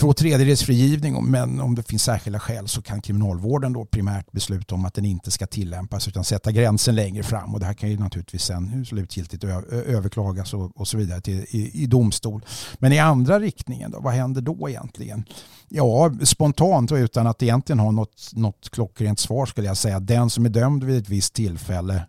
två 0.00 0.12
tredjedels 0.12 0.62
frigivning 0.62 1.24
men 1.24 1.60
om 1.60 1.74
det 1.74 1.82
finns 1.82 2.02
särskilda 2.02 2.38
skäl 2.40 2.68
så 2.68 2.82
kan 2.82 3.00
kriminalvården 3.00 3.72
då 3.72 3.84
primärt 3.84 4.32
besluta 4.32 4.74
om 4.74 4.84
att 4.84 4.94
den 4.94 5.04
inte 5.04 5.30
ska 5.30 5.46
tillämpas 5.46 6.08
utan 6.08 6.24
sätta 6.24 6.52
gränsen 6.52 6.94
längre 6.94 7.22
fram 7.22 7.54
och 7.54 7.60
det 7.60 7.66
här 7.66 7.74
kan 7.74 7.90
ju 7.90 7.98
naturligtvis 7.98 8.42
sen 8.42 8.84
slutgiltigt 8.86 9.44
överklagas 9.70 10.54
och, 10.54 10.80
och 10.80 10.88
så 10.88 10.96
vidare 10.98 11.20
till, 11.20 11.46
i, 11.50 11.82
i, 11.82 11.86
domstol. 11.86 12.44
Men 12.78 12.92
i 12.92 12.98
andra 12.98 13.40
riktningen 13.40 13.90
då, 13.90 14.00
vad 14.00 14.12
händer 14.12 14.40
då 14.40 14.68
egentligen? 14.68 15.24
Ja, 15.68 16.12
spontant 16.24 16.92
och 16.92 16.96
utan 16.96 17.26
att 17.26 17.42
egentligen 17.42 17.78
ha 17.78 17.90
något, 17.90 18.30
något 18.32 18.70
klockrent 18.70 19.20
svar 19.20 19.46
skulle 19.46 19.66
jag 19.66 19.76
säga 19.76 20.00
den 20.00 20.30
som 20.30 20.44
är 20.44 20.48
dömd 20.48 20.84
vid 20.84 20.98
ett 20.98 21.08
visst 21.08 21.34
tillfälle 21.34 22.06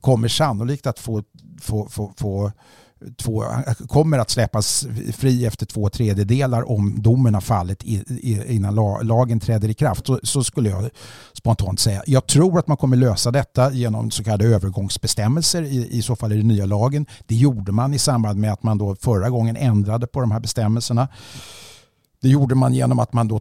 kommer 0.00 0.28
sannolikt 0.28 0.86
att 0.86 0.98
få, 0.98 1.22
få, 1.60 1.88
få, 1.88 2.12
få 2.16 2.52
två, 3.16 3.44
kommer 3.88 4.18
att 4.18 4.30
släppas 4.30 4.86
fri 5.16 5.46
efter 5.46 5.66
två 5.66 5.88
tredjedelar 5.88 6.70
om 6.70 7.02
domen 7.02 7.34
har 7.34 7.40
fallit 7.40 7.82
innan 7.82 8.74
lagen 9.02 9.40
träder 9.40 9.68
i 9.68 9.74
kraft. 9.74 10.06
Så, 10.06 10.20
så, 10.22 10.44
skulle 10.44 10.70
jag 10.70 10.90
spontant 11.38 11.80
säga. 11.80 12.02
Jag 12.06 12.26
tror 12.26 12.58
att 12.58 12.66
man 12.66 12.76
kommer 12.76 12.96
lösa 12.96 13.30
detta 13.30 13.72
genom 13.72 14.10
så 14.10 14.24
kallade 14.24 14.44
övergångsbestämmelser 14.44 15.62
i, 15.62 15.88
i 15.90 16.02
så 16.02 16.16
fall 16.16 16.32
i 16.32 16.36
den 16.36 16.48
nya 16.48 16.66
lagen. 16.66 17.06
Det 17.26 17.34
gjorde 17.34 17.72
man 17.72 17.94
i 17.94 17.98
samband 17.98 18.38
med 18.38 18.52
att 18.52 18.62
man 18.62 18.78
då 18.78 18.96
förra 18.96 19.30
gången 19.30 19.56
ändrade 19.56 20.06
på 20.06 20.20
de 20.20 20.30
här 20.30 20.40
bestämmelserna. 20.40 21.08
Det 22.22 22.28
gjorde 22.28 22.54
man 22.54 22.74
genom 22.74 22.98
att 22.98 23.12
man 23.12 23.28
då, 23.28 23.40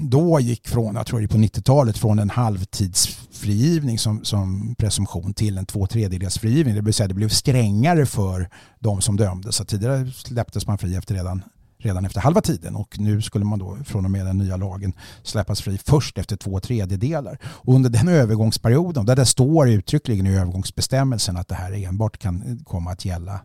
då 0.00 0.40
gick 0.40 0.68
från, 0.68 0.94
jag 0.94 1.06
tror 1.06 1.20
det 1.20 1.28
på 1.28 1.36
90-talet, 1.36 1.98
från 1.98 2.18
en 2.18 2.30
halvtidsfrigivning 2.30 3.98
som, 3.98 4.24
som 4.24 4.74
presumtion 4.78 5.34
till 5.34 5.58
en 5.58 5.66
två 5.66 5.86
tredjedels 5.86 6.38
frigivning. 6.38 6.74
Det 6.74 6.80
vill 6.80 6.94
säga 6.94 7.08
det 7.08 7.14
blev 7.14 7.28
strängare 7.28 8.06
för 8.06 8.50
de 8.78 9.00
som 9.00 9.16
dömdes. 9.16 9.56
Så 9.56 9.64
tidigare 9.64 10.10
släpptes 10.10 10.66
man 10.66 10.78
fri 10.78 10.96
efter 10.96 11.14
redan, 11.14 11.42
redan 11.78 12.04
efter 12.04 12.20
halva 12.20 12.40
tiden 12.40 12.76
och 12.76 12.98
nu 12.98 13.22
skulle 13.22 13.44
man 13.44 13.58
då 13.58 13.76
från 13.84 14.04
och 14.04 14.10
med 14.10 14.26
den 14.26 14.38
nya 14.38 14.56
lagen 14.56 14.92
släppas 15.22 15.60
fri 15.60 15.78
först 15.84 16.18
efter 16.18 16.36
två 16.36 16.60
tredjedelar. 16.60 17.38
Och 17.44 17.74
under 17.74 17.90
den 17.90 18.08
övergångsperioden, 18.08 19.06
där 19.06 19.16
det 19.16 19.26
står 19.26 19.68
uttryckligen 19.68 20.26
i 20.26 20.36
övergångsbestämmelsen 20.36 21.36
att 21.36 21.48
det 21.48 21.54
här 21.54 21.86
enbart 21.86 22.18
kan 22.18 22.64
komma 22.64 22.90
att 22.90 23.04
gälla 23.04 23.40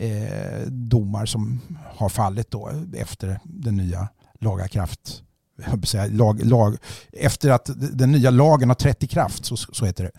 eh, 0.00 0.66
domar 0.66 1.26
som 1.26 1.60
har 1.96 2.08
fallit 2.08 2.50
då 2.50 2.70
efter 2.96 3.40
den 3.44 3.76
nya 3.76 4.08
lagakraft 4.38 5.22
lag, 6.10 6.44
lag, 6.44 6.76
efter 7.12 7.50
att 7.50 7.70
den 7.76 8.12
nya 8.12 8.30
lagen 8.30 8.68
har 8.68 8.74
trätt 8.74 9.02
i 9.02 9.06
kraft, 9.06 9.44
så, 9.44 9.56
så 9.56 9.86
heter 9.86 10.04
det, 10.04 10.10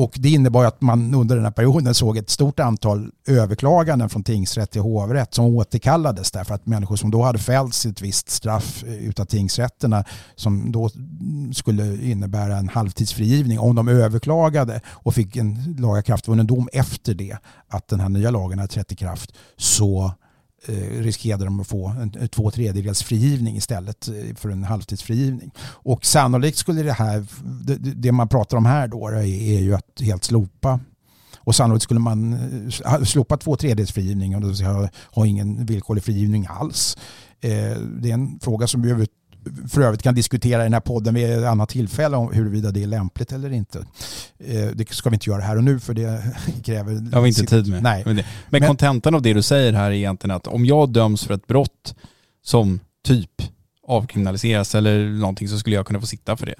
och 0.00 0.16
det 0.18 0.28
innebar 0.28 0.64
att 0.64 0.80
man 0.80 1.14
under 1.14 1.36
den 1.36 1.44
här 1.44 1.52
perioden 1.52 1.94
såg 1.94 2.16
ett 2.16 2.30
stort 2.30 2.60
antal 2.60 3.10
överklaganden 3.26 4.08
från 4.08 4.22
tingsrätt 4.22 4.70
till 4.70 4.80
hovrätt 4.80 5.34
som 5.34 5.44
återkallades 5.44 6.30
därför 6.30 6.54
att 6.54 6.66
människor 6.66 6.96
som 6.96 7.10
då 7.10 7.22
hade 7.22 7.38
fällts 7.38 7.86
ett 7.86 8.02
visst 8.02 8.30
straff 8.30 8.84
eh, 8.86 8.94
utav 8.94 9.24
tingsrätterna 9.24 10.04
som 10.34 10.72
då 10.72 10.90
skulle 11.52 12.02
innebära 12.02 12.56
en 12.56 12.68
halvtidsfrigivning 12.68 13.58
om 13.58 13.74
de 13.74 13.88
överklagade 13.88 14.80
och 14.88 15.14
fick 15.14 15.36
en 15.36 15.76
lagakraftvunnen 15.78 16.46
dom 16.46 16.68
efter 16.72 17.14
det 17.14 17.36
att 17.68 17.88
den 17.88 18.00
här 18.00 18.08
nya 18.08 18.30
lagen 18.30 18.58
hade 18.58 18.72
trätt 18.72 18.92
i 18.92 18.96
kraft 18.96 19.32
så 19.56 20.12
Eh, 20.66 21.02
riskerade 21.02 21.44
de 21.44 21.60
att 21.60 21.66
få 21.66 21.88
en 21.88 22.28
två 22.28 22.50
tredjedels 22.50 23.02
frigivning 23.02 23.56
istället 23.56 24.08
eh, 24.08 24.36
för 24.36 24.48
en 24.48 24.64
halvtidsfrigivning. 24.64 25.50
Och 25.62 26.04
sannolikt 26.04 26.58
skulle 26.58 26.82
det 26.82 26.92
här, 26.92 27.26
det, 27.94 28.12
man 28.12 28.28
pratar 28.28 28.56
om 28.56 28.66
här 28.66 28.88
då 28.88 29.08
är, 29.08 29.22
ju 29.60 29.74
att 29.74 30.00
helt 30.00 30.24
slopa 30.24 30.80
och 31.38 31.54
sannolikt 31.54 31.82
skulle 31.82 32.00
man 32.00 32.32
eh, 32.84 33.02
slopa 33.02 33.36
två 33.36 33.56
tredjedels 33.56 33.92
frigivning 33.92 34.36
och 34.36 34.42
ha, 34.42 34.88
ha 35.12 35.26
ingen 35.26 35.66
villkorlig 35.66 36.04
frigivning 36.04 36.46
alls. 36.50 36.96
Det 37.40 38.10
är 38.10 38.14
en 38.14 38.38
fråga 38.42 38.66
som 38.66 38.82
behöver 38.82 39.06
för 39.68 39.80
övrigt 39.80 40.02
kan 40.02 40.14
diskutera 40.14 40.60
i 40.60 40.64
den 40.64 40.72
här 40.72 40.80
podden 40.80 41.14
vid 41.14 41.30
ett 41.30 41.44
annat 41.44 41.68
tillfälle 41.68 42.16
om 42.16 42.32
huruvida 42.32 42.70
det 42.70 42.82
är 42.82 42.86
lämpligt 42.86 43.32
eller 43.32 43.52
inte. 43.52 43.78
Eh, 44.38 44.66
det 44.74 44.88
ska 44.90 45.10
vi 45.10 45.16
inte 45.16 45.30
göra 45.30 45.42
här 45.42 45.56
och 45.56 45.64
nu 45.64 45.80
för 45.80 45.94
det 45.94 46.22
kräver... 46.64 46.92
Det 46.94 47.16
har 47.16 47.22
vi 47.22 47.28
inte 47.28 47.46
tid 47.46 47.68
med. 47.68 47.82
Nej. 47.82 48.24
Men 48.48 48.66
kontentan 48.66 49.14
av 49.14 49.22
det 49.22 49.32
du 49.32 49.42
säger 49.42 49.72
här 49.72 49.90
är 49.90 49.94
egentligen 49.94 50.36
att 50.36 50.46
om 50.46 50.66
jag 50.66 50.92
döms 50.92 51.24
för 51.24 51.34
ett 51.34 51.46
brott 51.46 51.94
som 52.44 52.80
typ 53.04 53.42
avkriminaliseras 53.86 54.74
eller 54.74 55.08
någonting 55.08 55.48
så 55.48 55.58
skulle 55.58 55.76
jag 55.76 55.86
kunna 55.86 56.00
få 56.00 56.06
sitta 56.06 56.36
för 56.36 56.46
det 56.46 56.54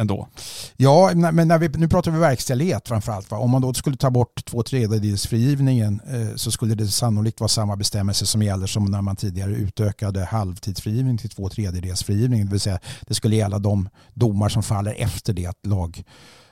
ändå. 0.00 0.28
Ja, 0.76 1.10
men 1.14 1.48
när 1.48 1.58
vi, 1.58 1.68
nu 1.68 1.88
pratar 1.88 2.10
vi 2.10 2.18
verkställighet 2.18 2.88
framförallt. 2.88 3.30
Va? 3.30 3.38
Om 3.38 3.50
man 3.50 3.62
då 3.62 3.74
skulle 3.74 3.96
ta 3.96 4.10
bort 4.10 4.44
två 4.44 4.62
tredjedels 4.62 5.26
frigivningen 5.26 6.00
eh, 6.06 6.36
så 6.36 6.50
skulle 6.50 6.74
det 6.74 6.88
sannolikt 6.88 7.40
vara 7.40 7.48
samma 7.48 7.76
bestämmelse 7.76 8.26
som 8.26 8.42
gäller 8.42 8.66
som 8.66 8.84
när 8.84 9.02
man 9.02 9.16
tidigare 9.16 9.50
utökade 9.50 10.24
halvtidsfrigivning 10.24 11.18
till 11.18 11.30
två 11.30 11.48
tredjedels 11.48 12.02
frigivning. 12.02 12.44
Det 12.44 12.50
vill 12.50 12.60
säga 12.60 12.78
det 13.00 13.14
skulle 13.14 13.36
gälla 13.36 13.58
de 13.58 13.88
domar 14.14 14.48
som 14.48 14.62
faller 14.62 14.94
efter 14.98 15.32
det 15.32 15.46
att 15.46 15.66
lag 15.66 16.04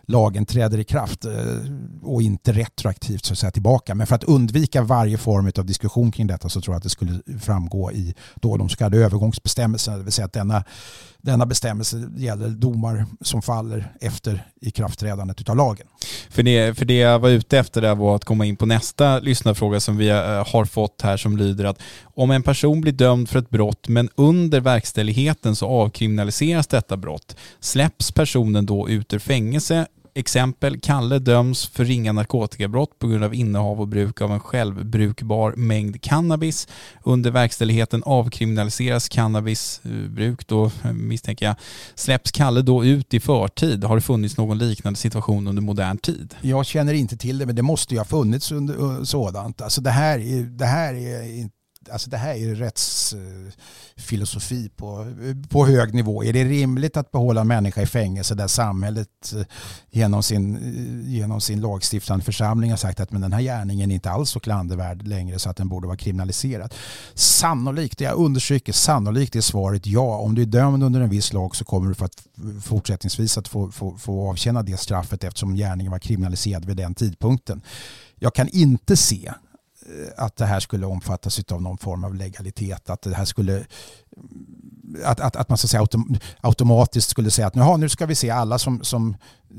lagen 0.09 0.46
träder 0.46 0.78
i 0.78 0.84
kraft 0.84 1.24
eh, 1.24 1.32
och 2.03 2.22
inte 2.22 2.53
retroaktivt 2.53 3.24
så 3.24 3.32
att 3.32 3.38
säga, 3.38 3.51
tillbaka. 3.51 3.94
Men 3.94 4.07
för 4.07 4.14
att 4.14 4.24
undvika 4.24 4.82
varje 4.82 5.18
form 5.18 5.53
av 5.59 5.66
diskussion 5.66 6.12
kring 6.12 6.26
detta 6.26 6.49
så 6.49 6.61
tror 6.61 6.74
jag 6.74 6.76
att 6.76 6.82
det 6.82 6.88
skulle 6.88 7.20
framgå 7.40 7.92
i 7.92 8.14
då 8.34 8.57
de 8.57 8.68
så 8.68 8.76
kallade 8.76 8.99
övergångsbestämmelserna. 8.99 9.96
Det 9.96 10.03
vill 10.03 10.12
säga 10.12 10.26
att 10.26 10.32
denna, 10.32 10.64
denna 11.23 11.47
bestämmelse 11.47 12.11
gäller 12.16 12.49
domar 12.49 13.07
som 13.21 13.43
faller 13.43 13.93
efter 14.01 14.47
ikraftträdandet 14.61 15.49
av 15.49 15.57
lagen. 15.57 15.87
För 16.31 16.43
det, 16.43 16.79
för 16.79 16.85
det 16.85 16.97
jag 16.97 17.19
var 17.19 17.29
ute 17.29 17.59
efter 17.59 17.83
där 17.83 17.95
var 17.95 18.16
att 18.16 18.25
komma 18.25 18.47
in 18.47 18.57
på 18.57 18.66
nästa 18.66 19.19
lyssnarfråga 19.19 19.81
som 19.81 19.97
vi 19.97 20.09
eh, 20.09 20.16
har 20.53 20.64
fått 20.64 21.03
här 21.03 21.16
som 21.16 21.37
lyder 21.37 21.64
att 21.64 21.79
om 22.03 22.31
en 22.31 22.43
person 22.43 22.81
blir 22.81 22.93
dömd 22.93 23.29
för 23.29 23.39
ett 23.39 23.51
brott 23.51 23.89
men 23.89 24.09
under 24.14 24.61
verkställigheten 24.61 25.57
så 25.57 25.66
avkriminaliseras 25.66 26.66
detta 26.66 26.97
brott, 26.97 27.37
släpps 27.61 28.12
personen 28.12 28.66
då 28.66 28.89
ut 28.89 29.12
ur 29.12 29.19
fängelse 29.19 29.87
Exempel, 30.19 30.81
Kalle 30.81 31.19
döms 31.19 31.66
för 31.66 31.85
ringa 31.85 32.12
narkotikabrott 32.12 32.99
på 32.99 33.09
grund 33.09 33.25
av 33.25 33.35
innehav 33.35 33.81
och 33.81 33.89
bruk 33.89 34.21
av 34.21 34.33
en 34.33 34.41
självbrukbar 34.41 35.55
mängd 35.57 36.03
cannabis. 36.03 36.69
Under 37.03 37.31
verkställigheten 37.31 38.03
avkriminaliseras 38.03 39.09
cannabisbruk 39.09 40.47
då 40.47 40.71
misstänker 40.95 41.47
jag. 41.47 41.57
Släpps 41.95 42.33
Kalle 42.33 42.62
då 42.62 42.85
ut 42.85 43.14
i 43.14 43.21
förtid? 43.21 43.85
Har 43.85 43.97
det 43.97 44.03
funnits 44.03 44.37
någon 44.37 44.59
liknande 44.59 44.99
situation 44.99 45.47
under 45.47 45.62
modern 45.62 45.99
tid? 45.99 46.35
Jag 46.41 46.66
känner 46.66 46.95
inte 46.95 47.16
till 47.16 47.39
det 47.39 47.47
men 47.47 47.57
det 47.57 47.62
måste 47.62 47.95
ju 47.95 48.01
ha 48.01 48.05
funnits 48.05 48.53
under 48.53 48.99
eh, 48.99 49.03
sådant. 49.03 49.62
Alltså 49.62 49.81
det 49.81 49.91
här 49.91 50.19
det 50.59 50.66
här 50.66 50.95
är 50.95 51.39
inte 51.39 51.58
alltså 51.93 52.11
det 52.11 52.16
här 52.16 52.34
är 52.34 52.55
rättsfilosofi 52.55 54.70
på, 54.76 55.14
på 55.49 55.66
hög 55.66 55.95
nivå. 55.95 56.24
Är 56.24 56.32
det 56.32 56.45
rimligt 56.45 56.97
att 56.97 57.11
behålla 57.11 57.41
en 57.41 57.49
människa 57.49 57.82
i 57.82 57.86
fängelse 57.86 58.34
där 58.34 58.47
samhället 58.47 59.34
eh, 59.36 59.43
genom 59.91 60.22
sin, 60.22 60.57
eh, 60.57 60.62
genom 61.14 61.41
sin 61.41 61.61
lagstiftande 61.61 62.24
församling 62.24 62.70
har 62.70 62.76
sagt 62.76 63.01
att 63.01 63.11
men 63.11 63.20
den 63.20 63.32
här 63.32 63.41
gärningen 63.41 63.91
är 63.91 63.95
inte 63.95 64.11
alls 64.11 64.30
så 64.30 64.41
klandervärd 64.41 65.07
längre 65.07 65.39
så 65.39 65.51
att 65.51 65.57
den 65.57 65.68
borde 65.68 65.86
vara 65.86 65.97
kriminaliserad? 65.97 66.74
Sannolikt, 67.14 68.01
jag 68.01 68.18
understryker 68.18 68.72
sannolikt 68.72 69.36
är 69.36 69.41
svaret 69.41 69.86
ja. 69.86 70.18
Om 70.18 70.34
du 70.34 70.43
är 70.43 70.47
dömd 70.47 70.84
under 70.84 71.01
en 71.01 71.11
viss 71.11 71.32
lag 71.32 71.57
så 71.57 71.64
kommer 71.64 71.89
du 71.89 71.95
för 71.95 72.05
att 72.05 72.22
fortsättningsvis 72.62 73.39
att 73.39 73.49
få, 73.49 73.70
få, 73.70 73.97
få 73.97 74.30
avtjäna 74.30 74.62
det 74.62 74.76
straffet 74.76 75.24
eftersom 75.24 75.55
gärningen 75.55 75.93
var 75.93 75.99
kriminaliserad 75.99 76.64
vid 76.64 76.76
den 76.76 76.95
tidpunkten. 76.95 77.62
Jag 78.18 78.34
kan 78.34 78.49
inte 78.49 78.97
se 78.97 79.32
Eh, 79.89 80.24
att 80.24 80.36
det 80.36 80.47
här 80.47 80.61
skulle 80.61 80.86
omfattas 80.86 81.41
av 81.53 81.62
någon 81.62 81.78
form 81.78 82.05
av 82.05 82.14
legalitet. 82.14 82.91
Att 82.91 83.03
det 83.03 83.14
här 83.14 83.24
skulle 83.24 83.66
att, 85.05 85.20
att, 85.20 85.36
att 85.36 85.49
man 85.49 85.59
så 85.59 85.66
att 85.66 85.70
säga 85.70 85.80
autom, 85.80 86.18
automatiskt 86.41 87.11
skulle 87.11 87.30
säga 87.30 87.47
att 87.47 87.55
nu, 87.55 87.76
nu 87.76 87.89
ska 87.89 88.07
vi 88.07 88.14
se 88.14 88.30
alla 88.30 88.59
som, 88.59 88.84
som, 88.84 89.16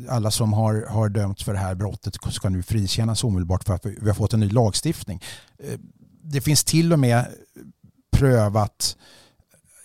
alla 0.09 0.31
som 0.31 0.53
har, 0.53 0.85
har 0.89 1.09
dömts 1.09 1.43
för 1.43 1.53
det 1.53 1.59
här 1.59 1.75
brottet 1.75 2.15
ska 2.29 2.49
nu 2.49 2.63
frikännas 2.63 3.23
omedelbart 3.23 3.63
för 3.63 3.73
att 3.73 3.85
vi 3.85 4.07
har 4.07 4.13
fått 4.13 4.33
en 4.33 4.39
ny 4.39 4.49
lagstiftning. 4.49 5.23
Eh, 5.63 5.79
det 6.23 6.41
finns 6.41 6.63
till 6.63 6.93
och 6.93 6.99
med 6.99 7.25
prövat 8.11 8.97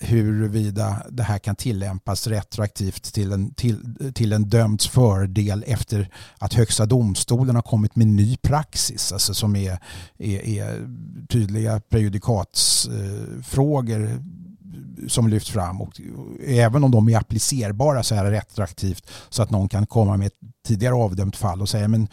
huruvida 0.05 1.02
det 1.11 1.22
här 1.22 1.38
kan 1.38 1.57
tillämpas 1.57 2.26
retroaktivt 2.26 3.02
till 3.02 3.32
en, 3.32 3.55
till, 3.55 4.12
till 4.14 4.32
en 4.32 4.48
dömds 4.48 4.88
fördel 4.88 5.64
efter 5.66 6.11
att 6.38 6.55
Högsta 6.55 6.86
domstolen 6.86 7.55
har 7.55 7.62
kommit 7.62 7.96
med 7.96 8.07
ny 8.07 8.36
praxis 8.36 9.12
alltså 9.12 9.34
som 9.34 9.57
är, 9.57 9.78
är, 10.18 10.48
är 10.48 10.88
tydliga 11.28 11.80
prejudikatsfrågor 11.80 14.05
eh, 14.05 14.16
som 15.09 15.28
lyfts 15.28 15.50
fram. 15.50 15.82
Och 15.82 16.00
även 16.46 16.84
om 16.84 16.90
de 16.90 17.09
är 17.09 17.18
applicerbara 17.18 18.02
så 18.02 18.14
här 18.14 18.30
retroaktivt 18.30 19.11
så 19.28 19.42
att 19.42 19.50
någon 19.50 19.68
kan 19.68 19.86
komma 19.86 20.16
med 20.16 20.26
ett 20.26 20.38
tidigare 20.66 20.94
avdömt 20.94 21.36
fall 21.36 21.62
och 21.62 21.68
säga 21.68 21.88
men 21.88 22.09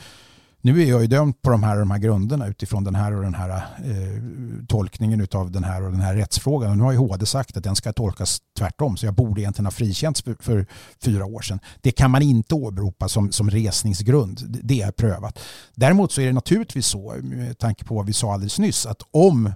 nu 0.62 0.82
är 0.82 0.86
jag 0.86 1.02
ju 1.02 1.08
dömd 1.08 1.42
på 1.42 1.50
de 1.50 1.64
här, 1.64 1.80
de 1.80 1.92
här 1.92 1.98
grunderna 1.98 2.48
utifrån 2.48 2.84
den 2.84 2.96
här 2.96 3.16
och 3.16 3.24
den 3.24 3.34
här 3.34 3.50
eh, 3.50 4.66
tolkningen 4.68 5.28
av 5.32 5.52
den 5.52 5.64
här 5.64 5.84
och 5.84 5.92
den 5.92 6.02
här 6.02 6.16
rättsfrågan. 6.16 6.72
Och 6.72 6.78
nu 6.78 6.84
har 6.84 6.92
ju 6.92 6.98
HD 6.98 7.26
sagt 7.26 7.58
att 7.58 7.64
den 7.64 7.76
ska 7.76 7.94
tolkas 7.94 8.40
tvärtom 8.58 8.98
så 8.98 9.06
jag 9.06 9.14
borde 9.14 9.42
egentligen 9.42 9.66
ha 9.66 9.72
frikänts 9.72 10.22
för, 10.22 10.36
för 10.40 10.66
fyra 11.04 11.26
år 11.26 11.42
sedan. 11.42 11.60
Det 11.82 11.92
kan 11.92 12.12
man 12.12 12.22
inte 12.22 12.56
åberopa 12.56 13.08
som, 13.08 13.32
som 13.32 13.50
resningsgrund. 13.50 14.60
Det 14.64 14.82
är 14.82 14.92
prövat. 14.92 15.40
Däremot 15.76 16.12
så 16.12 16.22
är 16.22 16.26
det 16.26 16.34
naturligtvis 16.34 16.86
så, 16.86 17.16
med 17.22 17.58
tanke 17.58 17.86
på 17.86 17.96
vad 17.96 18.06
vi 18.06 18.14
sa 18.14 18.34
alldeles 18.34 18.60
nyss, 18.60 18.86
att 18.86 19.02
om 19.12 19.52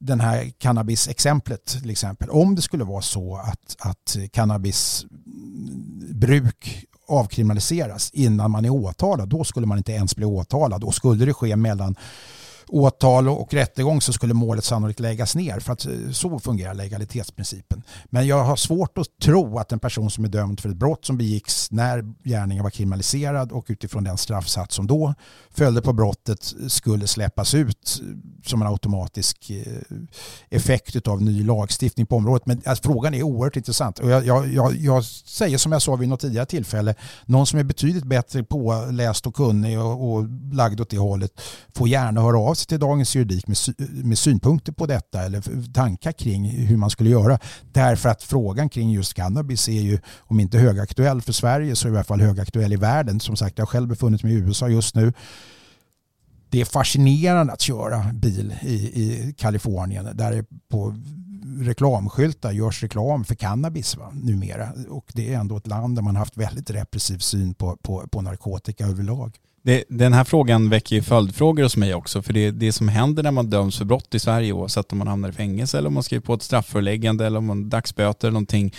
den 0.00 0.20
här 0.20 0.52
cannabisexemplet 0.58 1.66
till 1.66 1.90
exempel. 1.90 2.30
Om 2.30 2.54
det 2.54 2.62
skulle 2.62 2.84
vara 2.84 3.02
så 3.02 3.36
att, 3.36 3.76
att 3.78 4.16
cannabisbruk 4.32 6.86
avkriminaliseras 7.10 8.10
innan 8.10 8.50
man 8.50 8.64
är 8.64 8.70
åtalad. 8.70 9.28
Då 9.28 9.44
skulle 9.44 9.66
man 9.66 9.78
inte 9.78 9.92
ens 9.92 10.16
bli 10.16 10.24
åtalad 10.24 10.84
och 10.84 10.94
skulle 10.94 11.24
det 11.24 11.34
ske 11.34 11.56
mellan 11.56 11.96
åtal 12.70 13.28
och 13.28 13.54
rättegång 13.54 14.00
så 14.00 14.12
skulle 14.12 14.34
målet 14.34 14.64
sannolikt 14.64 15.00
läggas 15.00 15.34
ner 15.34 15.60
för 15.60 15.72
att 15.72 15.86
eh, 15.86 15.92
så 16.12 16.38
fungerar 16.38 16.74
legalitetsprincipen. 16.74 17.82
Men 18.04 18.26
jag 18.26 18.44
har 18.44 18.56
svårt 18.56 18.98
att 18.98 19.06
tro 19.22 19.58
att 19.58 19.72
en 19.72 19.78
person 19.78 20.10
som 20.10 20.24
är 20.24 20.28
dömd 20.28 20.60
för 20.60 20.68
ett 20.68 20.76
brott 20.76 21.04
som 21.04 21.18
begicks 21.18 21.70
när 21.70 22.14
gärningen 22.24 22.62
var 22.62 22.70
kriminaliserad 22.70 23.52
och 23.52 23.64
utifrån 23.68 24.04
den 24.04 24.18
straffsats 24.18 24.74
som 24.74 24.86
då 24.86 25.14
följde 25.50 25.82
på 25.82 25.92
brottet 25.92 26.54
skulle 26.68 27.06
släppas 27.06 27.54
ut 27.54 28.00
eh, 28.02 28.06
som 28.46 28.62
en 28.62 28.68
automatisk 28.68 29.50
eh, 29.50 29.96
effekt 30.48 31.08
av 31.08 31.22
ny 31.22 31.44
lagstiftning 31.44 32.06
på 32.06 32.16
området. 32.16 32.46
Men 32.46 32.62
alltså, 32.64 32.82
frågan 32.82 33.14
är 33.14 33.22
oerhört 33.22 33.56
intressant 33.56 33.98
och 33.98 34.10
jag, 34.10 34.26
jag, 34.26 34.52
jag, 34.52 34.76
jag, 34.76 35.04
säger 35.04 35.58
som 35.58 35.72
jag 35.72 35.82
sa 35.82 35.96
vid 35.96 36.08
något 36.08 36.20
tidigare 36.20 36.46
tillfälle, 36.46 36.94
någon 37.26 37.46
som 37.46 37.58
är 37.58 37.64
betydligt 37.64 38.04
bättre 38.04 38.44
påläst 38.44 39.26
och 39.26 39.34
kunnig 39.34 39.80
och, 39.80 40.12
och 40.12 40.26
lagd 40.52 40.80
åt 40.80 40.90
det 40.90 40.98
hållet 40.98 41.40
får 41.74 41.88
gärna 41.88 42.20
höra 42.20 42.38
av 42.38 42.54
sig 42.60 42.66
till 42.66 42.80
Dagens 42.80 43.16
Juridik 43.16 43.46
med, 43.46 43.56
med 44.04 44.18
synpunkter 44.18 44.72
på 44.72 44.86
detta 44.86 45.22
eller 45.22 45.72
tankar 45.72 46.12
kring 46.12 46.50
hur 46.50 46.76
man 46.76 46.90
skulle 46.90 47.10
göra. 47.10 47.38
Därför 47.72 48.08
att 48.08 48.22
frågan 48.22 48.68
kring 48.68 48.90
just 48.90 49.14
cannabis 49.14 49.68
är 49.68 49.82
ju, 49.82 49.98
om 50.18 50.40
inte 50.40 50.58
högaktuell 50.58 51.22
för 51.22 51.32
Sverige 51.32 51.76
så 51.76 51.88
i 51.88 51.90
alla 51.90 52.04
fall 52.04 52.20
högaktuell 52.20 52.72
i 52.72 52.76
världen. 52.76 53.20
Som 53.20 53.36
sagt, 53.36 53.58
jag 53.58 53.66
har 53.66 53.70
själv 53.70 53.88
befunnit 53.88 54.22
mig 54.22 54.32
i 54.32 54.36
USA 54.36 54.68
just 54.68 54.94
nu 54.94 55.12
det 56.50 56.60
är 56.60 56.64
fascinerande 56.64 57.52
att 57.52 57.60
köra 57.60 58.12
bil 58.12 58.54
i, 58.62 58.74
i 58.74 59.34
Kalifornien 59.38 60.08
där 60.14 60.32
det 60.32 60.44
på 60.68 60.96
reklamskyltar 61.60 62.52
görs 62.52 62.82
reklam 62.82 63.24
för 63.24 63.34
cannabis 63.34 63.96
va, 63.96 64.10
numera. 64.14 64.72
Och 64.88 65.12
det 65.14 65.34
är 65.34 65.38
ändå 65.38 65.56
ett 65.56 65.66
land 65.66 65.96
där 65.96 66.02
man 66.02 66.16
haft 66.16 66.36
väldigt 66.36 66.70
repressiv 66.70 67.18
syn 67.18 67.54
på, 67.54 67.76
på, 67.76 68.08
på 68.08 68.22
narkotika 68.22 68.86
överlag. 68.86 69.36
Det, 69.62 69.84
den 69.88 70.12
här 70.12 70.24
frågan 70.24 70.68
väcker 70.68 70.96
ju 70.96 71.02
följdfrågor 71.02 71.62
hos 71.62 71.76
mig 71.76 71.94
också. 71.94 72.22
För 72.22 72.32
det, 72.32 72.50
det 72.50 72.72
som 72.72 72.88
händer 72.88 73.22
när 73.22 73.30
man 73.30 73.50
döms 73.50 73.78
för 73.78 73.84
brott 73.84 74.14
i 74.14 74.18
Sverige 74.18 74.52
oavsett 74.52 74.92
om 74.92 74.98
man 74.98 75.08
hamnar 75.08 75.28
i 75.28 75.32
fängelse 75.32 75.78
eller 75.78 75.88
om 75.88 75.94
man 75.94 76.02
skriver 76.02 76.22
på 76.22 76.34
ett 76.34 76.42
straffföreläggande 76.42 77.26
eller 77.26 77.38
om 77.38 77.46
man 77.46 77.68
dagsböter 77.68 78.28
eller 78.28 78.32
någonting. 78.32 78.74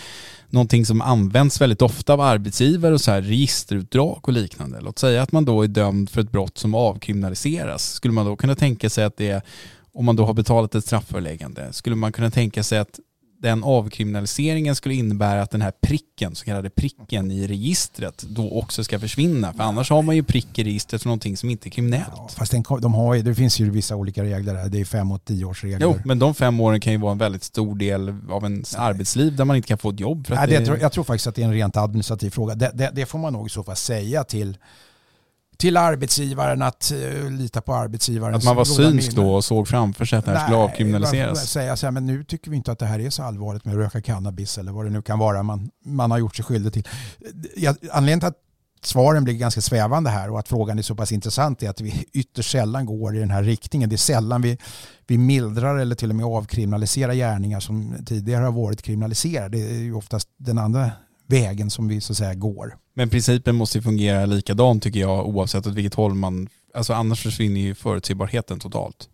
Någonting 0.49 0.85
som 0.85 1.01
används 1.01 1.61
väldigt 1.61 1.81
ofta 1.81 2.13
av 2.13 2.21
arbetsgivare 2.21 2.93
och 2.93 3.01
så 3.01 3.11
här 3.11 3.21
registerutdrag 3.21 4.19
och 4.21 4.33
liknande. 4.33 4.81
Låt 4.81 4.99
säga 4.99 5.21
att 5.21 5.31
man 5.31 5.45
då 5.45 5.61
är 5.61 5.67
dömd 5.67 6.09
för 6.09 6.21
ett 6.21 6.31
brott 6.31 6.57
som 6.57 6.75
avkriminaliseras. 6.75 7.93
Skulle 7.93 8.13
man 8.13 8.25
då 8.25 8.35
kunna 8.35 8.55
tänka 8.55 8.89
sig 8.89 9.03
att 9.03 9.17
det 9.17 9.45
om 9.93 10.05
man 10.05 10.15
då 10.15 10.25
har 10.25 10.33
betalat 10.33 10.75
ett 10.75 10.85
straffföreläggande, 10.85 11.73
skulle 11.73 11.95
man 11.95 12.11
kunna 12.11 12.31
tänka 12.31 12.63
sig 12.63 12.79
att 12.79 12.99
den 13.41 13.63
avkriminaliseringen 13.63 14.75
skulle 14.75 14.95
innebära 14.95 15.41
att 15.41 15.51
den 15.51 15.61
här 15.61 15.73
pricken, 15.81 16.35
så 16.35 16.45
kallade 16.45 16.69
pricken 16.69 17.31
i 17.31 17.47
registret, 17.47 18.23
då 18.27 18.51
också 18.51 18.83
ska 18.83 18.99
försvinna. 18.99 19.53
För 19.53 19.63
annars 19.63 19.89
har 19.89 20.01
man 20.01 20.15
ju 20.15 20.23
prick 20.23 20.59
i 20.59 20.63
registret 20.63 21.01
för 21.01 21.09
någonting 21.09 21.37
som 21.37 21.49
inte 21.49 21.67
är 21.67 21.71
kriminellt. 21.71 22.07
Ja, 22.15 22.29
fast 22.37 22.51
den, 22.51 22.63
de 22.81 22.93
har 22.93 23.13
ju, 23.13 23.21
det 23.21 23.35
finns 23.35 23.59
ju 23.59 23.69
vissa 23.69 23.95
olika 23.95 24.23
regler 24.23 24.53
där. 24.53 24.69
Det 24.69 24.79
är 24.79 24.85
fem 24.85 25.11
och 25.11 25.25
tioårsregler. 25.25 25.79
Jo, 25.81 25.99
men 26.05 26.19
de 26.19 26.35
fem 26.35 26.59
åren 26.59 26.79
kan 26.79 26.93
ju 26.93 26.99
vara 26.99 27.11
en 27.11 27.17
väldigt 27.17 27.43
stor 27.43 27.75
del 27.75 28.15
av 28.29 28.43
ens 28.43 28.77
Nej. 28.77 28.85
arbetsliv 28.85 29.35
där 29.35 29.45
man 29.45 29.55
inte 29.55 29.67
kan 29.67 29.77
få 29.77 29.89
ett 29.89 29.99
jobb. 29.99 30.27
För 30.27 30.35
Nej, 30.35 30.47
det, 30.47 30.53
det... 30.53 30.55
Jag, 30.55 30.65
tror, 30.65 30.77
jag 30.77 30.91
tror 30.91 31.03
faktiskt 31.03 31.27
att 31.27 31.35
det 31.35 31.41
är 31.41 31.45
en 31.45 31.53
rent 31.53 31.77
administrativ 31.77 32.29
fråga. 32.29 32.55
Det, 32.55 32.71
det, 32.73 32.91
det 32.93 33.05
får 33.05 33.19
man 33.19 33.33
nog 33.33 33.47
i 33.47 33.49
så 33.49 33.63
fall 33.63 33.75
säga 33.75 34.23
till 34.23 34.57
till 35.61 35.77
arbetsgivaren 35.77 36.61
att 36.61 36.91
uh, 36.95 37.31
lita 37.31 37.61
på 37.61 37.73
arbetsgivaren. 37.73 38.35
Att 38.35 38.43
man 38.43 38.55
var 38.55 38.65
synsk 38.65 39.15
då 39.15 39.33
och 39.35 39.43
såg 39.43 39.67
framför 39.67 40.05
sig 40.05 40.19
att 40.19 40.25
det 40.25 40.31
här 40.31 40.43
skulle 40.43 40.57
avkriminaliseras? 40.57 41.49
säga 41.49 41.75
så 41.75 41.85
här, 41.85 41.91
men 41.91 42.05
nu 42.05 42.23
tycker 42.23 42.51
vi 42.51 42.57
inte 42.57 42.71
att 42.71 42.79
det 42.79 42.85
här 42.85 42.99
är 42.99 43.09
så 43.09 43.23
allvarligt 43.23 43.65
med 43.65 43.73
att 43.73 43.79
röka 43.79 44.01
cannabis 44.01 44.57
eller 44.57 44.71
vad 44.71 44.85
det 44.85 44.89
nu 44.89 45.01
kan 45.01 45.19
vara 45.19 45.43
man, 45.43 45.69
man 45.85 46.11
har 46.11 46.17
gjort 46.17 46.35
sig 46.35 46.45
skyldig 46.45 46.73
till. 46.73 46.87
Jag, 47.55 47.75
anledningen 47.91 48.19
till 48.19 48.27
att 48.27 48.37
svaren 48.83 49.23
blir 49.23 49.33
ganska 49.33 49.61
svävande 49.61 50.09
här 50.09 50.29
och 50.29 50.39
att 50.39 50.47
frågan 50.47 50.79
är 50.79 50.83
så 50.83 50.95
pass 50.95 51.11
intressant 51.11 51.63
är 51.63 51.69
att 51.69 51.81
vi 51.81 52.05
ytterst 52.13 52.51
sällan 52.51 52.85
går 52.85 53.15
i 53.15 53.19
den 53.19 53.31
här 53.31 53.43
riktningen. 53.43 53.89
Det 53.89 53.95
är 53.95 53.97
sällan 53.97 54.41
vi, 54.41 54.57
vi 55.07 55.17
mildrar 55.17 55.77
eller 55.77 55.95
till 55.95 56.09
och 56.09 56.15
med 56.15 56.25
avkriminaliserar 56.25 57.13
gärningar 57.13 57.59
som 57.59 57.95
tidigare 58.05 58.43
har 58.43 58.51
varit 58.51 58.81
kriminaliserade. 58.81 59.57
Det 59.57 59.69
är 59.69 59.79
ju 59.79 59.93
oftast 59.93 60.27
den 60.37 60.57
andra 60.57 60.91
vägen 61.27 61.69
som 61.69 61.87
vi 61.87 62.01
så 62.01 62.13
att 62.13 62.17
säga 62.17 62.33
går. 62.33 62.75
Men 63.01 63.09
principen 63.09 63.55
måste 63.55 63.77
ju 63.77 63.81
fungera 63.81 64.25
likadant 64.25 64.83
tycker 64.83 64.99
jag 64.99 65.27
oavsett 65.27 65.67
åt 65.67 65.73
vilket 65.73 65.93
håll 65.93 66.13
man, 66.13 66.49
alltså 66.73 66.93
annars 66.93 67.23
försvinner 67.23 67.61
ju 67.61 67.75
förutsägbarheten 67.75 68.59
totalt. 68.59 69.09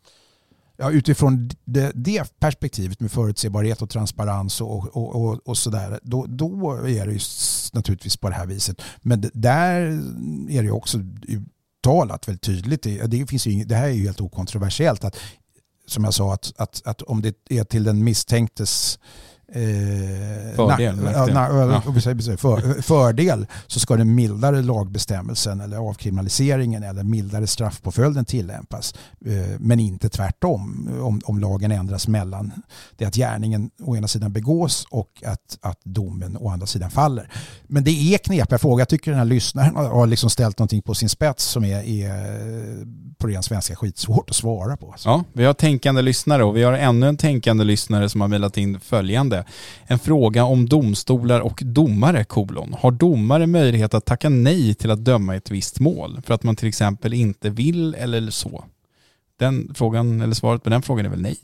Ja, 0.78 0.92
utifrån 0.92 1.50
det, 1.66 1.92
det 1.96 2.40
perspektivet 2.40 3.00
med 3.00 3.12
förutsägbarhet 3.12 3.82
och 3.82 3.90
transparens 3.90 4.62
och, 4.62 4.98
och, 4.98 5.16
och, 5.16 5.48
och 5.48 5.58
sådär, 5.58 6.00
då, 6.04 6.26
då 6.28 6.72
är 6.74 7.06
det 7.06 7.14
ju 7.14 7.20
naturligtvis 7.74 8.18
på 8.18 8.30
det 8.30 8.36
här 8.36 8.46
viset. 8.46 8.82
Men 9.02 9.30
där 9.34 9.82
är 10.50 10.64
det 10.64 10.72
också 10.72 10.98
uttalat 11.28 12.28
väldigt 12.28 12.42
tydligt, 12.42 12.84
det, 12.84 13.30
finns 13.30 13.48
ju, 13.48 13.64
det 13.64 13.76
här 13.76 13.88
är 13.88 13.94
ju 13.94 14.04
helt 14.04 14.22
okontroversiellt, 14.22 15.04
att 15.04 15.18
som 15.86 16.04
jag 16.04 16.14
sa, 16.14 16.34
att, 16.34 16.54
att, 16.58 16.82
att 16.86 17.02
om 17.02 17.22
det 17.22 17.36
är 17.50 17.64
till 17.64 17.84
den 17.84 18.04
misstänktes 18.04 19.00
Eh, 19.52 20.56
fördel, 20.56 20.96
na, 20.96 21.26
na, 21.26 21.82
ja. 21.86 21.92
för, 22.38 22.82
fördel 22.82 23.48
så 23.68 23.80
ska 23.80 23.96
den 23.96 24.16
mildare 24.16 24.62
lagbestämmelsen 24.62 25.62
eller 25.62 25.78
avkriminaliseringen 25.78 26.84
eller 26.84 27.04
mildare 27.04 27.48
straffpåföljden 27.48 28.26
tillämpas. 28.26 28.96
Eh, 29.26 29.60
men 29.60 29.80
inte 29.80 30.10
tvärtom 30.10 30.90
om, 31.02 31.22
om 31.26 31.40
lagen 31.40 31.72
ändras 31.72 32.08
mellan 32.08 32.52
det 32.98 33.06
att 33.06 33.16
gärningen 33.16 33.70
å 33.84 33.96
ena 33.96 34.08
sidan 34.08 34.34
begås 34.34 34.88
och 34.90 35.24
att, 35.26 35.58
att 35.62 35.80
domen 35.84 36.38
å 36.38 36.50
andra 36.50 36.68
sidan 36.68 36.92
faller. 36.92 37.32
Men 37.68 37.84
det 37.84 38.14
är 38.14 38.18
knepiga 38.18 38.58
frågor. 38.58 38.82
Jag 38.82 38.90
tycker 38.90 39.12
den 39.12 39.20
här 39.20 39.26
lyssnaren 39.26 39.76
har 39.76 40.08
liksom 40.08 40.30
ställt 40.30 40.60
någonting 40.60 40.82
på 40.82 40.96
sin 40.96 41.10
spets 41.10 41.44
som 41.46 41.64
är, 41.64 41.84
är 41.84 42.86
på 43.18 43.28
ren 43.28 43.44
svenska 43.44 43.76
skitsvårt 43.76 44.30
att 44.30 44.36
svara 44.36 44.78
på. 44.78 44.96
Ja, 45.06 45.24
vi 45.34 45.46
har 45.46 45.54
tänkande 45.54 46.02
lyssnare 46.02 46.44
och 46.44 46.58
vi 46.58 46.64
har 46.64 46.74
ännu 46.74 47.08
en 47.08 47.18
tänkande 47.18 47.64
lyssnare 47.64 48.10
som 48.10 48.22
har 48.22 48.28
mejlat 48.28 48.58
in 48.58 48.80
följande. 48.80 49.37
En 49.86 50.00
fråga 50.00 50.44
om 50.44 50.70
domstolar 50.70 51.40
och 51.40 51.62
domare, 51.66 52.24
kolon. 52.24 52.76
Har 52.80 52.92
domare 52.92 53.48
möjlighet 53.48 53.94
att 53.94 54.06
tacka 54.06 54.30
nej 54.30 54.74
till 54.74 54.92
att 54.92 55.06
döma 55.06 55.36
ett 55.36 55.52
visst 55.52 55.80
mål 55.80 56.22
för 56.26 56.34
att 56.34 56.44
man 56.44 56.56
till 56.56 56.68
exempel 56.68 57.14
inte 57.14 57.50
vill 57.50 57.96
eller 57.96 58.32
så? 58.32 58.64
Den 59.40 59.72
frågan, 59.76 60.22
eller 60.22 60.34
svaret 60.34 60.64
på 60.64 60.70
den 60.70 60.82
frågan 60.82 61.06
är 61.06 61.10
väl 61.10 61.22
nej? 61.22 61.38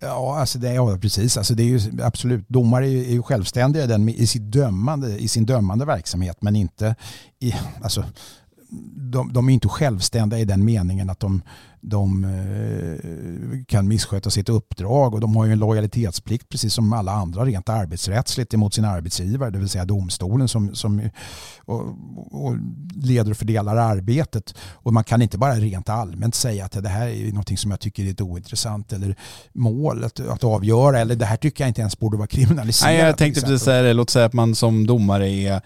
Ja, 0.00 0.38
alltså 0.40 0.58
det, 0.58 0.72
ja 0.72 0.98
precis. 0.98 1.36
Alltså 1.36 1.54
det 1.54 1.62
är 1.62 1.66
ju 1.66 1.80
absolut, 2.02 2.48
domare 2.48 2.86
är 2.86 2.90
ju, 2.90 3.04
är 3.04 3.12
ju 3.12 3.22
självständiga 3.22 3.84
i, 3.84 3.86
den, 3.86 4.08
i, 4.08 4.26
sitt 4.26 4.52
dömande, 4.52 5.18
i 5.18 5.28
sin 5.28 5.46
dömande 5.46 5.84
verksamhet 5.84 6.36
men 6.40 6.56
inte 6.56 6.94
i, 7.40 7.54
alltså, 7.82 8.04
de, 9.10 9.32
de 9.32 9.48
är 9.48 9.52
inte 9.52 9.68
självständiga 9.68 10.40
i 10.40 10.44
den 10.44 10.64
meningen 10.64 11.10
att 11.10 11.20
de, 11.20 11.42
de 11.80 12.24
eh, 12.24 13.64
kan 13.66 13.88
missköta 13.88 14.30
sitt 14.30 14.48
uppdrag 14.48 15.14
och 15.14 15.20
de 15.20 15.36
har 15.36 15.46
ju 15.46 15.52
en 15.52 15.58
lojalitetsplikt 15.58 16.48
precis 16.48 16.74
som 16.74 16.92
alla 16.92 17.12
andra 17.12 17.44
rent 17.44 17.68
arbetsrättsligt 17.68 18.54
emot 18.54 18.74
sin 18.74 18.84
arbetsgivare, 18.84 19.50
det 19.50 19.58
vill 19.58 19.68
säga 19.68 19.84
domstolen 19.84 20.48
som, 20.48 20.74
som 20.74 21.10
och, 21.64 21.84
och 22.30 22.56
leder 22.94 23.30
och 23.30 23.36
fördelar 23.36 23.76
arbetet. 23.76 24.54
Och 24.72 24.92
man 24.92 25.04
kan 25.04 25.22
inte 25.22 25.38
bara 25.38 25.54
rent 25.54 25.88
allmänt 25.88 26.34
säga 26.34 26.64
att 26.64 26.82
det 26.82 26.88
här 26.88 27.08
är 27.08 27.32
något 27.32 27.58
som 27.58 27.70
jag 27.70 27.80
tycker 27.80 28.04
är 28.04 28.10
ett 28.10 28.20
ointressant 28.20 28.92
eller 28.92 29.16
mål 29.52 30.04
att, 30.04 30.20
att 30.20 30.44
avgöra 30.44 31.00
eller 31.00 31.16
det 31.16 31.24
här 31.24 31.36
tycker 31.36 31.64
jag 31.64 31.70
inte 31.70 31.80
ens 31.80 31.98
borde 31.98 32.16
vara 32.16 32.26
kriminaliserat. 32.26 32.92
Nej, 32.92 33.00
jag 33.00 33.18
tänkte 33.18 33.40
precis 33.40 33.62
säga 33.62 33.82
det, 33.82 33.92
låt 33.92 34.10
säga 34.10 34.26
att 34.26 34.32
man 34.32 34.54
som 34.54 34.86
domare 34.86 35.30
är 35.30 35.62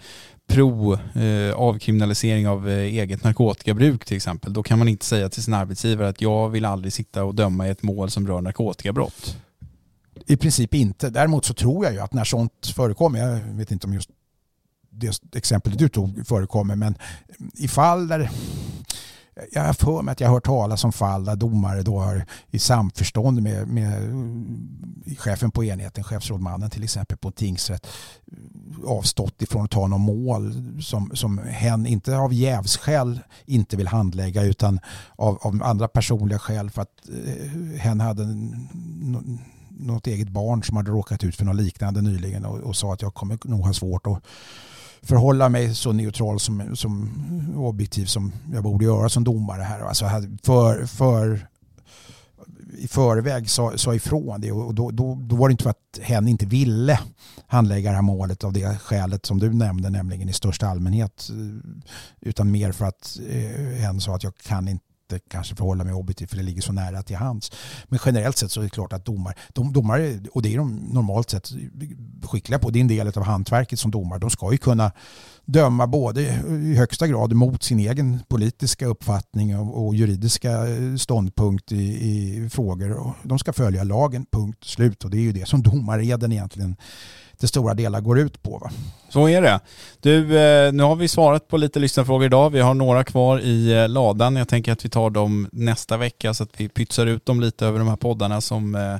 pro 0.47 0.93
eh, 0.93 1.55
avkriminalisering 1.55 2.47
av 2.47 2.69
eh, 2.69 2.77
eget 2.77 3.23
narkotikabruk 3.23 4.05
till 4.05 4.17
exempel, 4.17 4.53
då 4.53 4.63
kan 4.63 4.79
man 4.79 4.87
inte 4.87 5.05
säga 5.05 5.29
till 5.29 5.43
sin 5.43 5.53
arbetsgivare 5.53 6.09
att 6.09 6.21
jag 6.21 6.49
vill 6.49 6.65
aldrig 6.65 6.93
sitta 6.93 7.23
och 7.23 7.35
döma 7.35 7.67
i 7.67 7.69
ett 7.69 7.83
mål 7.83 8.09
som 8.09 8.27
rör 8.27 8.41
narkotikabrott. 8.41 9.37
I 10.25 10.37
princip 10.37 10.73
inte. 10.73 11.09
Däremot 11.09 11.45
så 11.45 11.53
tror 11.53 11.85
jag 11.85 11.93
ju 11.93 11.99
att 11.99 12.13
när 12.13 12.23
sånt 12.23 12.67
förekommer, 12.75 13.19
jag 13.19 13.39
vet 13.39 13.71
inte 13.71 13.87
om 13.87 13.93
just 13.93 14.09
det 14.89 15.35
exemplet 15.35 15.77
du 15.77 15.89
tog 15.89 16.27
förekommer, 16.27 16.75
men 16.75 16.95
i 17.53 17.67
fall 17.67 18.07
där 18.07 18.29
jag 19.51 19.63
har 19.63 19.73
för 19.73 20.01
mig 20.01 20.11
att 20.11 20.19
jag 20.19 20.27
har 20.27 20.33
hört 20.33 20.45
talas 20.45 20.83
om 20.83 20.91
fall 20.91 21.25
där 21.25 21.35
domare 21.35 21.81
då 21.81 21.99
har 21.99 22.25
i 22.51 22.59
samförstånd 22.59 23.41
med, 23.41 23.67
med 23.67 24.03
eh, 24.03 25.15
chefen 25.17 25.51
på 25.51 25.63
enheten, 25.63 26.03
chefsrådmannen 26.03 26.69
till 26.69 26.83
exempel 26.83 27.17
på 27.17 27.31
tingsrätt 27.31 27.87
avstått 28.85 29.41
ifrån 29.41 29.63
att 29.63 29.71
ta 29.71 29.87
någon 29.87 30.01
mål 30.01 30.53
som, 30.81 31.11
som 31.13 31.37
hen, 31.37 31.85
inte 31.85 32.17
av 32.17 32.33
jävsskäl 32.33 33.19
inte 33.45 33.77
vill 33.77 33.87
handlägga 33.87 34.43
utan 34.43 34.79
av, 35.15 35.37
av 35.41 35.63
andra 35.63 35.87
personliga 35.87 36.39
skäl 36.39 36.69
för 36.69 36.81
att 36.81 37.09
eh, 37.09 37.79
hen 37.79 37.99
hade 37.99 38.23
något 39.69 40.07
eget 40.07 40.29
barn 40.29 40.63
som 40.63 40.77
hade 40.77 40.91
råkat 40.91 41.23
ut 41.23 41.35
för 41.35 41.45
något 41.45 41.55
liknande 41.55 42.01
nyligen 42.01 42.45
och, 42.45 42.57
och 42.57 42.75
sa 42.75 42.93
att 42.93 43.01
jag 43.01 43.13
kommer 43.13 43.39
nog 43.43 43.65
ha 43.65 43.73
svårt 43.73 44.07
att 44.07 44.23
förhålla 45.03 45.49
mig 45.49 45.75
så 45.75 45.91
neutral 45.91 46.39
som, 46.39 46.75
som 46.75 47.09
objektiv 47.57 48.05
som 48.05 48.31
jag 48.53 48.63
borde 48.63 48.85
göra 48.85 49.09
som 49.09 49.23
domare 49.23 49.61
här. 49.61 49.79
Alltså 49.79 50.05
för, 50.43 50.85
för, 50.85 51.47
i 52.77 52.87
förväg 52.87 53.49
sa, 53.49 53.77
sa 53.77 53.95
ifrån 53.95 54.41
det 54.41 54.51
och 54.51 54.75
då, 54.75 54.91
då, 54.91 55.15
då 55.21 55.35
var 55.35 55.47
det 55.47 55.51
inte 55.51 55.63
för 55.63 55.69
att 55.69 55.99
hen 56.01 56.27
inte 56.27 56.45
ville 56.45 56.99
handlägga 57.47 57.89
det 57.89 57.95
här 57.95 58.01
målet 58.01 58.43
av 58.43 58.53
det 58.53 58.77
skälet 58.77 59.25
som 59.25 59.39
du 59.39 59.53
nämnde, 59.53 59.89
nämligen 59.89 60.29
i 60.29 60.33
största 60.33 60.67
allmänhet. 60.67 61.29
Utan 62.21 62.51
mer 62.51 62.71
för 62.71 62.85
att 62.85 63.19
eh, 63.29 63.79
hen 63.79 64.01
sa 64.01 64.15
att 64.15 64.23
jag 64.23 64.35
kan 64.35 64.67
inte 64.67 64.85
inte 65.03 65.19
kanske 65.29 65.55
förhålla 65.55 65.83
mig 65.83 65.93
objektivt 65.93 66.29
för 66.29 66.37
det 66.37 66.43
ligger 66.43 66.61
så 66.61 66.73
nära 66.73 67.03
till 67.03 67.15
hands. 67.15 67.51
Men 67.85 67.99
generellt 68.05 68.37
sett 68.37 68.51
så 68.51 68.59
är 68.59 68.63
det 68.63 68.69
klart 68.69 68.93
att 68.93 69.05
domare, 69.05 69.33
de, 69.53 69.73
domare 69.73 70.19
och 70.31 70.41
det 70.41 70.53
är 70.53 70.57
de 70.57 70.75
normalt 70.75 71.29
sett 71.29 71.51
skickliga 72.23 72.59
på, 72.59 72.69
det 72.69 72.79
är 72.79 72.81
en 72.81 72.87
del 72.87 73.07
av 73.07 73.23
hantverket 73.23 73.79
som 73.79 73.91
domare, 73.91 74.19
de 74.19 74.29
ska 74.29 74.51
ju 74.51 74.57
kunna 74.57 74.91
döma 75.45 75.87
både 75.87 76.21
i 76.21 76.75
högsta 76.75 77.07
grad 77.07 77.33
mot 77.33 77.63
sin 77.63 77.79
egen 77.79 78.19
politiska 78.27 78.85
uppfattning 78.85 79.59
och, 79.59 79.85
och 79.85 79.95
juridiska 79.95 80.65
ståndpunkt 80.97 81.71
i, 81.71 81.83
i 81.85 82.49
frågor. 82.49 83.13
de 83.23 83.39
ska 83.39 83.53
följa 83.53 83.83
lagen, 83.83 84.25
punkt 84.31 84.63
slut. 84.63 85.03
Och 85.03 85.09
det 85.09 85.17
är 85.17 85.21
ju 85.21 85.31
det 85.31 85.47
som 85.47 85.63
domareden 85.63 86.31
egentligen 86.31 86.75
till 87.39 87.47
stora 87.47 87.73
delar 87.73 88.01
går 88.01 88.19
ut 88.19 88.43
på. 88.43 88.57
Va? 88.57 88.71
Så 89.13 89.29
är 89.29 89.41
det. 89.41 89.59
Du, 89.99 90.37
eh, 90.37 90.73
nu 90.73 90.83
har 90.83 90.95
vi 90.95 91.07
svarat 91.07 91.47
på 91.47 91.57
lite 91.57 91.79
lyssnarfrågor 91.79 92.25
idag. 92.25 92.49
Vi 92.49 92.59
har 92.59 92.73
några 92.73 93.03
kvar 93.03 93.39
i 93.39 93.71
eh, 93.71 93.89
ladan. 93.89 94.35
Jag 94.35 94.47
tänker 94.47 94.71
att 94.71 94.85
vi 94.85 94.89
tar 94.89 95.09
dem 95.09 95.49
nästa 95.51 95.97
vecka 95.97 96.33
så 96.33 96.43
att 96.43 96.49
vi 96.57 96.69
pytsar 96.69 97.05
ut 97.05 97.25
dem 97.25 97.41
lite 97.41 97.65
över 97.65 97.79
de 97.79 97.87
här 97.87 97.95
poddarna 97.95 98.41
som 98.41 98.75
eh, 98.75 98.95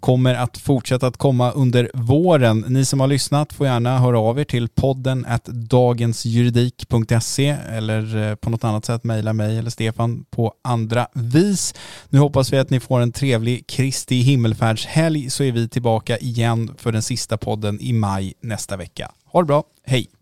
kommer 0.00 0.34
att 0.34 0.58
fortsätta 0.58 1.06
att 1.06 1.16
komma 1.16 1.50
under 1.50 1.90
våren. 1.94 2.64
Ni 2.68 2.84
som 2.84 3.00
har 3.00 3.06
lyssnat 3.06 3.52
får 3.52 3.66
gärna 3.66 3.98
höra 3.98 4.20
av 4.20 4.40
er 4.40 4.44
till 4.44 4.68
podden 4.68 5.24
at 5.28 5.44
dagensjuridik.se 5.44 7.56
eller 7.70 8.36
på 8.36 8.50
något 8.50 8.64
annat 8.64 8.84
sätt 8.84 9.04
mejla 9.04 9.32
mig 9.32 9.58
eller 9.58 9.70
Stefan 9.70 10.24
på 10.30 10.52
andra 10.64 11.08
vis. 11.12 11.74
Nu 12.08 12.18
hoppas 12.18 12.52
vi 12.52 12.58
att 12.58 12.70
ni 12.70 12.80
får 12.80 13.00
en 13.00 13.12
trevlig 13.12 13.66
Kristi 13.66 14.20
himmelfärdshelg 14.20 15.30
så 15.30 15.44
är 15.44 15.52
vi 15.52 15.68
tillbaka 15.68 16.18
igen 16.18 16.74
för 16.78 16.92
den 16.92 17.02
sista 17.02 17.36
podden 17.36 17.77
i 17.80 17.92
maj 17.92 18.32
nästa 18.40 18.76
vecka. 18.76 19.12
Ha 19.24 19.40
det 19.40 19.46
bra, 19.46 19.64
hej! 19.84 20.17